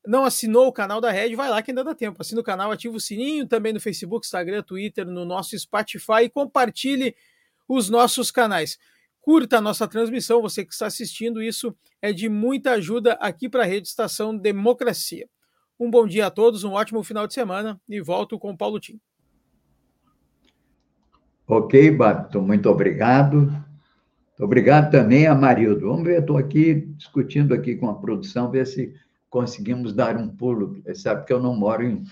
não 0.06 0.24
assinou 0.24 0.68
o 0.68 0.72
canal 0.72 1.00
da 1.00 1.10
Rede, 1.10 1.34
vai 1.34 1.50
lá 1.50 1.60
que 1.60 1.72
ainda 1.72 1.82
dá 1.82 1.92
tempo. 1.92 2.22
Assina 2.22 2.40
o 2.40 2.44
canal, 2.44 2.70
ativa 2.70 2.96
o 2.96 3.00
sininho 3.00 3.44
também 3.44 3.72
no 3.72 3.80
Facebook, 3.80 4.24
Instagram, 4.24 4.62
Twitter, 4.62 5.04
no 5.04 5.24
nosso 5.24 5.58
Spotify 5.58 6.22
e 6.22 6.30
compartilhe 6.30 7.16
os 7.68 7.90
nossos 7.90 8.30
canais. 8.30 8.78
Curta 9.20 9.58
a 9.58 9.60
nossa 9.60 9.88
transmissão, 9.88 10.40
você 10.40 10.64
que 10.64 10.72
está 10.72 10.86
assistindo, 10.86 11.42
isso 11.42 11.76
é 12.00 12.12
de 12.12 12.28
muita 12.28 12.72
ajuda 12.72 13.14
aqui 13.14 13.48
para 13.48 13.64
a 13.64 13.66
Rede 13.66 13.88
Estação 13.88 14.36
Democracia. 14.36 15.28
Um 15.78 15.90
bom 15.90 16.06
dia 16.06 16.26
a 16.26 16.30
todos, 16.30 16.64
um 16.64 16.72
ótimo 16.72 17.02
final 17.02 17.26
de 17.26 17.34
semana 17.34 17.78
e 17.86 18.00
volto 18.00 18.38
com 18.38 18.50
o 18.50 18.56
Paulo 18.56 18.80
Tim. 18.80 18.98
Ok, 21.46 21.90
Babton, 21.90 22.40
muito 22.40 22.68
obrigado. 22.70 23.52
Obrigado 24.40 24.90
também 24.90 25.26
a 25.26 25.34
Marildo. 25.34 25.88
Vamos 25.88 26.04
ver, 26.04 26.20
estou 26.20 26.38
aqui 26.38 26.74
discutindo 26.96 27.52
aqui 27.52 27.76
com 27.76 27.90
a 27.90 27.94
produção, 27.94 28.50
ver 28.50 28.66
se 28.66 28.94
conseguimos 29.28 29.92
dar 29.92 30.16
um 30.16 30.28
pulo. 30.28 30.80
Você 30.82 30.94
sabe 30.94 31.26
que 31.26 31.32
eu 31.32 31.40
não 31.40 31.54
moro 31.54 31.82
em, 31.82 32.04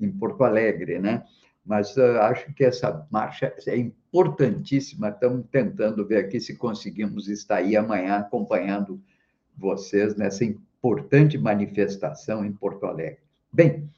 em 0.00 0.10
Porto 0.10 0.44
Alegre, 0.44 1.00
né? 1.00 1.24
Mas 1.66 1.96
uh, 1.96 2.20
acho 2.20 2.52
que 2.54 2.64
essa 2.64 3.06
marcha 3.10 3.52
é 3.66 3.76
importantíssima. 3.76 5.08
Estamos 5.08 5.44
tentando 5.50 6.06
ver 6.06 6.18
aqui 6.18 6.40
se 6.40 6.56
conseguimos 6.56 7.28
estar 7.28 7.56
aí 7.56 7.76
amanhã 7.76 8.18
acompanhando 8.18 9.02
vocês 9.58 10.14
nessa 10.16 10.44
importante 10.44 11.36
manifestação 11.36 12.44
em 12.44 12.52
Porto 12.52 12.86
Alegre. 12.86 13.18
Bem, 13.52 13.90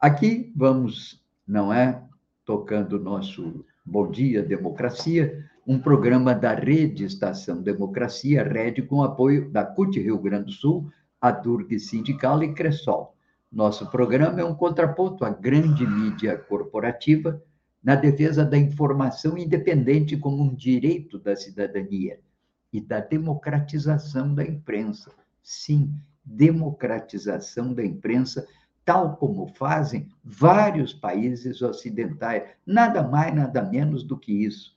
aqui 0.00 0.52
vamos, 0.56 1.22
não 1.46 1.72
é, 1.72 2.02
tocando 2.44 2.94
o 2.94 3.02
nosso 3.02 3.64
Bom 3.84 4.10
Dia 4.10 4.42
Democracia, 4.42 5.44
um 5.66 5.78
programa 5.78 6.34
da 6.34 6.54
Rede 6.54 7.04
Estação 7.04 7.62
Democracia, 7.62 8.42
Rede, 8.42 8.82
com 8.82 9.02
apoio 9.02 9.50
da 9.50 9.64
CUT 9.64 9.98
Rio 9.98 10.18
Grande 10.18 10.46
do 10.46 10.52
Sul, 10.52 10.90
a 11.20 11.30
Durg 11.30 11.78
Sindical 11.78 12.42
e 12.42 12.52
Cressol. 12.52 13.14
Nosso 13.50 13.88
programa 13.90 14.40
é 14.40 14.44
um 14.44 14.54
contraponto 14.54 15.24
à 15.24 15.30
grande 15.30 15.86
mídia 15.86 16.36
corporativa 16.36 17.40
na 17.82 17.94
defesa 17.94 18.44
da 18.44 18.58
informação 18.58 19.38
independente 19.38 20.16
como 20.16 20.42
um 20.42 20.54
direito 20.54 21.18
da 21.18 21.36
cidadania 21.36 22.18
e 22.74 22.80
da 22.80 22.98
democratização 22.98 24.34
da 24.34 24.42
imprensa. 24.42 25.12
Sim, 25.40 25.94
democratização 26.24 27.72
da 27.72 27.84
imprensa, 27.84 28.48
tal 28.84 29.16
como 29.16 29.46
fazem 29.46 30.08
vários 30.24 30.92
países 30.92 31.62
ocidentais, 31.62 32.42
nada 32.66 33.00
mais, 33.00 33.32
nada 33.32 33.62
menos 33.62 34.02
do 34.02 34.18
que 34.18 34.32
isso. 34.32 34.74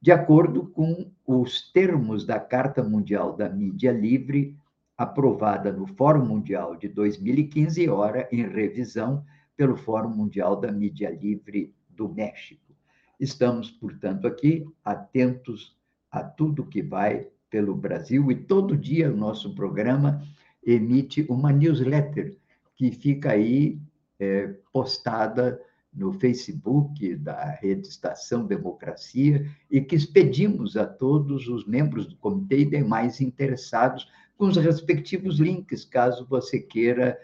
De 0.00 0.10
acordo 0.10 0.68
com 0.68 1.10
os 1.26 1.70
termos 1.70 2.24
da 2.24 2.40
Carta 2.40 2.82
Mundial 2.82 3.36
da 3.36 3.50
Mídia 3.50 3.92
Livre, 3.92 4.56
aprovada 4.96 5.70
no 5.70 5.86
Fórum 5.86 6.24
Mundial 6.24 6.76
de 6.76 6.88
2015 6.88 7.90
ora 7.90 8.26
em 8.32 8.48
revisão 8.48 9.22
pelo 9.54 9.76
Fórum 9.76 10.10
Mundial 10.10 10.56
da 10.58 10.72
Mídia 10.72 11.10
Livre 11.10 11.74
do 11.90 12.08
México. 12.08 12.74
Estamos, 13.20 13.70
portanto, 13.70 14.26
aqui 14.26 14.64
atentos 14.82 15.77
a 16.10 16.22
tudo 16.22 16.66
que 16.66 16.82
vai 16.82 17.28
pelo 17.50 17.74
Brasil 17.74 18.30
e 18.30 18.34
todo 18.34 18.76
dia 18.76 19.12
o 19.12 19.16
nosso 19.16 19.54
programa 19.54 20.22
emite 20.64 21.26
uma 21.28 21.52
newsletter 21.52 22.36
que 22.76 22.90
fica 22.92 23.32
aí 23.32 23.80
é, 24.18 24.54
postada 24.72 25.60
no 25.92 26.12
Facebook 26.12 27.16
da 27.16 27.44
Rede 27.44 27.88
Estação 27.88 28.46
Democracia 28.46 29.50
e 29.70 29.80
que 29.80 29.96
expedimos 29.96 30.76
a 30.76 30.86
todos 30.86 31.48
os 31.48 31.66
membros 31.66 32.06
do 32.06 32.16
comitê 32.16 32.60
e 32.60 32.64
demais 32.64 33.20
interessados 33.20 34.08
com 34.36 34.46
os 34.46 34.56
respectivos 34.56 35.40
links, 35.40 35.84
caso 35.84 36.26
você 36.28 36.60
queira 36.60 37.18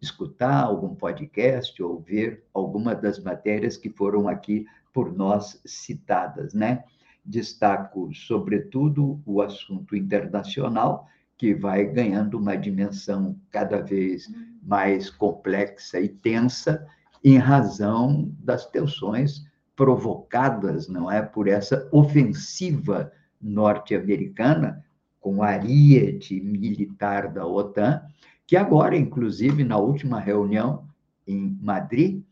escutar 0.00 0.64
algum 0.64 0.94
podcast 0.94 1.80
ou 1.82 2.00
ver 2.00 2.44
alguma 2.52 2.94
das 2.94 3.18
matérias 3.18 3.76
que 3.76 3.90
foram 3.90 4.28
aqui 4.28 4.66
por 4.92 5.12
nós 5.12 5.60
citadas, 5.64 6.54
né? 6.54 6.84
Destaco, 7.28 8.10
sobretudo, 8.14 9.20
o 9.26 9.42
assunto 9.42 9.94
internacional, 9.94 11.06
que 11.36 11.54
vai 11.54 11.84
ganhando 11.84 12.38
uma 12.38 12.56
dimensão 12.56 13.38
cada 13.50 13.82
vez 13.82 14.26
mais 14.62 15.10
complexa 15.10 16.00
e 16.00 16.08
tensa 16.08 16.86
em 17.22 17.36
razão 17.36 18.34
das 18.40 18.64
tensões 18.64 19.46
provocadas, 19.76 20.88
não 20.88 21.12
é, 21.12 21.20
por 21.20 21.48
essa 21.48 21.86
ofensiva 21.92 23.12
norte-americana 23.38 24.82
com 25.20 25.42
a 25.42 25.48
ariete 25.48 26.40
militar 26.40 27.30
da 27.30 27.46
OTAN, 27.46 28.02
que 28.46 28.56
agora, 28.56 28.96
inclusive, 28.96 29.64
na 29.64 29.76
última 29.76 30.18
reunião 30.18 30.88
em 31.26 31.58
Madrid, 31.60 32.22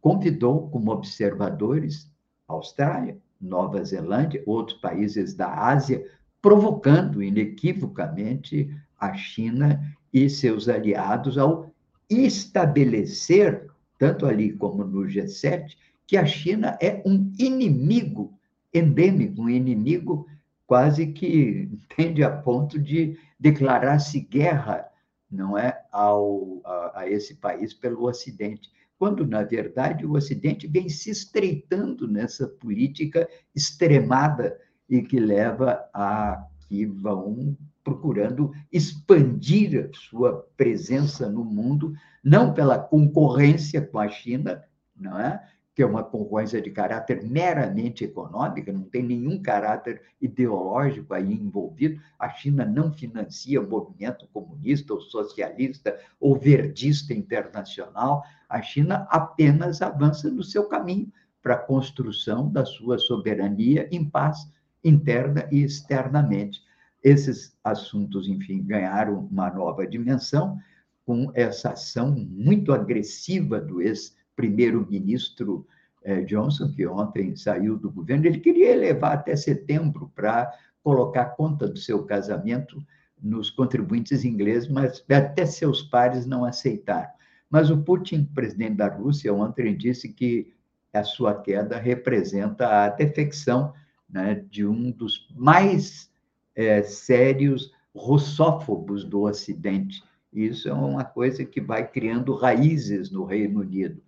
convidou 0.00 0.68
como 0.70 0.90
observadores 0.90 2.12
Austrália, 2.48 3.16
Nova 3.44 3.84
Zelândia, 3.84 4.42
outros 4.46 4.78
países 4.78 5.34
da 5.34 5.52
Ásia, 5.52 6.04
provocando 6.40 7.22
inequivocamente 7.22 8.74
a 8.98 9.14
China 9.14 9.80
e 10.12 10.28
seus 10.28 10.68
aliados 10.68 11.36
ao 11.38 11.70
estabelecer, 12.08 13.70
tanto 13.98 14.26
ali 14.26 14.52
como 14.52 14.84
no 14.84 15.02
G7, 15.02 15.76
que 16.06 16.16
a 16.16 16.26
China 16.26 16.78
é 16.80 17.02
um 17.06 17.32
inimigo 17.38 18.32
endêmico, 18.72 19.42
um 19.42 19.48
inimigo 19.48 20.26
quase 20.66 21.08
que 21.08 21.70
tende 21.96 22.22
a 22.22 22.30
ponto 22.30 22.78
de 22.78 23.18
declarar-se 23.38 24.20
guerra, 24.20 24.86
não 25.30 25.58
é, 25.58 25.82
ao, 25.90 26.60
a, 26.64 27.00
a 27.00 27.10
esse 27.10 27.34
país 27.34 27.74
pelo 27.74 28.04
Ocidente 28.04 28.70
quando, 28.98 29.26
na 29.26 29.42
verdade, 29.42 30.06
o 30.06 30.12
Ocidente 30.12 30.66
vem 30.66 30.88
se 30.88 31.10
estreitando 31.10 32.06
nessa 32.06 32.46
política 32.46 33.28
extremada 33.54 34.58
e 34.88 35.02
que 35.02 35.18
leva 35.18 35.84
a 35.92 36.46
que 36.68 36.86
vão 36.86 37.56
procurando 37.82 38.50
expandir 38.72 39.90
sua 39.92 40.48
presença 40.56 41.28
no 41.28 41.44
mundo, 41.44 41.92
não 42.22 42.54
pela 42.54 42.78
concorrência 42.78 43.82
com 43.82 43.98
a 43.98 44.08
China, 44.08 44.64
não 44.96 45.20
é? 45.20 45.42
Que 45.74 45.82
é 45.82 45.86
uma 45.86 46.04
concorrência 46.04 46.62
de 46.62 46.70
caráter 46.70 47.24
meramente 47.24 48.04
econômica, 48.04 48.72
não 48.72 48.84
tem 48.84 49.02
nenhum 49.02 49.42
caráter 49.42 50.02
ideológico 50.20 51.12
aí 51.12 51.32
envolvido. 51.32 52.00
A 52.16 52.28
China 52.28 52.64
não 52.64 52.92
financia 52.92 53.60
o 53.60 53.68
movimento 53.68 54.28
comunista 54.32 54.94
ou 54.94 55.00
socialista 55.00 55.98
ou 56.20 56.38
verdista 56.38 57.12
internacional. 57.12 58.22
A 58.48 58.62
China 58.62 59.06
apenas 59.10 59.82
avança 59.82 60.30
no 60.30 60.44
seu 60.44 60.68
caminho 60.68 61.12
para 61.42 61.54
a 61.54 61.58
construção 61.58 62.48
da 62.50 62.64
sua 62.64 62.96
soberania 62.96 63.88
em 63.90 64.08
paz 64.08 64.48
interna 64.84 65.48
e 65.50 65.64
externamente. 65.64 66.62
Esses 67.02 67.54
assuntos, 67.64 68.28
enfim, 68.28 68.62
ganharam 68.62 69.26
uma 69.30 69.50
nova 69.50 69.86
dimensão 69.86 70.56
com 71.04 71.30
essa 71.34 71.70
ação 71.70 72.12
muito 72.12 72.72
agressiva 72.72 73.60
do 73.60 73.82
ex 73.82 74.13
primeiro-ministro 74.36 75.66
eh, 76.02 76.22
Johnson, 76.22 76.72
que 76.72 76.86
ontem 76.86 77.34
saiu 77.36 77.78
do 77.78 77.90
governo, 77.90 78.26
ele 78.26 78.40
queria 78.40 78.72
elevar 78.72 79.12
até 79.12 79.34
setembro 79.36 80.10
para 80.14 80.52
colocar 80.82 81.26
conta 81.36 81.66
do 81.66 81.78
seu 81.78 82.04
casamento 82.04 82.84
nos 83.20 83.48
contribuintes 83.48 84.24
ingleses, 84.24 84.68
mas 84.68 85.02
até 85.10 85.46
seus 85.46 85.82
pares 85.82 86.26
não 86.26 86.44
aceitaram. 86.44 87.10
Mas 87.48 87.70
o 87.70 87.78
Putin, 87.78 88.24
presidente 88.24 88.76
da 88.76 88.88
Rússia, 88.88 89.32
ontem 89.32 89.76
disse 89.76 90.08
que 90.08 90.52
a 90.92 91.02
sua 91.02 91.34
queda 91.40 91.78
representa 91.78 92.84
a 92.84 92.88
defecção 92.88 93.72
né, 94.08 94.44
de 94.50 94.66
um 94.66 94.90
dos 94.90 95.26
mais 95.34 96.10
é, 96.54 96.82
sérios 96.82 97.72
russófobos 97.94 99.04
do 99.04 99.22
Ocidente. 99.22 100.02
Isso 100.32 100.68
é 100.68 100.72
uma 100.72 101.04
coisa 101.04 101.44
que 101.44 101.60
vai 101.60 101.86
criando 101.86 102.34
raízes 102.34 103.10
no 103.10 103.24
Reino 103.24 103.60
Unido. 103.60 104.02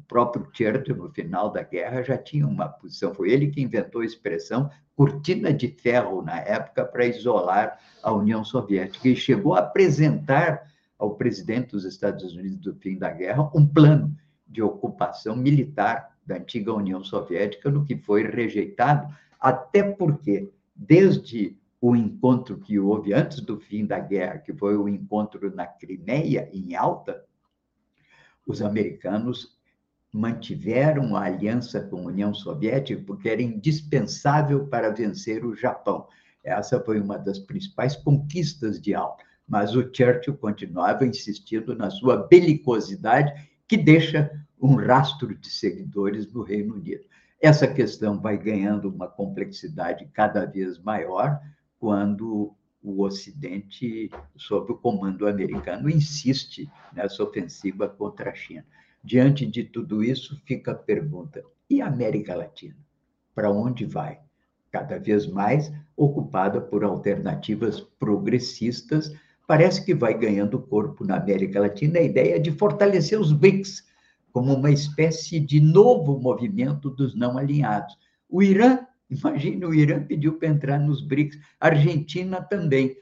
O 0.00 0.08
próprio 0.08 0.48
Churchill, 0.52 0.96
no 0.96 1.10
final 1.10 1.50
da 1.50 1.62
guerra, 1.62 2.02
já 2.02 2.16
tinha 2.16 2.46
uma 2.46 2.66
posição. 2.66 3.14
Foi 3.14 3.30
ele 3.30 3.48
que 3.48 3.60
inventou 3.60 4.00
a 4.00 4.04
expressão 4.04 4.70
cortina 4.96 5.52
de 5.52 5.68
ferro, 5.68 6.22
na 6.22 6.38
época, 6.40 6.86
para 6.86 7.06
isolar 7.06 7.78
a 8.02 8.10
União 8.10 8.42
Soviética. 8.42 9.08
E 9.08 9.14
chegou 9.14 9.54
a 9.54 9.58
apresentar 9.58 10.70
ao 10.98 11.16
presidente 11.16 11.72
dos 11.72 11.84
Estados 11.84 12.34
Unidos 12.34 12.58
do 12.60 12.74
fim 12.74 12.98
da 12.98 13.10
guerra 13.10 13.50
um 13.54 13.66
plano 13.66 14.16
de 14.46 14.62
ocupação 14.62 15.36
militar 15.36 16.16
da 16.26 16.36
antiga 16.36 16.72
União 16.72 17.04
Soviética, 17.04 17.70
no 17.70 17.84
que 17.84 17.96
foi 17.96 18.26
rejeitado, 18.26 19.14
até 19.38 19.82
porque, 19.82 20.50
desde 20.74 21.58
o 21.80 21.94
encontro 21.94 22.58
que 22.58 22.78
houve 22.78 23.12
antes 23.12 23.40
do 23.40 23.58
fim 23.58 23.84
da 23.84 23.98
guerra, 23.98 24.38
que 24.38 24.52
foi 24.52 24.76
o 24.76 24.88
encontro 24.88 25.54
na 25.54 25.66
Crimeia, 25.66 26.48
em 26.52 26.74
Alta, 26.74 27.24
os 28.46 28.62
americanos 28.62 29.59
mantiveram 30.12 31.14
a 31.16 31.24
aliança 31.24 31.80
com 31.80 31.98
a 31.98 32.06
União 32.06 32.34
Soviética 32.34 33.02
porque 33.06 33.28
era 33.28 33.42
indispensável 33.42 34.66
para 34.66 34.90
vencer 34.90 35.44
o 35.44 35.54
Japão. 35.54 36.06
Essa 36.42 36.80
foi 36.80 37.00
uma 37.00 37.18
das 37.18 37.38
principais 37.38 37.94
conquistas 37.96 38.80
de 38.80 38.94
Alta. 38.94 39.24
Mas 39.46 39.74
o 39.74 39.82
Churchill 39.82 40.36
continuava 40.36 41.06
insistindo 41.06 41.74
na 41.74 41.90
sua 41.90 42.28
belicosidade, 42.28 43.32
que 43.66 43.76
deixa 43.76 44.30
um 44.60 44.76
rastro 44.76 45.34
de 45.34 45.50
seguidores 45.50 46.32
no 46.32 46.42
Reino 46.42 46.74
Unido. 46.74 47.04
Essa 47.40 47.66
questão 47.66 48.20
vai 48.20 48.36
ganhando 48.36 48.88
uma 48.88 49.08
complexidade 49.08 50.08
cada 50.12 50.44
vez 50.44 50.78
maior 50.78 51.40
quando 51.78 52.54
o 52.82 53.02
Ocidente, 53.02 54.10
sob 54.36 54.72
o 54.72 54.76
comando 54.76 55.26
americano, 55.26 55.90
insiste 55.90 56.70
nessa 56.92 57.22
ofensiva 57.22 57.88
contra 57.88 58.30
a 58.30 58.34
China. 58.34 58.64
Diante 59.02 59.46
de 59.46 59.64
tudo 59.64 60.04
isso, 60.04 60.40
fica 60.44 60.72
a 60.72 60.74
pergunta: 60.74 61.42
e 61.68 61.80
a 61.80 61.86
América 61.86 62.34
Latina? 62.34 62.76
Para 63.34 63.50
onde 63.50 63.86
vai? 63.86 64.20
Cada 64.70 64.98
vez 64.98 65.26
mais 65.26 65.72
ocupada 65.96 66.60
por 66.60 66.84
alternativas 66.84 67.80
progressistas, 67.80 69.12
parece 69.46 69.84
que 69.84 69.94
vai 69.94 70.16
ganhando 70.16 70.60
corpo 70.60 71.04
na 71.04 71.16
América 71.16 71.60
Latina 71.60 71.98
a 71.98 72.02
ideia 72.02 72.38
de 72.38 72.52
fortalecer 72.52 73.18
os 73.18 73.32
BRICS 73.32 73.88
como 74.32 74.54
uma 74.54 74.70
espécie 74.70 75.40
de 75.40 75.60
novo 75.60 76.20
movimento 76.20 76.90
dos 76.90 77.16
não 77.16 77.36
alinhados. 77.36 77.98
O 78.28 78.42
Irã, 78.42 78.78
imagine, 79.10 79.64
o 79.64 79.74
Irã 79.74 80.04
pediu 80.04 80.34
para 80.38 80.48
entrar 80.48 80.78
nos 80.78 81.02
BRICS, 81.02 81.38
a 81.58 81.66
Argentina 81.66 82.40
também. 82.42 82.96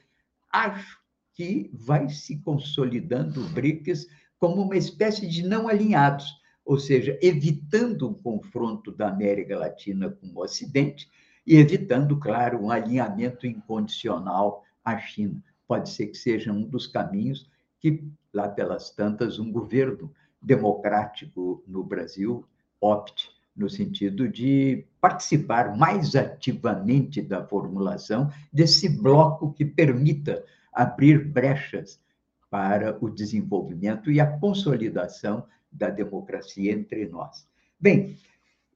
Acho 0.51 0.99
que 1.35 1.71
vai 1.73 2.09
se 2.09 2.39
consolidando 2.39 3.45
o 3.45 3.49
BRICS 3.51 4.07
como 4.39 4.63
uma 4.63 4.77
espécie 4.77 5.27
de 5.27 5.47
não 5.47 5.69
alinhados, 5.69 6.39
ou 6.65 6.79
seja, 6.79 7.19
evitando 7.23 8.09
um 8.09 8.15
confronto 8.15 8.93
da 8.93 9.09
América 9.09 9.59
Latina 9.59 10.11
com 10.11 10.27
o 10.29 10.43
Ocidente 10.43 11.09
e 11.47 11.57
evitando, 11.57 12.19
claro, 12.19 12.63
um 12.63 12.71
alinhamento 12.71 13.47
incondicional 13.47 14.63
à 14.85 14.99
China. 14.99 15.43
Pode 15.67 15.89
ser 15.89 16.09
que 16.09 16.19
seja 16.19 16.53
um 16.53 16.63
dos 16.63 16.87
caminhos 16.87 17.49
que, 17.81 18.05
lá 18.33 18.49
pelas 18.49 18.91
tantas, 18.91 19.39
um 19.39 19.51
governo 19.51 20.13
democrático 20.41 21.63
no 21.67 21.83
Brasil 21.83 22.45
opte 22.81 23.31
no 23.57 23.69
sentido 23.69 24.29
de 24.29 24.85
participar 25.01 25.77
mais 25.77 26.15
ativamente 26.15 27.21
da 27.21 27.45
formulação 27.45 28.31
desse 28.53 28.89
bloco 28.89 29.53
que 29.53 29.65
permita 29.65 30.45
abrir 30.73 31.25
brechas 31.25 32.01
para 32.51 32.97
o 33.01 33.09
desenvolvimento 33.09 34.11
e 34.11 34.21
a 34.21 34.39
consolidação 34.39 35.47
da 35.71 35.91
democracia 35.91 36.73
entre 36.73 37.07
nós. 37.07 37.47
Bem, 37.79 38.17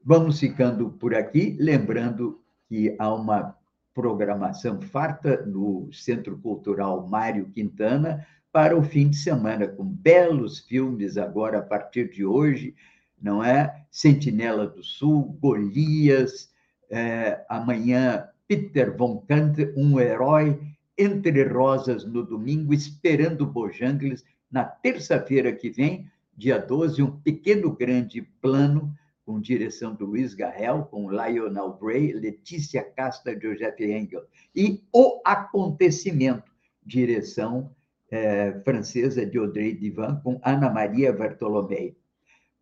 vamos 0.05 0.39
ficando 0.39 0.91
por 0.91 1.15
aqui, 1.15 1.57
lembrando 1.59 2.41
que 2.69 2.95
há 2.99 3.13
uma 3.13 3.57
programação 3.95 4.81
farta 4.81 5.45
no 5.45 5.91
Centro 5.93 6.39
Cultural 6.39 7.07
Mário 7.07 7.47
Quintana 7.51 8.27
para 8.51 8.77
o 8.77 8.83
fim 8.83 9.09
de 9.09 9.17
semana, 9.17 9.67
com 9.67 9.85
belos 9.85 10.61
filmes 10.61 11.17
agora 11.17 11.59
a 11.59 11.63
partir 11.63 12.11
de 12.11 12.25
hoje, 12.25 12.75
não 13.21 13.43
é? 13.43 13.85
Sentinela 13.91 14.67
do 14.67 14.83
Sul, 14.83 15.39
Golias, 15.41 16.51
é, 16.91 17.45
amanhã 17.49 18.29
Peter 18.47 18.95
von 18.95 19.19
Kant, 19.27 19.73
um 19.77 19.99
herói 19.99 20.61
entre 20.97 21.45
Rosas 21.45 22.05
no 22.05 22.25
domingo, 22.25 22.73
esperando 22.73 23.47
Bojangles 23.47 24.25
na 24.51 24.65
terça-feira 24.65 25.53
que 25.53 25.71
vem, 25.71 26.11
dia 26.37 26.59
12, 26.59 27.03
um 27.03 27.11
pequeno 27.11 27.75
grande 27.75 28.23
plano 28.41 28.95
com 29.25 29.41
direção 29.41 29.95
do 29.95 30.05
Luiz 30.05 30.35
Garrel, 30.35 30.85
com 30.91 31.11
Lionel 31.11 31.79
Bray, 31.81 32.13
Letícia 32.13 32.83
Casta, 32.83 33.39
Joseph 33.41 33.81
Engel. 33.81 34.25
E 34.55 34.83
O 34.93 35.21
Acontecimento, 35.25 36.51
direção 36.85 37.71
eh, 38.11 38.61
francesa 38.65 39.25
de 39.25 39.39
Audrey 39.39 39.75
Divan, 39.75 40.21
com 40.23 40.41
Ana 40.45 40.71
Maria 40.71 41.13
Bartolomei. 41.13 41.97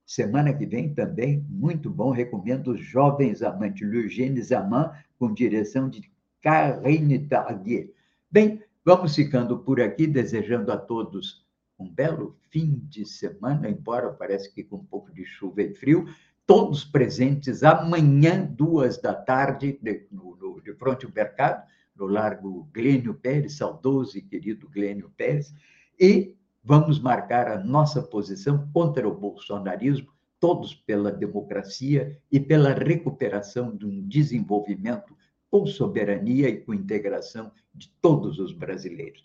Semana 0.06 0.52
que 0.52 0.66
vem 0.66 0.92
também, 0.92 1.44
muito 1.48 1.88
bom, 1.88 2.10
recomendo 2.10 2.76
Jovens 2.76 3.42
Amantes, 3.42 3.82
Eugène 3.82 4.42
Zaman, 4.42 4.92
com 5.18 5.32
direção 5.32 5.88
de 5.88 6.10
Karine 6.42 7.26
Tardier. 7.26 7.90
Bem, 8.32 8.62
vamos 8.84 9.16
ficando 9.16 9.58
por 9.58 9.80
aqui, 9.80 10.06
desejando 10.06 10.70
a 10.70 10.76
todos 10.76 11.44
um 11.76 11.92
belo 11.92 12.38
fim 12.48 12.80
de 12.88 13.04
semana, 13.04 13.68
embora 13.68 14.12
parece 14.12 14.54
que 14.54 14.62
com 14.62 14.76
um 14.76 14.84
pouco 14.84 15.12
de 15.12 15.24
chuva 15.24 15.62
e 15.62 15.74
frio. 15.74 16.06
Todos 16.46 16.84
presentes 16.84 17.64
amanhã, 17.64 18.46
duas 18.46 18.98
da 18.98 19.14
tarde, 19.14 19.76
de, 19.82 20.06
no, 20.12 20.36
no, 20.36 20.60
de 20.62 20.72
frente 20.74 21.06
ao 21.06 21.12
mercado, 21.12 21.66
no 21.96 22.06
Largo 22.06 22.68
Glênio 22.72 23.14
Pérez, 23.14 23.56
saudoso 23.56 24.16
e 24.16 24.22
querido 24.22 24.68
Glênio 24.68 25.10
Pérez, 25.16 25.52
e 25.98 26.36
vamos 26.62 27.00
marcar 27.00 27.48
a 27.48 27.58
nossa 27.58 28.00
posição 28.00 28.70
contra 28.72 29.08
o 29.08 29.14
bolsonarismo, 29.14 30.12
todos 30.38 30.72
pela 30.72 31.10
democracia 31.10 32.16
e 32.30 32.38
pela 32.38 32.72
recuperação 32.72 33.76
de 33.76 33.86
um 33.86 34.06
desenvolvimento 34.06 35.18
com 35.50 35.66
soberania 35.66 36.48
e 36.48 36.60
com 36.60 36.72
integração 36.72 37.50
de 37.74 37.88
todos 38.00 38.38
os 38.38 38.52
brasileiros. 38.52 39.24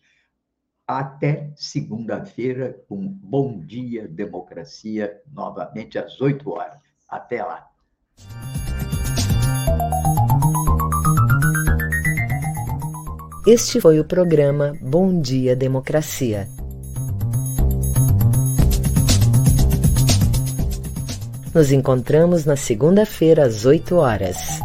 Até 0.88 1.52
segunda-feira, 1.56 2.84
com 2.88 3.08
Bom 3.08 3.60
Dia 3.60 4.08
Democracia, 4.08 5.22
novamente 5.32 5.98
às 5.98 6.20
8 6.20 6.50
horas. 6.50 6.80
Até 7.08 7.44
lá. 7.44 7.68
Este 13.48 13.80
foi 13.80 14.00
o 14.00 14.06
programa 14.06 14.74
Bom 14.82 15.22
Dia 15.22 15.56
Democracia. 15.56 16.48
Nos 21.54 21.72
encontramos 21.72 22.44
na 22.44 22.56
segunda-feira 22.56 23.46
às 23.46 23.66
8 23.66 23.96
horas. 23.96 24.65